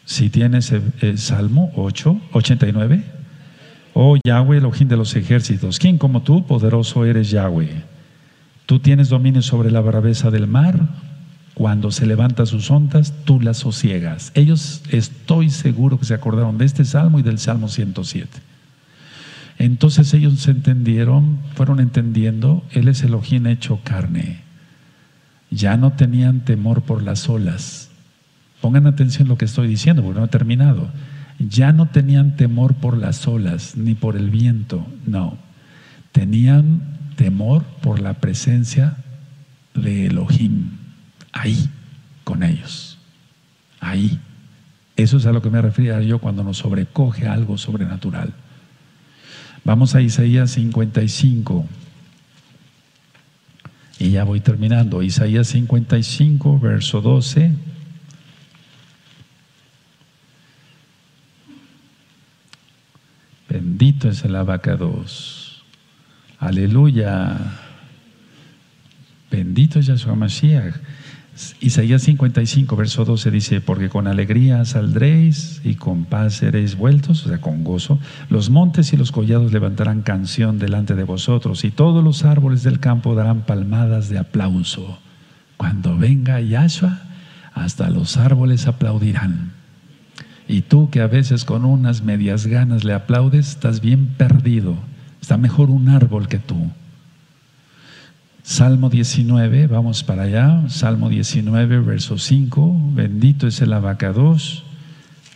[0.05, 3.03] Si tienes el, Salmo 8, 89.
[3.95, 7.83] Oh Yahweh, Elohim de los ejércitos, ¿quién como tú, poderoso eres Yahweh?
[8.67, 10.79] Tú tienes dominio sobre la braveza del mar.
[11.59, 14.33] Cuando se levanta sus ondas, tú las sosiegas.
[14.35, 18.39] Ellos estoy seguro que se acordaron de este salmo y del salmo 107.
[19.59, 24.41] Entonces ellos se entendieron, fueron entendiendo, Él es Elohim hecho carne.
[25.51, 27.91] Ya no tenían temor por las olas.
[28.61, 30.89] Pongan atención a lo que estoy diciendo, porque no he terminado
[31.39, 35.39] ya no tenían temor por las olas ni por el viento, no.
[36.13, 36.83] Tenían
[37.17, 38.97] temor por la presencia
[39.75, 40.71] de Elohim,
[41.33, 41.69] ahí,
[42.25, 42.99] con ellos,
[43.81, 44.19] ahí.
[44.97, 48.35] Eso es a lo que me refería yo cuando nos sobrecoge algo sobrenatural.
[49.65, 51.67] Vamos a Isaías 55.
[54.01, 55.03] Y ya voy terminando.
[55.03, 57.53] Isaías 55, verso 12.
[63.49, 65.65] Bendito es el abacados.
[66.39, 67.37] Aleluya.
[69.31, 70.75] Bendito es Yahshua Mashiach.
[71.61, 77.29] Isaías 55, verso 12 dice, porque con alegría saldréis y con paz seréis vueltos, o
[77.29, 77.99] sea, con gozo.
[78.29, 82.81] Los montes y los collados levantarán canción delante de vosotros y todos los árboles del
[82.81, 84.99] campo darán palmadas de aplauso.
[85.57, 87.03] Cuando venga Yahshua,
[87.55, 89.53] hasta los árboles aplaudirán.
[90.49, 94.77] Y tú que a veces con unas medias ganas le aplaudes, estás bien perdido.
[95.21, 96.71] Está mejor un árbol que tú.
[98.49, 100.65] Salmo 19, vamos para allá.
[100.71, 102.93] Salmo 19, verso 5.
[102.95, 104.65] Bendito es el abacados.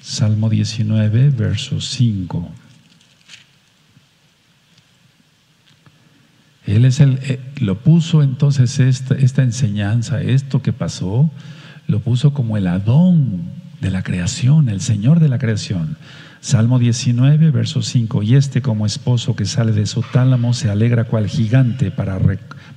[0.01, 2.51] Salmo 19, verso 5.
[6.65, 11.31] Él es el, eh, lo puso entonces esta, esta enseñanza, esto que pasó,
[11.89, 13.43] lo puso como el Adón
[13.83, 15.99] de la creación, el Señor de la creación.
[16.43, 21.05] Salmo 19, verso 5, y este como esposo que sale de su tálamo se alegra
[21.05, 22.19] cual gigante para,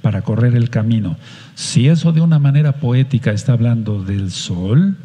[0.03, 1.17] para correr el camino.
[1.55, 4.95] Si eso de una manera poética está hablando del sol,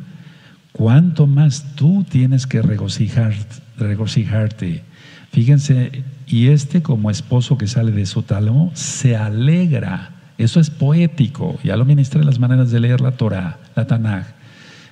[0.73, 3.33] ¿cuánto más tú tienes que regocijar,
[3.79, 4.85] regocijarte?
[5.33, 10.11] Fíjense, y este como esposo que sale de su tálamo se alegra.
[10.37, 11.59] Eso es poético.
[11.65, 14.27] Ya lo ministré las maneras de leer la Torah, la Tanaj.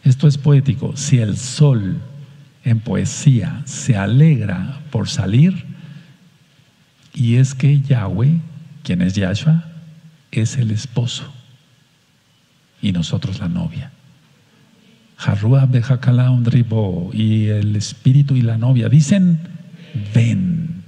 [0.05, 0.97] Esto es poético.
[0.97, 1.99] Si el sol
[2.65, 5.65] en poesía se alegra por salir,
[7.15, 8.41] y es que Yahweh,
[8.83, 9.65] quien es Yahshua,
[10.31, 11.33] es el esposo
[12.81, 13.91] y nosotros la novia.
[17.13, 19.41] y el espíritu y la novia dicen,
[20.15, 20.85] ven.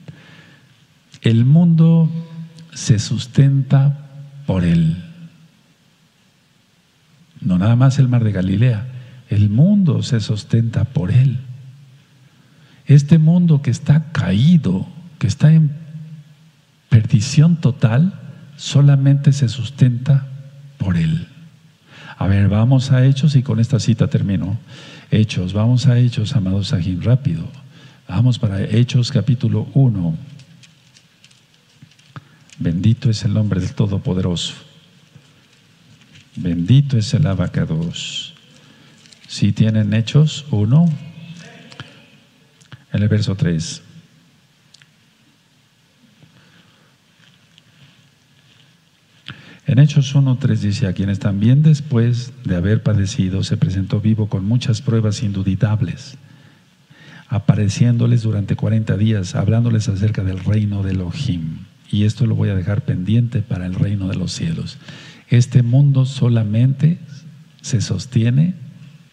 [1.22, 2.10] El mundo
[2.72, 4.06] se sustenta
[4.46, 5.10] por él.
[7.40, 8.86] No nada más el mar de Galilea,
[9.28, 11.38] el mundo se sustenta por Él.
[12.90, 14.84] Este mundo que está caído,
[15.20, 15.70] que está en
[16.88, 18.18] perdición total,
[18.56, 20.26] solamente se sustenta
[20.76, 21.28] por Él.
[22.18, 24.58] A ver, vamos a Hechos y con esta cita termino.
[25.12, 27.48] Hechos, vamos a Hechos, amados Sajín, rápido.
[28.08, 30.16] Vamos para Hechos capítulo 1.
[32.58, 34.54] Bendito es el nombre del Todopoderoso.
[36.34, 38.34] Bendito es el abacados.
[39.28, 40.90] Si tienen hechos, uno,
[43.00, 43.82] en el verso 3.
[49.66, 54.44] En Hechos 1.3 dice, a quienes también después de haber padecido se presentó vivo con
[54.44, 56.18] muchas pruebas induditables,
[57.28, 61.60] apareciéndoles durante 40 días, hablándoles acerca del reino de Elohim.
[61.90, 64.76] Y esto lo voy a dejar pendiente para el reino de los cielos.
[65.28, 66.98] Este mundo solamente
[67.62, 68.54] se sostiene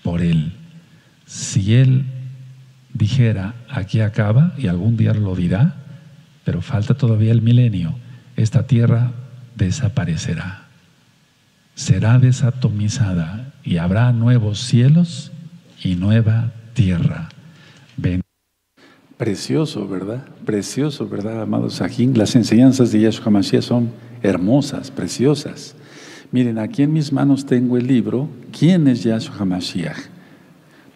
[0.03, 0.51] por Él.
[1.26, 2.05] Si Él
[2.98, 5.76] dijera, aquí acaba, y algún día lo dirá,
[6.44, 7.95] pero falta todavía el milenio,
[8.36, 9.11] esta tierra
[9.56, 10.68] desaparecerá,
[11.76, 15.32] será desatomizada y habrá nuevos cielos
[15.84, 17.30] y nueva tierra.
[19.18, 20.24] Precioso, ¿verdad?
[20.45, 22.15] Precioso, ¿verdad, amado Sajín?
[22.15, 23.91] Las enseñanzas de Yahshua Mashiach son
[24.22, 25.76] hermosas, preciosas.
[26.32, 30.16] Miren, aquí en mis manos tengo el libro ¿Quién es Yahshua HaMashiach?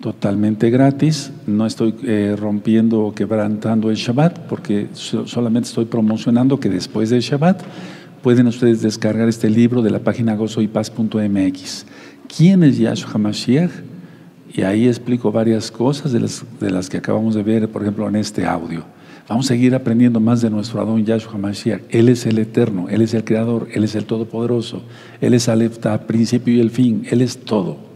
[0.02, 6.69] Totalmente gratis, no estoy eh, rompiendo o quebrantando el Shabbat porque solamente estoy promocionando que
[6.69, 7.61] después del Shabbat
[8.23, 11.86] pueden ustedes descargar este libro de la página gozoypaz.mx.
[12.36, 13.69] ¿Quién es Yahshua HaMashiach?
[14.52, 16.19] Y ahí explico varias cosas de
[16.72, 18.84] las, que acabamos de ver, por ejemplo, en este audio.
[19.30, 21.82] Vamos a seguir aprendiendo más de nuestro Adón Yahshua Mashiach.
[21.90, 24.82] Él es el eterno, Él es el creador, Él es el todopoderoso,
[25.22, 25.69] Él es el
[26.07, 27.90] principio y el fin, Él es todo.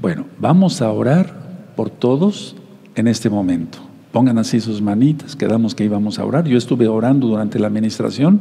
[0.00, 1.34] Bueno, vamos a orar
[1.76, 2.56] por todos
[2.94, 3.78] en este momento.
[4.12, 6.46] Pongan así sus manitas, quedamos que íbamos a orar.
[6.46, 8.40] Yo estuve orando durante la administración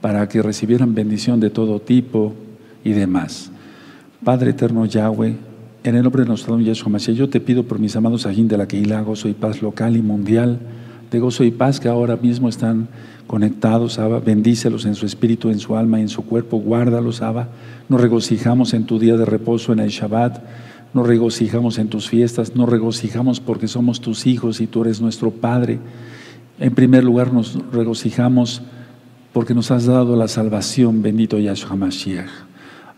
[0.00, 2.34] para que recibieran bendición de todo tipo
[2.84, 3.50] y demás.
[4.24, 5.36] Padre eterno Yahweh,
[5.84, 8.46] en el nombre de nuestro Adón Yahshua Mashiach, yo te pido por mis amados ajín
[8.46, 10.60] de la Keilah, soy paz local y mundial
[11.12, 12.88] de gozo y paz que ahora mismo están
[13.26, 14.18] conectados, Abba.
[14.18, 16.56] Bendícelos en su espíritu, en su alma y en su cuerpo.
[16.56, 17.48] Guárdalos, Abba.
[17.88, 20.42] Nos regocijamos en tu día de reposo en el Shabbat.
[20.94, 22.54] Nos regocijamos en tus fiestas.
[22.54, 25.78] Nos regocijamos porque somos tus hijos y tú eres nuestro Padre.
[26.58, 28.62] En primer lugar, nos regocijamos
[29.32, 32.30] porque nos has dado la salvación, bendito Yahshua Mashiach.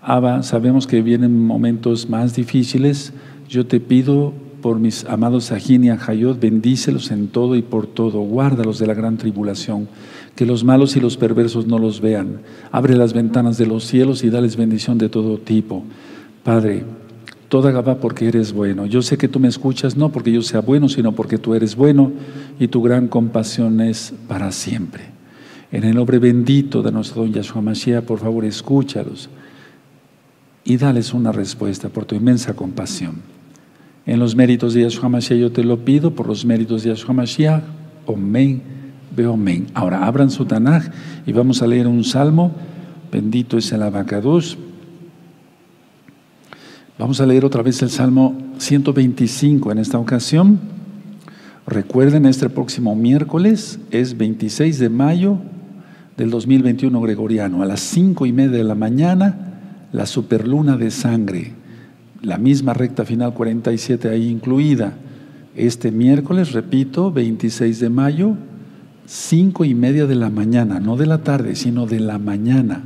[0.03, 3.12] Abba, sabemos que vienen momentos más difíciles.
[3.49, 8.21] Yo te pido por mis amados Sajín y Ajayot, bendícelos en todo y por todo,
[8.21, 9.89] guárdalos de la gran tribulación,
[10.35, 12.41] que los malos y los perversos no los vean.
[12.73, 15.85] Abre las ventanas de los cielos y dales bendición de todo tipo.
[16.43, 16.85] Padre,
[17.55, 18.85] toda Gabá porque eres bueno.
[18.85, 21.77] Yo sé que tú me escuchas, no porque yo sea bueno, sino porque tú eres
[21.77, 22.11] bueno
[22.59, 25.05] y tu gran compasión es para siempre.
[25.71, 29.31] En el nombre bendito de nuestro don Yahshua Mashiach, por favor, escúchalos
[30.65, 33.23] y dales una respuesta por tu inmensa compasión.
[34.05, 37.15] En los méritos de Yahshua Mashiach yo te lo pido, por los méritos de Yahshua
[37.15, 37.63] Mashiach,
[38.07, 38.63] Omen,
[39.15, 39.69] veo Omen.
[39.75, 40.87] Ahora abran su Tanaj
[41.25, 42.51] y vamos a leer un salmo.
[43.13, 44.59] Bendito es el abacados.
[46.99, 50.61] Vamos a leer otra vez el salmo 125 en esta ocasión.
[51.66, 55.39] Recuerden, este próximo miércoles es 26 de mayo
[56.16, 61.55] del 2021 gregoriano, a las cinco y media de la mañana, la superluna de sangre
[62.25, 64.95] la misma recta final 47 ahí incluida.
[65.55, 68.37] Este miércoles, repito, 26 de mayo,
[69.07, 72.83] cinco y media de la mañana, no de la tarde, sino de la mañana,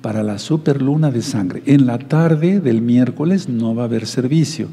[0.00, 1.62] para la superluna de sangre.
[1.66, 4.68] En la tarde del miércoles no va a haber servicio.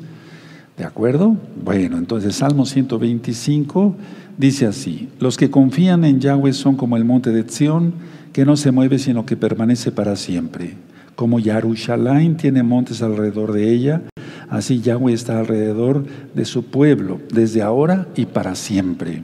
[0.77, 1.37] ¿De acuerdo?
[1.63, 3.95] Bueno, entonces Salmo 125
[4.37, 7.93] dice así, los que confían en Yahweh son como el monte de Sión,
[8.33, 10.73] que no se mueve sino que permanece para siempre.
[11.15, 14.01] Como Yarushalayim tiene montes alrededor de ella,
[14.49, 19.23] así Yahweh está alrededor de su pueblo, desde ahora y para siempre.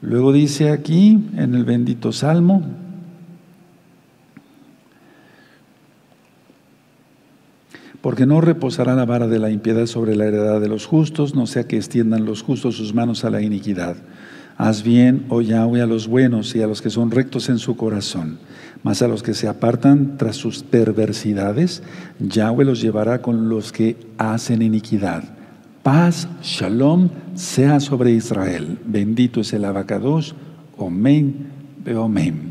[0.00, 2.62] Luego dice aquí en el bendito Salmo,
[8.00, 11.46] porque no reposará la vara de la impiedad sobre la heredad de los justos, no
[11.46, 13.96] sea que extiendan los justos sus manos a la iniquidad.
[14.56, 17.76] Haz bien, oh Yahweh, a los buenos y a los que son rectos en su
[17.76, 18.38] corazón,
[18.82, 21.82] mas a los que se apartan tras sus perversidades,
[22.18, 25.24] Yahweh los llevará con los que hacen iniquidad.
[25.82, 28.78] Paz, shalom, sea sobre Israel.
[28.84, 30.34] Bendito es el abacados.
[30.76, 31.46] Omen,
[31.82, 32.49] beomen.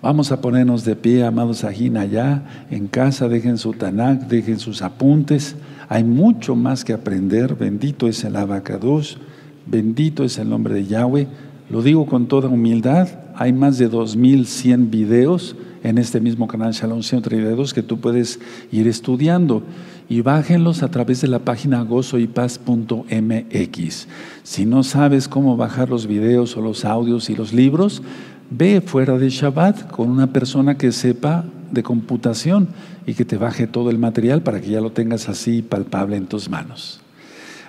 [0.00, 4.82] Vamos a ponernos de pie, amados ajín, allá en casa, dejen su Tanakh, dejen sus
[4.82, 5.56] apuntes.
[5.88, 7.56] Hay mucho más que aprender.
[7.56, 9.18] Bendito es el abacados,
[9.66, 11.26] bendito es el nombre de Yahweh.
[11.68, 13.08] Lo digo con toda humildad.
[13.34, 18.38] Hay más de 2100 videos en este mismo canal Shalom 132 que tú puedes
[18.70, 19.64] ir estudiando
[20.08, 24.08] y bájenlos a través de la página gozoypaz.mx.
[24.42, 28.02] Si no sabes cómo bajar los videos o los audios y los libros,
[28.50, 32.68] Ve fuera de Shabbat con una persona que sepa de computación
[33.06, 36.26] y que te baje todo el material para que ya lo tengas así palpable en
[36.26, 37.00] tus manos.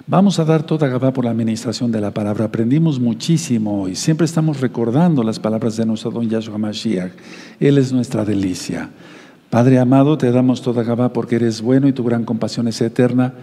[0.08, 2.46] Vamos a dar toda Gabá por la administración de la palabra.
[2.46, 7.12] Aprendimos muchísimo y siempre estamos recordando las palabras de nuestro don Yahshua Mashiach.
[7.60, 8.90] Él es nuestra delicia.
[9.50, 13.34] Padre amado, te damos toda Gabá porque eres bueno y tu gran compasión es eterna.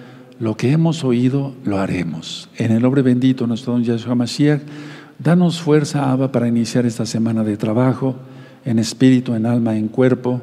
[0.40, 2.48] Lo que hemos oído, lo haremos.
[2.56, 4.62] En el nombre bendito, nuestro don Yahshua Mashiach.
[5.18, 8.16] Danos fuerza, Abba, para iniciar esta semana de trabajo,
[8.64, 10.43] en espíritu, en alma, en cuerpo.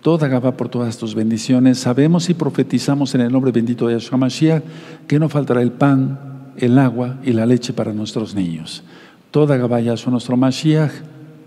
[0.00, 1.78] Toda Gabá por todas tus bendiciones.
[1.78, 4.62] Sabemos y profetizamos en el nombre bendito de Yahshua Mashiach
[5.08, 8.84] que no faltará el pan, el agua y la leche para nuestros niños.
[9.32, 10.92] Toda Gabá Yahshua nuestro Mashiach.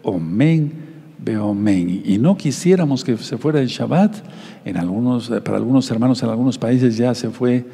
[0.03, 0.73] Omen,
[1.17, 2.01] beomen.
[2.03, 4.17] Y no quisiéramos que se fuera el Shabbat.
[4.65, 7.65] En algunos, para algunos hermanos en algunos países ya se fue